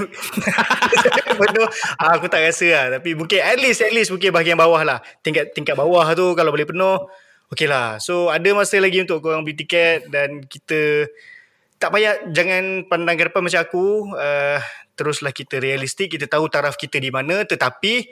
Penuh. 1.40 1.68
Ah, 1.96 2.20
aku 2.20 2.28
tak 2.28 2.44
rasa 2.44 2.68
lah. 2.68 2.86
Tapi 3.00 3.16
mungkin 3.16 3.40
at 3.40 3.56
least 3.56 3.80
at 3.80 3.96
least 3.96 4.12
mungkin 4.12 4.36
bahagian 4.36 4.60
bawah 4.60 4.84
lah. 4.84 5.00
Tingkat 5.24 5.56
tingkat 5.56 5.80
bawah 5.80 6.04
tu 6.12 6.36
kalau 6.36 6.52
boleh 6.52 6.68
penuh 6.68 7.08
okey 7.56 7.72
lah. 7.72 7.96
So 8.04 8.28
ada 8.28 8.52
masa 8.52 8.76
lagi 8.84 9.00
untuk 9.00 9.24
korang 9.24 9.48
beli 9.48 9.56
tiket 9.56 10.12
dan 10.12 10.44
kita 10.44 11.08
tak 11.80 11.96
payah 11.96 12.28
jangan 12.36 12.84
pandang 12.92 13.16
ke 13.16 13.32
depan 13.32 13.40
macam 13.40 13.62
aku. 13.64 13.86
Uh, 14.20 14.60
teruslah 15.00 15.32
kita 15.32 15.64
realistik 15.64 16.20
kita 16.20 16.28
tahu 16.28 16.52
taraf 16.52 16.76
kita 16.76 17.00
di 17.00 17.08
mana. 17.08 17.48
Tetapi 17.48 18.12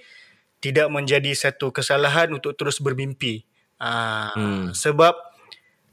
tidak 0.63 0.88
menjadi 0.88 1.36
satu 1.36 1.76
kesalahan 1.76 2.32
untuk 2.32 2.56
terus 2.56 2.80
bermimpi. 2.80 3.44
Uh, 3.78 4.32
hmm. 4.34 4.66
sebab 4.74 5.27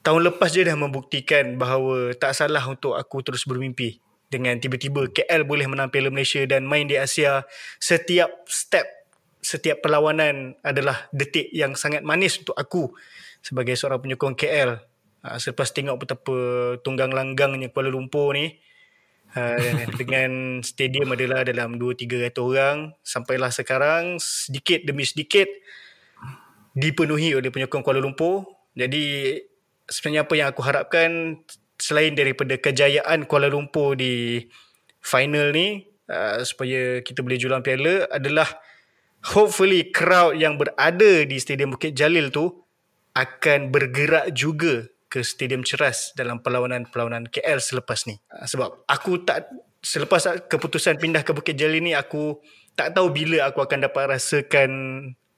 tahun 0.05 0.21
lepas 0.31 0.53
je 0.53 0.63
dah 0.63 0.77
membuktikan 0.77 1.57
bahawa 1.57 2.13
tak 2.15 2.37
salah 2.37 2.63
untuk 2.69 2.95
aku 2.95 3.25
terus 3.25 3.49
bermimpi 3.49 4.05
dengan 4.29 4.61
tiba-tiba 4.61 5.09
KL 5.09 5.49
boleh 5.49 5.65
menang 5.65 5.89
Piala 5.89 6.13
Malaysia 6.13 6.45
dan 6.45 6.69
main 6.69 6.85
di 6.85 7.01
Asia 7.01 7.49
setiap 7.81 8.45
step 8.45 8.85
setiap 9.41 9.81
perlawanan 9.81 10.61
adalah 10.61 11.09
detik 11.13 11.49
yang 11.53 11.73
sangat 11.73 12.05
manis 12.05 12.37
untuk 12.41 12.57
aku 12.57 12.93
sebagai 13.41 13.77
seorang 13.81 14.05
penyokong 14.05 14.37
KL 14.37 14.77
uh, 15.25 15.39
selepas 15.41 15.73
tengok 15.73 15.97
betapa 15.97 16.37
tunggang 16.85 17.13
langgangnya 17.13 17.73
Kuala 17.73 17.89
Lumpur 17.89 18.37
ni 18.37 18.53
uh, 19.37 19.89
dengan 20.01 20.61
stadium 20.61 21.17
adalah 21.17 21.49
dalam 21.49 21.81
2-3 21.81 22.29
ratus 22.29 22.45
orang 22.45 22.77
sampailah 23.01 23.53
sekarang 23.53 24.21
sedikit 24.21 24.85
demi 24.85 25.09
sedikit 25.09 25.49
dipenuhi 26.75 27.33
oleh 27.39 27.49
penyokong 27.55 27.87
Kuala 27.87 28.03
Lumpur. 28.03 28.51
Jadi 28.75 29.39
sebenarnya 29.89 30.23
apa 30.25 30.35
yang 30.37 30.49
aku 30.51 30.63
harapkan 30.65 31.11
selain 31.77 32.15
daripada 32.15 32.57
kejayaan 32.57 33.27
Kuala 33.29 33.51
Lumpur 33.51 33.99
di 33.99 34.45
final 35.05 35.53
ni 35.53 35.85
uh, 36.09 36.41
supaya 36.47 37.05
kita 37.05 37.21
boleh 37.21 37.37
jualan 37.37 37.61
piala 37.61 38.09
adalah 38.09 38.49
hopefully 39.35 39.93
crowd 39.93 40.39
yang 40.39 40.57
berada 40.57 41.25
di 41.29 41.37
Stadium 41.37 41.77
Bukit 41.77 41.93
Jalil 41.93 42.33
tu 42.33 42.49
akan 43.15 43.71
bergerak 43.71 44.33
juga 44.33 44.89
ke 45.13 45.23
Stadium 45.23 45.63
Ceras 45.63 46.11
dalam 46.19 46.43
perlawanan-perlawanan 46.43 47.31
KL 47.31 47.63
selepas 47.63 48.09
ni. 48.11 48.19
Uh, 48.33 48.49
sebab 48.49 48.87
aku 48.89 49.23
tak 49.23 49.51
selepas 49.85 50.49
keputusan 50.49 50.97
pindah 50.97 51.23
ke 51.23 51.37
Bukit 51.37 51.55
Jalil 51.61 51.85
ni 51.85 51.93
aku 51.93 52.41
tak 52.75 52.97
tahu 52.97 53.13
bila 53.13 53.47
aku 53.47 53.63
akan 53.63 53.87
dapat 53.87 54.19
rasakan 54.19 54.71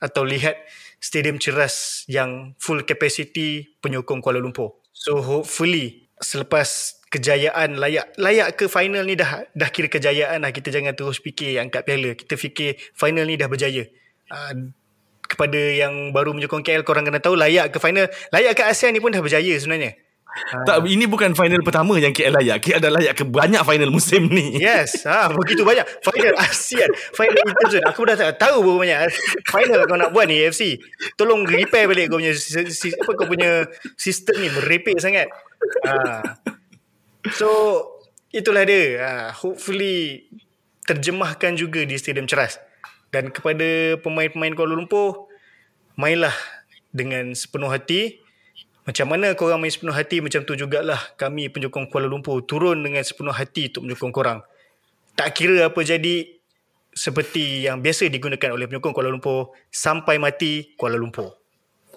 atau 0.01 0.22
lihat 0.22 0.57
stadium 1.01 1.36
ceras 1.40 2.07
yang 2.09 2.55
full 2.61 2.82
capacity 2.84 3.76
penyokong 3.80 4.24
Kuala 4.24 4.40
Lumpur. 4.40 4.80
So 4.92 5.20
hopefully 5.20 6.09
selepas 6.20 6.97
kejayaan 7.12 7.76
layak 7.76 8.16
layak 8.16 8.57
ke 8.57 8.66
final 8.66 9.05
ni 9.05 9.14
dah 9.14 9.44
dah 9.53 9.68
kira 9.68 9.92
kejayaan 9.92 10.42
lah 10.42 10.51
kita 10.51 10.72
jangan 10.72 10.97
terus 10.97 11.20
fikir 11.20 11.61
angkat 11.61 11.84
piala. 11.84 12.16
Kita 12.16 12.34
fikir 12.34 12.80
final 12.97 13.28
ni 13.28 13.36
dah 13.36 13.49
berjaya. 13.51 13.84
Uh, 14.26 14.74
kepada 15.26 15.59
yang 15.59 16.14
baru 16.14 16.32
menyokong 16.32 16.62
KL 16.62 16.86
korang 16.86 17.03
kena 17.03 17.18
tahu 17.18 17.34
layak 17.34 17.74
ke 17.74 17.78
final 17.82 18.07
layak 18.30 18.55
ke 18.55 18.62
ASEAN 18.62 18.94
ni 18.94 19.03
pun 19.03 19.11
dah 19.11 19.18
berjaya 19.18 19.59
sebenarnya 19.59 19.99
Tak, 20.37 20.84
ini 20.84 21.09
bukan 21.09 21.32
final 21.32 21.64
pertama 21.64 21.97
yang 21.97 22.12
KL 22.12 22.37
layak. 22.37 22.61
KL 22.61 22.80
dah 22.80 22.93
layak 22.93 23.14
ke 23.16 23.24
banyak 23.24 23.61
final 23.64 23.89
musim 23.89 24.28
ni. 24.28 24.61
Yes, 24.61 25.09
ha, 25.09 25.32
begitu 25.32 25.64
banyak. 25.64 25.89
Final 26.05 26.34
ASEAN, 26.37 26.91
final 27.16 27.41
Interzone. 27.41 27.84
Aku 27.89 28.05
dah 28.05 28.16
tak 28.20 28.37
tahu 28.37 28.61
berapa 28.61 28.78
banyak 28.84 28.99
final 29.49 29.80
kau 29.89 29.97
nak 29.97 30.12
buat 30.12 30.28
ni 30.28 30.45
AFC. 30.45 30.76
Tolong 31.16 31.49
repair 31.49 31.89
balik 31.89 32.12
kau 32.12 32.20
punya, 32.20 32.37
si, 32.37 32.93
apa 32.93 33.11
kau 33.16 33.26
punya 33.26 33.64
sistem 33.97 34.45
ni 34.45 34.49
merepek 34.53 35.01
sangat. 35.01 35.32
Ha. 35.89 36.20
So, 37.32 37.49
itulah 38.30 38.68
dia. 38.68 39.01
Ha, 39.01 39.11
hopefully, 39.32 40.28
terjemahkan 40.84 41.57
juga 41.57 41.82
di 41.82 41.97
Stadium 41.97 42.28
Ceras. 42.28 42.61
Dan 43.09 43.32
kepada 43.32 43.97
pemain-pemain 44.05 44.53
Kuala 44.53 44.76
Lumpur, 44.76 45.32
mainlah 45.97 46.34
dengan 46.93 47.32
sepenuh 47.32 47.72
hati. 47.72 48.26
Macam 48.87 49.11
mana 49.11 49.34
korang 49.34 49.59
main 49.59 49.74
sepenuh 49.74 49.91
hati, 49.91 50.22
macam 50.22 50.47
tu 50.47 50.55
jugalah 50.55 51.03
kami 51.18 51.51
penyokong 51.51 51.91
Kuala 51.91 52.07
Lumpur 52.07 52.39
turun 52.47 52.87
dengan 52.87 53.03
sepenuh 53.03 53.34
hati 53.34 53.66
untuk 53.74 53.82
menyokong 53.82 54.14
korang. 54.14 54.39
Tak 55.18 55.34
kira 55.34 55.66
apa 55.66 55.82
jadi, 55.82 56.22
seperti 56.95 57.66
yang 57.66 57.82
biasa 57.82 58.07
digunakan 58.07 58.55
oleh 58.55 58.70
penyokong 58.70 58.95
Kuala 58.95 59.11
Lumpur, 59.11 59.59
sampai 59.74 60.22
mati 60.22 60.70
Kuala 60.78 60.95
Lumpur. 60.95 61.34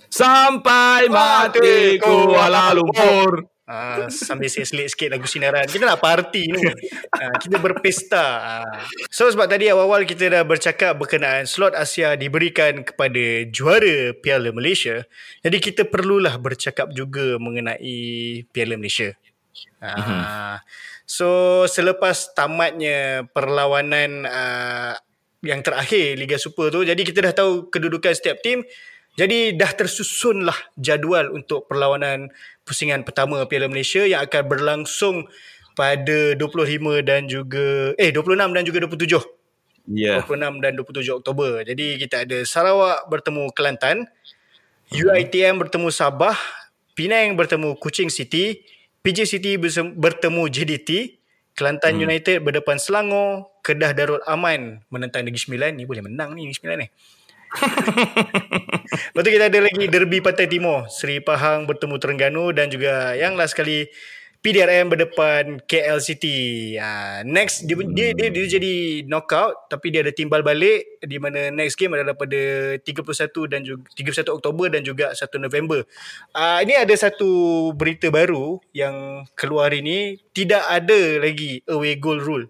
Sampai 0.10 1.06
mati 1.14 2.02
Kuala 2.02 2.74
Lumpur. 2.74 3.59
Uh, 3.70 4.10
sambil 4.10 4.50
selit 4.50 4.90
sikit 4.90 5.14
lagu 5.14 5.30
sinaran. 5.30 5.70
Kita 5.70 5.86
nak 5.86 6.02
party 6.02 6.42
ni. 6.50 6.58
Uh, 6.58 7.38
kita 7.46 7.62
berpesta. 7.62 8.26
Uh. 8.66 8.82
So 9.14 9.30
sebab 9.30 9.46
tadi 9.46 9.70
awal-awal 9.70 10.10
kita 10.10 10.26
dah 10.26 10.42
bercakap 10.42 10.98
berkenaan 10.98 11.46
slot 11.46 11.78
Asia 11.78 12.18
diberikan 12.18 12.82
kepada 12.82 13.46
juara 13.54 14.18
Piala 14.18 14.50
Malaysia. 14.50 15.06
Jadi 15.46 15.62
kita 15.62 15.86
perlulah 15.86 16.34
bercakap 16.42 16.90
juga 16.98 17.38
mengenai 17.38 18.42
Piala 18.50 18.74
Malaysia. 18.74 19.14
Uh, 19.78 19.86
uh-huh. 19.86 20.54
So 21.06 21.28
selepas 21.70 22.34
tamatnya 22.34 23.30
perlawanan 23.30 24.26
uh, 24.26 24.98
yang 25.46 25.62
terakhir 25.62 26.18
Liga 26.18 26.42
Super 26.42 26.74
tu. 26.74 26.82
Jadi 26.82 27.06
kita 27.06 27.22
dah 27.22 27.34
tahu 27.38 27.70
kedudukan 27.70 28.18
setiap 28.18 28.42
tim. 28.42 28.66
Jadi 29.18 29.58
dah 29.58 29.72
tersusunlah 29.74 30.56
jadual 30.78 31.34
untuk 31.34 31.66
perlawanan 31.66 32.30
pusingan 32.64 33.02
pertama 33.02 33.42
Piala 33.50 33.66
Malaysia 33.66 34.06
yang 34.06 34.24
akan 34.24 34.44
berlangsung 34.46 35.16
pada 35.74 36.36
25 36.36 37.08
dan 37.08 37.26
juga 37.26 37.96
eh 37.96 38.12
26 38.12 38.56
dan 38.56 38.64
juga 38.68 38.80
27. 38.84 39.40
Ya. 39.90 40.22
Yeah. 40.22 40.28
26 40.28 40.62
dan 40.62 40.72
27 40.78 41.20
Oktober. 41.24 41.66
Jadi 41.66 41.98
kita 41.98 42.28
ada 42.28 42.38
Sarawak 42.46 43.10
bertemu 43.10 43.50
Kelantan, 43.56 44.06
UiTM 44.94 45.58
bertemu 45.58 45.90
Sabah, 45.90 46.38
Penang 46.94 47.40
bertemu 47.40 47.80
Kuching 47.80 48.12
City, 48.12 48.62
PJ 49.02 49.26
City 49.26 49.56
bertemu 49.96 50.44
JDT, 50.52 51.20
Kelantan 51.56 51.96
hmm. 51.96 52.06
United 52.06 52.38
berdepan 52.44 52.76
Selangor, 52.76 53.50
Kedah 53.64 53.96
Darul 53.96 54.22
Aman 54.28 54.84
menentang 54.92 55.24
Negeri 55.24 55.40
Sembilan. 55.40 55.80
Ni 55.80 55.88
boleh 55.88 56.04
menang 56.04 56.36
ni 56.36 56.44
Negeri 56.44 56.58
Sembilan 56.60 56.78
ni. 56.84 56.88
Lepas 59.14 59.22
tu 59.26 59.32
kita 59.32 59.50
ada 59.50 59.60
lagi 59.62 59.86
Derby 59.90 60.22
Pantai 60.22 60.46
Timur. 60.46 60.86
Seri 60.90 61.22
Pahang 61.22 61.66
bertemu 61.66 61.96
Terengganu 61.98 62.46
dan 62.54 62.70
juga 62.70 63.14
yang 63.18 63.34
last 63.38 63.58
sekali 63.58 63.90
PDRM 64.40 64.88
berdepan 64.88 65.60
KL 65.68 66.00
City. 66.00 66.72
Uh, 66.80 67.28
next 67.28 67.68
dia, 67.68 67.76
dia 67.92 68.16
dia 68.16 68.32
dia 68.32 68.46
jadi 68.48 69.04
knockout 69.04 69.68
tapi 69.68 69.92
dia 69.92 70.00
ada 70.00 70.16
timbal 70.16 70.40
balik 70.40 70.88
di 71.04 71.20
mana 71.20 71.52
next 71.52 71.76
game 71.76 71.92
adalah 71.92 72.16
pada 72.16 72.40
31 72.80 73.52
dan 73.52 73.68
juga 73.68 73.84
31 74.00 74.32
Oktober 74.40 74.66
dan 74.72 74.82
juga 74.88 75.12
1 75.12 75.28
November. 75.44 75.84
Uh, 76.32 76.64
ini 76.64 76.72
ada 76.80 76.96
satu 76.96 77.28
berita 77.76 78.08
baru 78.08 78.64
yang 78.72 79.28
keluar 79.36 79.68
hari 79.68 79.84
ini 79.84 80.24
tidak 80.32 80.64
ada 80.72 81.20
lagi 81.20 81.60
away 81.68 82.00
goal 82.00 82.24
rule. 82.24 82.48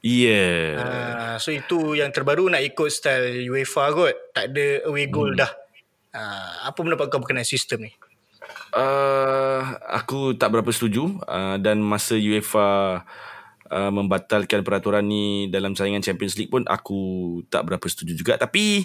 Yeah. 0.00 0.80
Uh, 0.80 1.36
so 1.36 1.52
itu 1.52 1.96
yang 1.96 2.08
terbaru 2.08 2.48
nak 2.48 2.64
ikut 2.64 2.88
style 2.88 3.44
UEFA 3.52 3.92
kot. 3.92 4.14
Tak 4.32 4.52
ada 4.52 4.88
away 4.88 5.12
goal 5.12 5.36
hmm. 5.36 5.40
dah. 5.40 5.52
Uh, 6.10 6.72
apa 6.72 6.78
pendapat 6.80 7.06
kau 7.12 7.20
berkenaan 7.22 7.46
sistem 7.46 7.86
ni? 7.86 7.92
Uh, 8.70 9.62
aku 9.90 10.38
tak 10.38 10.54
berapa 10.54 10.70
setuju 10.70 11.18
uh, 11.26 11.58
dan 11.58 11.82
masa 11.82 12.14
UEFA 12.14 13.02
uh, 13.70 13.88
membatalkan 13.94 14.66
peraturan 14.66 15.06
ni 15.06 15.46
dalam 15.48 15.78
saingan 15.78 16.02
Champions 16.02 16.34
League 16.36 16.50
pun 16.50 16.66
aku 16.66 17.40
tak 17.48 17.64
berapa 17.64 17.82
setuju 17.86 18.12
juga. 18.18 18.34
Tapi 18.36 18.84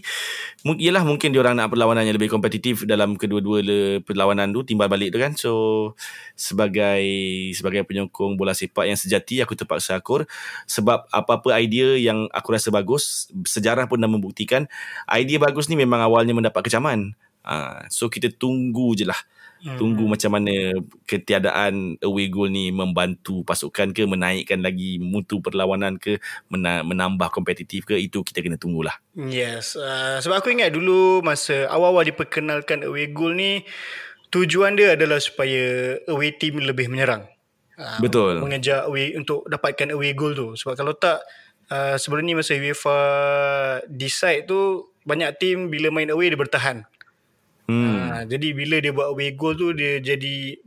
iyalah 0.63 1.03
mungkin 1.03 1.33
dia 1.33 1.41
orang 1.41 1.57
nak 1.57 1.73
perlawanan 1.73 2.05
yang 2.05 2.15
lebih 2.15 2.31
kompetitif 2.31 2.86
dalam 2.86 3.17
kedua-dua 3.17 3.59
perlawanan 4.05 4.53
tu 4.53 4.61
timbal 4.63 4.88
balik 4.88 5.11
tu 5.11 5.19
kan. 5.19 5.33
So 5.36 5.51
sebagai 6.38 7.03
sebagai 7.57 7.83
penyokong 7.83 8.38
bola 8.38 8.53
sepak 8.53 8.86
yang 8.86 8.97
sejati 8.97 9.41
aku 9.41 9.57
terpaksa 9.57 9.97
akur. 9.97 10.29
Sebab 10.69 11.09
apa-apa 11.09 11.57
idea 11.57 11.97
yang 11.97 12.29
aku 12.31 12.55
rasa 12.55 12.69
bagus 12.69 13.27
sejarah 13.33 13.89
pun 13.89 13.99
dah 13.99 14.09
membuktikan 14.09 14.69
idea 15.09 15.41
bagus 15.41 15.67
ni 15.67 15.75
memang 15.75 15.99
awalnya 15.99 16.38
mendapat 16.38 16.69
kecaman. 16.69 17.17
Uh, 17.45 17.86
so 17.93 18.09
kita 18.09 18.33
tunggu 18.33 18.97
je 18.97 19.05
lah 19.05 19.17
Hmm. 19.64 19.80
Tunggu 19.82 20.06
macam 20.06 20.36
mana 20.36 20.76
ketiadaan 21.10 21.97
away 22.03 22.30
goal 22.30 22.51
ni 22.51 22.70
membantu 22.70 23.41
pasukan 23.41 23.95
ke 23.95 24.06
menaikkan 24.06 24.62
lagi 24.62 25.01
mutu 25.01 25.41
perlawanan 25.41 25.97
ke 25.97 26.22
menambah 26.53 27.34
kompetitif 27.34 27.88
ke 27.88 27.97
itu 27.97 28.22
kita 28.22 28.45
kena 28.45 28.62
tunggulah. 28.62 28.93
Yes. 29.18 29.74
Uh, 29.74 30.22
sebab 30.22 30.43
aku 30.43 30.53
ingat 30.53 30.76
dulu 30.76 31.26
masa 31.26 31.66
awal-awal 31.72 32.06
diperkenalkan 32.06 32.86
away 32.86 33.10
goal 33.10 33.34
ni 33.34 33.66
tujuan 34.30 34.76
dia 34.76 34.93
adalah 34.93 35.18
supaya 35.18 35.97
away 36.12 36.36
team 36.36 36.62
lebih 36.62 36.91
menyerang. 36.91 37.26
Uh, 37.80 37.99
Betul. 37.99 38.43
Mengejar 38.43 38.86
away 38.86 39.16
untuk 39.16 39.47
dapatkan 39.47 39.95
away 39.95 40.14
goal 40.14 40.36
tu. 40.36 40.53
Sebab 40.53 40.76
kalau 40.78 40.93
tak 40.93 41.24
uh, 41.72 41.95
sebelum 41.97 42.22
ni 42.22 42.38
masa 42.38 42.53
UEFA 42.53 42.99
decide 43.89 44.45
tu 44.45 44.91
banyak 45.06 45.32
team 45.38 45.74
bila 45.74 45.89
main 45.89 46.10
away 46.12 46.30
dia 46.30 46.39
bertahan. 46.39 46.86
Hmm. 47.66 47.97
Ha, 47.97 48.24
jadi 48.30 48.53
bila 48.53 48.78
dia 48.78 48.93
buat 48.93 49.09
away 49.13 49.34
goal 49.34 49.57
tu 49.57 49.74
dia 49.74 49.97
jadi 49.97 50.57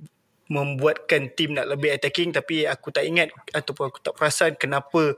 membuatkan 0.49 1.31
tim 1.37 1.55
nak 1.55 1.69
lebih 1.69 1.93
attacking 1.93 2.33
tapi 2.33 2.65
aku 2.65 2.89
tak 2.89 3.05
ingat 3.05 3.29
ataupun 3.53 3.93
aku 3.93 3.99
tak 4.01 4.17
perasan 4.17 4.57
kenapa 4.57 5.15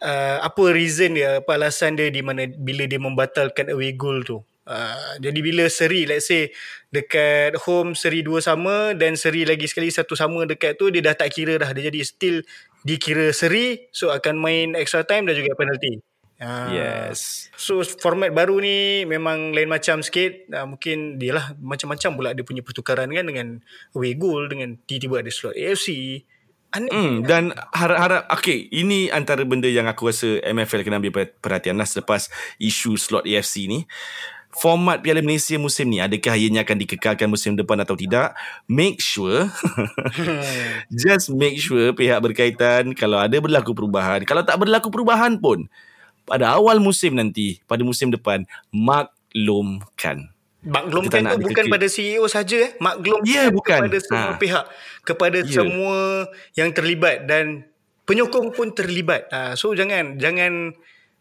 uh, 0.00 0.38
apa 0.40 0.62
reason 0.72 1.14
dia 1.14 1.44
apa 1.44 1.54
alasan 1.54 1.94
dia 1.94 2.08
di 2.08 2.24
mana 2.24 2.48
bila 2.48 2.88
dia 2.88 2.98
membatalkan 2.98 3.70
away 3.70 3.94
goal 3.94 4.24
tu. 4.24 4.40
Uh, 4.64 5.20
jadi 5.20 5.44
bila 5.44 5.68
seri 5.68 6.08
let's 6.08 6.32
say 6.32 6.48
dekat 6.88 7.52
home 7.68 7.92
seri 7.92 8.24
dua 8.24 8.40
sama 8.40 8.96
dan 8.96 9.12
seri 9.12 9.44
lagi 9.44 9.68
sekali 9.68 9.92
satu 9.92 10.16
sama 10.16 10.48
dekat 10.48 10.80
tu 10.80 10.88
dia 10.88 11.04
dah 11.04 11.12
tak 11.12 11.36
kira 11.36 11.60
dah 11.60 11.68
dia 11.76 11.92
jadi 11.92 12.00
still 12.00 12.40
dikira 12.80 13.28
seri 13.36 13.92
so 13.92 14.08
akan 14.08 14.40
main 14.40 14.72
extra 14.72 15.04
time 15.04 15.28
dan 15.28 15.36
juga 15.36 15.52
penalty. 15.52 16.00
Uh, 16.44 16.68
yes. 16.76 17.48
So 17.56 17.80
format 17.80 18.28
baru 18.36 18.60
ni 18.60 19.08
memang 19.08 19.56
lain 19.56 19.72
macam 19.72 20.04
sikit. 20.04 20.52
Uh, 20.52 20.76
mungkin 20.76 21.16
dia 21.16 21.32
lah 21.32 21.56
macam-macam 21.56 22.10
pula 22.12 22.30
dia 22.36 22.44
punya 22.44 22.60
pertukaran 22.60 23.08
kan 23.08 23.24
dengan 23.24 23.64
away 23.96 24.12
goal 24.12 24.44
dengan 24.52 24.76
tiba-tiba 24.84 25.24
ada 25.24 25.32
slot 25.32 25.56
AFC. 25.56 26.20
Aneh. 26.74 26.90
Mm, 26.90 27.14
dan 27.24 27.54
harap-harap 27.70 28.26
okay 28.34 28.66
ini 28.74 29.06
antara 29.08 29.46
benda 29.46 29.70
yang 29.70 29.86
aku 29.86 30.10
rasa 30.10 30.42
MFL 30.42 30.82
kena 30.82 30.98
ambil 30.98 31.30
perhatian 31.38 31.78
lah 31.78 31.86
selepas 31.88 32.28
isu 32.60 33.00
slot 33.00 33.24
AFC 33.24 33.64
ni. 33.64 33.88
Format 34.54 35.02
Piala 35.02 35.18
Malaysia 35.18 35.58
musim 35.58 35.90
ni 35.90 35.98
adakah 35.98 36.38
ianya 36.38 36.62
akan 36.62 36.78
dikekalkan 36.78 37.26
musim 37.26 37.58
depan 37.58 37.74
atau 37.82 37.98
tidak? 37.98 38.38
Make 38.70 39.02
sure 39.02 39.50
just 41.02 41.34
make 41.34 41.58
sure 41.58 41.90
pihak 41.90 42.22
berkaitan 42.22 42.94
kalau 42.94 43.18
ada 43.18 43.34
berlaku 43.42 43.74
perubahan, 43.74 44.22
kalau 44.22 44.46
tak 44.46 44.60
berlaku 44.62 44.94
perubahan 44.94 45.42
pun 45.42 45.66
pada 46.24 46.56
awal 46.56 46.80
musim 46.80 47.16
nanti 47.16 47.60
pada 47.68 47.84
musim 47.84 48.08
depan 48.08 48.44
maklumkan 48.72 50.32
maklumkan 50.64 51.36
tu 51.36 51.44
bukan 51.44 51.66
pada 51.68 51.86
CEO 51.86 52.24
saja 52.24 52.56
eh 52.56 52.70
maklumkan 52.80 53.28
yeah, 53.28 53.52
bukan. 53.52 53.84
kepada 53.84 53.98
semua 54.00 54.32
ha. 54.32 54.40
pihak 54.40 54.64
kepada 55.04 55.38
yeah. 55.44 55.52
semua 55.52 55.98
yang 56.56 56.72
terlibat 56.72 57.28
dan 57.28 57.68
penyokong 58.08 58.56
pun 58.56 58.72
terlibat 58.72 59.28
ha. 59.28 59.52
so 59.54 59.76
jangan 59.76 60.16
jangan 60.16 60.72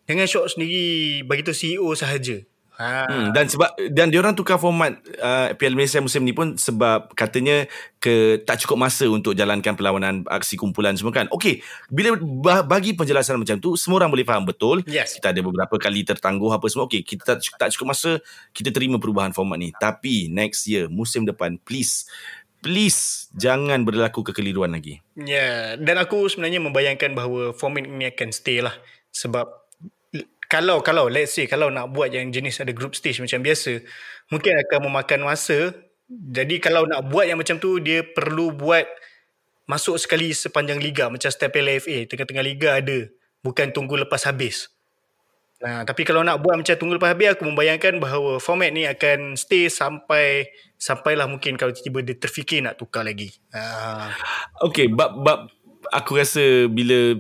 jangan 0.08 0.28
shock 0.28 0.48
sendiri 0.48 1.22
bagi 1.28 1.44
tu 1.44 1.52
CEO 1.52 1.92
sahaja 1.92 2.40
Ha. 2.74 3.06
Hmm, 3.06 3.28
dan 3.38 3.46
sebab 3.46 3.70
dan 3.94 4.10
dia 4.10 4.18
orang 4.18 4.34
tukar 4.34 4.58
format 4.58 4.98
uh, 5.22 5.54
Piala 5.54 5.78
Malaysia 5.78 6.02
musim 6.02 6.26
ni 6.26 6.34
pun 6.34 6.58
sebab 6.58 7.14
katanya 7.14 7.70
ke 8.02 8.42
tak 8.42 8.66
cukup 8.66 8.90
masa 8.90 9.06
untuk 9.06 9.38
jalankan 9.38 9.78
perlawanan 9.78 10.26
aksi 10.26 10.58
kumpulan 10.58 10.98
semua 10.98 11.14
kan. 11.14 11.30
Okey, 11.30 11.62
bila 11.94 12.18
bagi 12.66 12.98
penjelasan 12.98 13.38
macam 13.38 13.62
tu 13.62 13.78
semua 13.78 14.02
orang 14.02 14.10
boleh 14.10 14.26
faham 14.26 14.44
betul. 14.44 14.82
Yes. 14.90 15.22
Kita 15.22 15.30
ada 15.30 15.42
beberapa 15.46 15.78
kali 15.78 16.02
tertangguh 16.02 16.50
apa 16.50 16.66
semua. 16.66 16.90
Okey, 16.90 17.06
kita 17.06 17.38
tak, 17.38 17.46
tak 17.46 17.70
cukup 17.78 17.94
masa 17.94 18.18
kita 18.58 18.74
terima 18.74 18.98
perubahan 18.98 19.32
format 19.38 19.62
ni. 19.62 19.70
Tapi 19.78 20.34
next 20.34 20.66
year 20.66 20.90
musim 20.90 21.30
depan 21.30 21.62
please 21.62 22.10
please 22.64 23.30
jangan 23.38 23.86
berlaku 23.86 24.26
kekeliruan 24.26 24.74
lagi. 24.74 25.04
Ya, 25.14 25.28
yeah. 25.28 25.58
dan 25.78 26.02
aku 26.02 26.26
sebenarnya 26.26 26.64
membayangkan 26.64 27.14
bahawa 27.14 27.54
format 27.54 27.86
ini 27.86 28.10
akan 28.10 28.32
stay 28.34 28.64
lah 28.64 28.74
sebab 29.14 29.63
kalau 30.54 30.86
kalau 30.86 31.10
let's 31.10 31.34
say 31.34 31.50
kalau 31.50 31.74
nak 31.74 31.90
buat 31.90 32.14
yang 32.14 32.30
jenis 32.30 32.62
ada 32.62 32.70
group 32.70 32.94
stage 32.94 33.18
macam 33.18 33.42
biasa, 33.42 33.82
mungkin 34.30 34.54
akan 34.62 34.80
memakan 34.86 35.26
masa. 35.26 35.74
Jadi 36.06 36.62
kalau 36.62 36.86
nak 36.86 37.10
buat 37.10 37.26
yang 37.26 37.42
macam 37.42 37.58
tu 37.58 37.82
dia 37.82 38.06
perlu 38.06 38.54
buat 38.54 38.86
masuk 39.66 39.98
sekali 39.98 40.30
sepanjang 40.30 40.78
liga 40.78 41.10
macam 41.10 41.34
step 41.34 41.50
LFA 41.50 42.06
tengah-tengah 42.06 42.46
liga 42.46 42.78
ada, 42.78 43.10
bukan 43.42 43.74
tunggu 43.74 43.98
lepas 43.98 44.30
habis. 44.30 44.70
Nah, 45.64 45.88
tapi 45.88 46.04
kalau 46.04 46.22
nak 46.28 46.44
buat 46.44 46.60
macam 46.60 46.76
tunggu 46.76 47.00
lepas 47.00 47.16
habis 47.16 47.34
aku 47.34 47.48
membayangkan 47.48 47.98
bahawa 47.98 48.38
format 48.38 48.70
ni 48.70 48.84
akan 48.84 49.40
stay 49.40 49.72
sampai 49.72 50.52
sampailah 50.76 51.26
mungkin 51.26 51.56
kalau 51.56 51.72
tiba-tiba 51.72 52.14
dia 52.14 52.16
terfikir 52.20 52.60
nak 52.62 52.78
tukar 52.78 53.08
lagi. 53.08 53.32
Uh. 53.56 54.12
Okay, 54.70 54.92
bab, 54.92 55.18
bab 55.24 55.48
aku 55.94 56.18
rasa 56.18 56.66
bila 56.66 57.14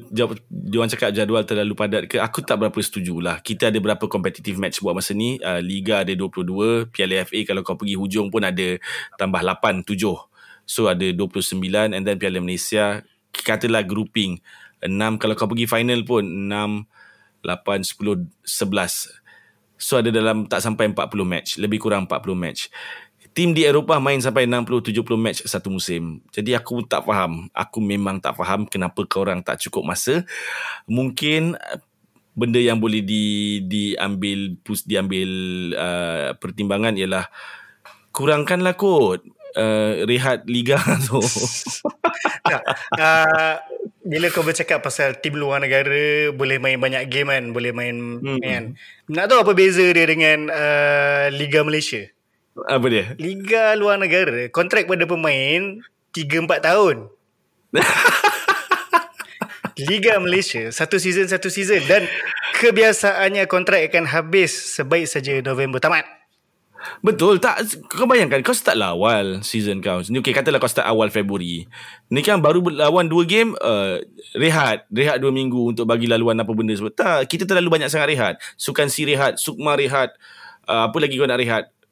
dia 0.49 0.77
orang 0.81 0.89
cakap 0.89 1.13
jadual 1.13 1.45
terlalu 1.45 1.77
padat 1.77 2.09
ke, 2.09 2.17
aku 2.17 2.41
tak 2.41 2.57
berapa 2.57 2.75
setuju 2.81 3.21
lah. 3.21 3.37
Kita 3.39 3.69
ada 3.69 3.77
berapa 3.77 4.01
competitive 4.09 4.57
match 4.57 4.81
buat 4.81 4.97
masa 4.97 5.13
ni. 5.13 5.37
Uh, 5.37 5.61
Liga 5.61 6.01
ada 6.01 6.09
22, 6.09 6.89
Piala 6.89 7.21
FA 7.21 7.39
kalau 7.45 7.61
kau 7.61 7.77
pergi 7.77 7.93
hujung 7.93 8.33
pun 8.33 8.41
ada 8.41 8.81
tambah 9.21 9.39
8, 9.45 9.85
7. 9.85 10.01
So 10.65 10.89
ada 10.89 11.05
29 11.05 11.93
and 11.93 12.01
then 12.01 12.17
Piala 12.17 12.41
Malaysia, 12.41 13.05
katalah 13.29 13.85
grouping. 13.85 14.41
6, 14.81 15.21
kalau 15.21 15.33
kau 15.37 15.47
pergi 15.47 15.69
final 15.69 16.01
pun 16.01 16.25
6, 16.25 16.49
8, 17.45 17.85
10, 17.85 18.25
11. 18.41 19.21
So 19.77 19.99
ada 19.99 20.09
dalam 20.09 20.49
tak 20.49 20.65
sampai 20.65 20.89
40 20.91 21.23
match. 21.23 21.49
Lebih 21.61 21.77
kurang 21.77 22.09
40 22.09 22.33
match 22.33 22.73
tim 23.33 23.51
di 23.51 23.65
Eropah 23.65 23.97
main 23.97 24.21
sampai 24.21 24.45
60-70 24.45 24.93
match 25.17 25.39
satu 25.49 25.73
musim. 25.73 26.21
Jadi 26.29 26.53
aku 26.53 26.85
tak 26.85 27.03
faham. 27.03 27.49
Aku 27.51 27.81
memang 27.81 28.21
tak 28.21 28.37
faham 28.37 28.69
kenapa 28.69 29.03
orang 29.17 29.41
tak 29.41 29.59
cukup 29.65 29.83
masa. 29.83 30.21
Mungkin 30.85 31.57
uh, 31.57 31.81
benda 32.37 32.61
yang 32.61 32.77
boleh 32.77 33.01
di 33.01 33.59
diambil 33.65 34.57
pus 34.61 34.85
diambil 34.85 35.29
uh, 35.77 36.33
pertimbangan 36.37 36.97
ialah 36.97 37.29
kurangkanlah 38.13 38.73
kot 38.77 39.21
uh, 39.57 40.05
rehat 40.05 40.45
liga 40.49 40.77
tu. 41.09 41.21
tak. 42.49 42.61
Uh, 42.97 43.55
bila 44.03 44.27
kau 44.29 44.43
bercakap 44.43 44.83
pasal 44.83 45.15
tim 45.23 45.39
luar 45.39 45.63
negara 45.63 46.29
boleh 46.35 46.59
main 46.59 46.75
banyak 46.75 47.07
game 47.07 47.31
kan, 47.31 47.45
boleh 47.55 47.71
main 47.71 48.19
hmm. 48.19 48.39
kan. 48.43 48.63
Nak 49.07 49.25
tahu 49.31 49.39
apa 49.47 49.53
beza 49.55 49.85
dia 49.89 50.05
dengan 50.05 50.51
uh, 50.51 51.31
Liga 51.31 51.63
Malaysia? 51.63 52.11
Apa 52.53 52.85
dia? 52.85 53.17
Liga 53.17 53.73
luar 53.73 53.97
negara, 53.97 54.45
kontrak 54.53 54.85
pada 54.85 55.09
pemain 55.09 55.81
3-4 56.13 56.61
tahun. 56.61 57.09
Liga 59.89 60.21
Malaysia, 60.21 60.69
satu 60.69 61.01
season 61.01 61.25
satu 61.25 61.49
season 61.49 61.81
dan 61.89 62.05
kebiasaannya 62.61 63.49
kontrak 63.49 63.81
akan 63.89 64.05
habis 64.05 64.53
sebaik 64.77 65.09
saja 65.09 65.41
November 65.41 65.81
tamat. 65.81 66.05
Betul 66.99 67.39
tak 67.39 67.63
Kau 67.87 68.03
bayangkan 68.03 68.43
Kau 68.43 68.51
start 68.51 68.75
lah 68.75 68.91
awal 68.91 69.39
Season 69.39 69.79
kau 69.79 70.03
Ni 70.11 70.19
okay 70.19 70.35
katalah 70.35 70.59
kau 70.59 70.67
start 70.67 70.83
awal 70.83 71.07
Februari 71.07 71.63
Ni 72.11 72.19
kan 72.19 72.43
baru 72.43 72.59
lawan 72.59 73.07
dua 73.07 73.23
game 73.23 73.55
uh, 73.63 74.03
Rehat 74.35 74.83
Rehat 74.91 75.23
dua 75.23 75.31
minggu 75.31 75.71
Untuk 75.71 75.87
bagi 75.87 76.11
laluan 76.11 76.35
apa 76.35 76.51
benda 76.51 76.75
sebab 76.75 76.91
Tak 76.91 77.31
Kita 77.31 77.47
terlalu 77.47 77.79
banyak 77.79 77.87
sangat 77.87 78.11
rehat 78.11 78.35
Sukan 78.59 78.91
si 78.91 79.07
rehat 79.07 79.39
Sukma 79.39 79.79
rehat 79.79 80.11
uh, 80.67 80.91
Apa 80.91 80.99
lagi 80.99 81.15
kau 81.15 81.23
nak 81.23 81.39
rehat 81.39 81.71
Eh, 81.71 81.82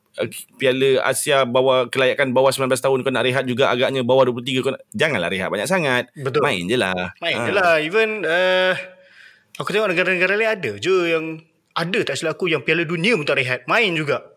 Piala 0.59 1.07
Asia 1.07 1.47
bawah 1.47 1.88
kelayakan 1.88 2.36
bawah 2.36 2.51
19 2.51 2.68
tahun 2.76 2.99
kau 2.99 3.12
nak 3.16 3.24
rehat 3.24 3.47
juga 3.47 3.72
agaknya 3.72 4.03
bawah 4.03 4.28
23 4.28 4.59
kau 4.59 4.72
nak, 4.76 4.84
janganlah 4.91 5.32
rehat 5.32 5.47
banyak 5.47 5.70
sangat. 5.72 6.03
Betul. 6.20 6.43
Main 6.43 6.68
je 6.68 6.78
lah. 6.78 7.16
Main 7.24 7.38
ha. 7.39 7.45
je 7.47 7.51
lah. 7.55 7.74
Even 7.80 8.28
uh, 8.28 8.76
aku 9.55 9.72
tengok 9.72 9.95
negara-negara 9.95 10.36
lain 10.36 10.51
ada 10.51 10.72
je 10.76 10.95
yang 11.16 11.26
ada 11.72 11.99
tak 12.03 12.20
silap 12.20 12.36
aku 12.36 12.51
yang 12.51 12.62
Piala 12.68 12.84
Dunia 12.84 13.16
pun 13.16 13.24
tak 13.24 13.39
rehat. 13.39 13.64
Main 13.72 13.95
juga. 13.95 14.36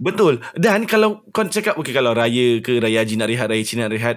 Betul. 0.00 0.40
Dan 0.56 0.88
kalau 0.88 1.20
kau 1.28 1.44
cakap 1.44 1.76
okay, 1.76 1.92
kalau 1.92 2.16
raya 2.16 2.64
ke 2.64 2.80
raya 2.80 3.04
haji 3.04 3.20
nak 3.20 3.28
rehat, 3.28 3.52
raya 3.52 3.60
Cina 3.60 3.84
nak 3.84 3.92
rehat, 3.92 4.16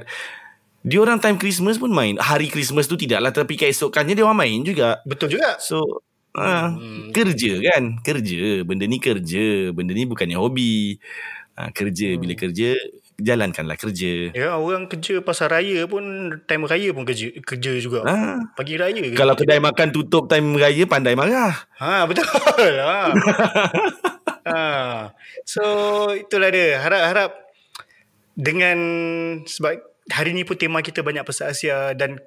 dia 0.84 1.00
orang 1.04 1.20
time 1.20 1.36
Christmas 1.36 1.76
pun 1.76 1.92
main. 1.92 2.16
Hari 2.16 2.48
Christmas 2.48 2.88
tu 2.88 2.96
tidaklah 2.96 3.36
tapi 3.36 3.60
keesokannya 3.60 4.16
dia 4.16 4.24
orang 4.24 4.40
main 4.40 4.60
juga. 4.64 5.04
Betul 5.04 5.36
juga. 5.36 5.60
So 5.60 6.04
Ha, 6.34 6.74
hmm. 6.74 7.14
Kerja 7.14 7.54
kan? 7.62 7.84
Kerja. 8.02 8.66
Benda 8.66 8.90
ni 8.90 8.98
kerja. 8.98 9.70
Benda 9.70 9.94
ni 9.94 10.10
bukannya 10.10 10.38
hobi. 10.38 10.98
Ha, 11.54 11.70
Kerja. 11.70 12.18
Hmm. 12.18 12.20
Bila 12.22 12.34
kerja 12.34 12.74
Jalankanlah 13.22 13.78
kerja. 13.78 14.34
Ya 14.34 14.58
orang 14.58 14.90
kerja 14.90 15.22
pasar 15.22 15.54
raya 15.54 15.86
pun 15.86 16.34
Time 16.50 16.66
raya 16.66 16.90
pun 16.90 17.06
kerja 17.06 17.30
Kerja 17.46 17.78
juga. 17.78 18.02
Ha. 18.10 18.42
Pagi 18.58 18.74
raya 18.74 19.06
Kalau 19.14 19.38
kedai 19.38 19.62
makan 19.62 19.94
tutup 19.94 20.26
Time 20.26 20.58
raya 20.58 20.82
Pandai 20.90 21.14
marah. 21.14 21.54
Ha 21.78 22.10
betul. 22.10 22.26
Ha. 22.82 23.14
ha. 24.50 24.62
So 25.46 25.64
itulah 26.18 26.50
dia. 26.50 26.82
Harap-harap 26.82 27.38
Dengan 28.34 28.78
Sebab 29.46 29.94
Hari 30.10 30.34
ni 30.34 30.42
pun 30.42 30.58
tema 30.58 30.82
kita 30.82 31.06
banyak 31.06 31.22
pasal 31.22 31.54
Asia 31.54 31.94
Dan 31.94 32.18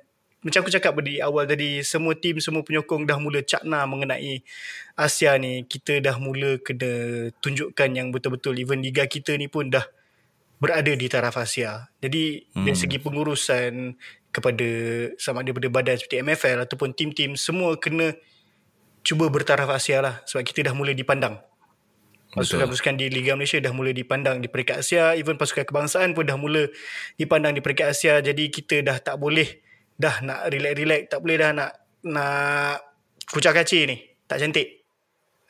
macam 0.47 0.63
aku 0.63 0.71
cakap 0.71 0.95
di 1.03 1.19
awal 1.19 1.43
tadi 1.43 1.83
semua 1.83 2.15
tim 2.15 2.39
semua 2.39 2.63
penyokong 2.63 3.03
dah 3.03 3.19
mula 3.19 3.43
cakna 3.43 3.83
mengenai 3.83 4.47
Asia 4.95 5.35
ni 5.43 5.67
kita 5.67 5.99
dah 5.99 6.23
mula 6.23 6.63
kena 6.63 7.27
tunjukkan 7.43 7.91
yang 7.91 8.15
betul-betul 8.15 8.55
even 8.55 8.79
liga 8.79 9.11
kita 9.11 9.35
ni 9.35 9.51
pun 9.51 9.67
dah 9.67 9.83
berada 10.63 10.95
di 10.95 11.11
taraf 11.11 11.35
Asia 11.35 11.91
jadi 11.99 12.47
hmm. 12.55 12.63
dari 12.63 12.79
segi 12.79 13.03
pengurusan 13.03 13.99
kepada 14.31 14.69
sama 15.19 15.43
ada 15.43 15.51
daripada 15.51 15.67
badan 15.67 15.99
seperti 15.99 16.23
MFL 16.23 16.63
ataupun 16.63 16.95
tim-tim 16.95 17.35
semua 17.35 17.75
kena 17.75 18.15
cuba 19.03 19.27
bertaraf 19.27 19.67
Asia 19.75 19.99
lah 19.99 20.23
sebab 20.31 20.47
kita 20.47 20.71
dah 20.71 20.75
mula 20.79 20.95
dipandang 20.95 21.43
Pasukan-pasukan 22.37 23.01
di 23.01 23.09
Liga 23.09 23.33
Malaysia 23.33 23.57
dah 23.65 23.73
mula 23.73 23.97
dipandang 23.97 24.45
di 24.45 24.49
peringkat 24.53 24.85
Asia. 24.85 25.17
Even 25.17 25.41
pasukan 25.41 25.65
kebangsaan 25.65 26.13
pun 26.13 26.29
dah 26.29 26.37
mula 26.37 26.69
dipandang 27.17 27.57
di 27.57 27.65
peringkat 27.65 27.97
Asia. 27.97 28.21
Jadi 28.21 28.53
kita 28.53 28.85
dah 28.85 29.01
tak 29.01 29.17
boleh 29.17 29.65
dah 29.97 30.21
nak 30.21 30.53
relax-relax 30.53 31.09
tak 31.09 31.21
boleh 31.25 31.37
dah 31.41 31.51
nak 31.57 31.71
nak 32.07 32.79
kucak 33.33 33.57
kaci 33.57 33.89
ni. 33.89 33.97
Tak 34.29 34.39
cantik. 34.43 34.87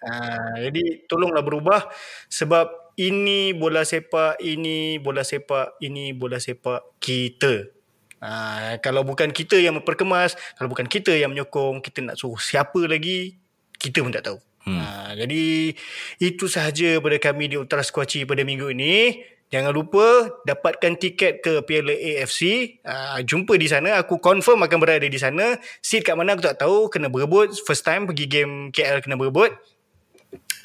Ha, 0.06 0.12
jadi 0.60 1.08
tolonglah 1.08 1.42
berubah 1.42 1.88
sebab 2.28 2.94
ini 3.00 3.56
bola 3.56 3.82
sepak 3.82 4.38
ini 4.44 5.00
bola 5.00 5.24
sepak 5.24 5.80
ini 5.82 6.12
bola 6.12 6.38
sepak 6.38 7.00
kita. 7.02 7.72
Ha, 8.20 8.80
kalau 8.80 9.04
bukan 9.04 9.32
kita 9.32 9.60
yang 9.60 9.76
memperkemas 9.80 10.36
kalau 10.56 10.72
bukan 10.72 10.88
kita 10.88 11.12
yang 11.12 11.32
menyokong 11.32 11.84
kita 11.84 12.00
nak 12.00 12.16
suruh 12.16 12.40
siapa 12.40 12.80
lagi 12.88 13.36
kita 13.76 14.00
pun 14.00 14.12
tak 14.12 14.24
tahu. 14.30 14.38
Hmm. 14.66 14.82
ha, 14.82 15.14
jadi 15.14 15.78
itu 16.18 16.50
sahaja 16.50 16.98
pada 16.98 17.16
kami 17.22 17.46
di 17.46 17.56
Ultra 17.56 17.86
Squatchy 17.86 18.26
pada 18.26 18.42
minggu 18.42 18.74
ini 18.74 19.22
Jangan 19.46 19.70
lupa 19.70 20.26
dapatkan 20.42 20.98
tiket 20.98 21.38
ke 21.38 21.62
Piala 21.62 21.94
AFC. 21.94 22.74
Uh, 22.82 23.14
ah, 23.14 23.18
jumpa 23.22 23.54
di 23.54 23.70
sana. 23.70 24.02
Aku 24.02 24.18
confirm 24.18 24.66
akan 24.66 24.78
berada 24.82 25.06
di 25.06 25.20
sana. 25.22 25.54
Seat 25.78 26.02
kat 26.02 26.18
mana 26.18 26.34
aku 26.34 26.42
tak 26.42 26.58
tahu. 26.66 26.90
Kena 26.90 27.06
berebut. 27.06 27.54
First 27.62 27.86
time 27.86 28.10
pergi 28.10 28.26
game 28.26 28.74
KL 28.74 28.98
kena 29.06 29.14
berebut. 29.14 29.54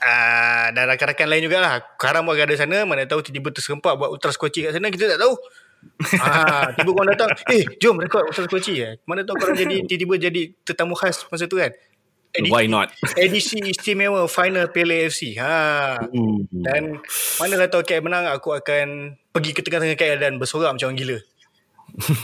Uh, 0.02 0.74
dan 0.74 0.90
rakan-rakan 0.90 1.30
lain 1.30 1.46
jugalah. 1.46 1.78
Karam 2.02 2.26
pun 2.26 2.34
ada 2.34 2.58
sana. 2.58 2.82
Mana 2.90 3.06
tahu 3.06 3.22
tiba-tiba 3.22 3.54
terserempak 3.54 3.94
buat 4.02 4.10
Ultra 4.10 4.34
Squatchy 4.34 4.66
kat 4.66 4.74
sana. 4.74 4.90
Kita 4.90 5.14
tak 5.14 5.22
tahu. 5.22 5.34
ah, 6.26 6.74
tiba 6.74 6.90
korang 6.94 7.10
datang. 7.14 7.30
Eh, 7.54 7.62
jom 7.78 8.02
rekod 8.02 8.26
Ultra 8.34 8.50
Squatchy. 8.50 8.82
Eh. 8.82 8.98
Mana 9.06 9.22
tahu 9.22 9.38
korang 9.38 9.62
jadi 9.62 9.86
tiba-tiba 9.86 10.18
jadi 10.18 10.42
tetamu 10.66 10.98
khas 10.98 11.22
masa 11.30 11.46
tu 11.46 11.62
kan 11.62 11.70
edisi, 12.36 12.52
Why 12.52 12.66
not? 12.68 12.92
edisi 13.20 13.60
istimewa 13.60 14.26
final 14.28 14.72
Piala 14.72 14.96
AFC. 15.08 15.36
Ha. 15.40 16.00
Hmm. 16.08 16.48
Dan 16.52 17.04
mana 17.40 17.54
lah 17.60 17.68
tahu 17.68 17.84
KL 17.84 18.04
menang, 18.04 18.28
aku 18.32 18.56
akan 18.56 19.18
pergi 19.32 19.52
ke 19.56 19.62
tengah-tengah 19.64 19.98
KL 20.00 20.20
dan 20.20 20.34
bersorak 20.40 20.72
macam 20.72 20.92
orang 20.92 21.00
gila. 21.00 21.18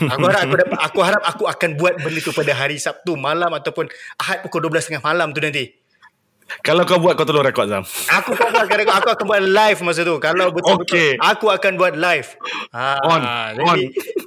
aku 0.08 0.24
harap 0.24 0.40
aku 0.48 0.54
dapat 0.56 0.78
aku 0.80 0.98
harap 1.04 1.22
aku 1.28 1.44
akan 1.44 1.70
buat 1.76 1.94
benda 2.00 2.20
tu 2.24 2.32
pada 2.32 2.56
hari 2.56 2.80
Sabtu 2.80 3.20
malam 3.20 3.52
ataupun 3.52 3.84
Ahad 4.16 4.40
pukul 4.40 4.64
12.30 4.64 5.04
malam 5.04 5.28
tu 5.36 5.44
nanti. 5.44 5.76
Kalau 6.64 6.88
kau 6.88 6.96
buat 6.96 7.12
kau 7.12 7.28
tolong 7.28 7.44
rekod 7.44 7.68
Zam. 7.68 7.84
Aku 8.08 8.32
kau 8.32 8.48
buat 8.48 8.64
rekod 8.72 8.96
aku 8.96 9.12
akan 9.12 9.24
buat 9.28 9.44
live 9.44 9.78
masa 9.84 10.00
tu. 10.00 10.16
Kalau 10.16 10.48
betul-betul 10.48 10.96
okay. 10.96 11.10
aku 11.20 11.52
akan 11.52 11.76
buat 11.76 11.94
live. 12.00 12.28
Ha, 12.72 12.96
on. 13.04 13.20
Jadi 13.52 13.68
on. 13.68 13.78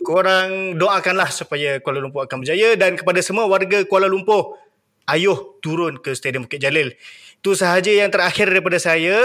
korang 0.05 0.49
doakanlah 0.77 1.33
supaya 1.33 1.81
Kuala 1.81 1.97
Lumpur 1.97 2.29
akan 2.29 2.45
berjaya 2.45 2.77
dan 2.77 2.93
kepada 2.93 3.25
semua 3.25 3.49
warga 3.49 3.81
Kuala 3.89 4.05
Lumpur 4.05 4.60
ayuh 5.07 5.57
turun 5.63 5.97
ke 6.01 6.13
Stadium 6.13 6.45
Bukit 6.45 6.61
Jalil. 6.61 6.93
Itu 7.41 7.57
sahaja 7.57 7.89
yang 7.89 8.13
terakhir 8.13 8.53
daripada 8.53 8.77
saya. 8.77 9.17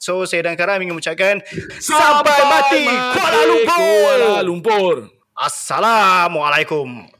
So 0.00 0.24
saya 0.24 0.48
dan 0.48 0.56
Karam 0.56 0.80
ingin 0.80 0.96
mengucapkan 0.96 1.44
sampai, 1.76 2.32
sampai 2.32 2.38
mati 2.48 2.82
Kuala 2.88 3.40
Lumpur. 3.44 3.76
Kuala 3.76 4.40
Lumpur. 4.40 4.96
Assalamualaikum. 5.36 7.17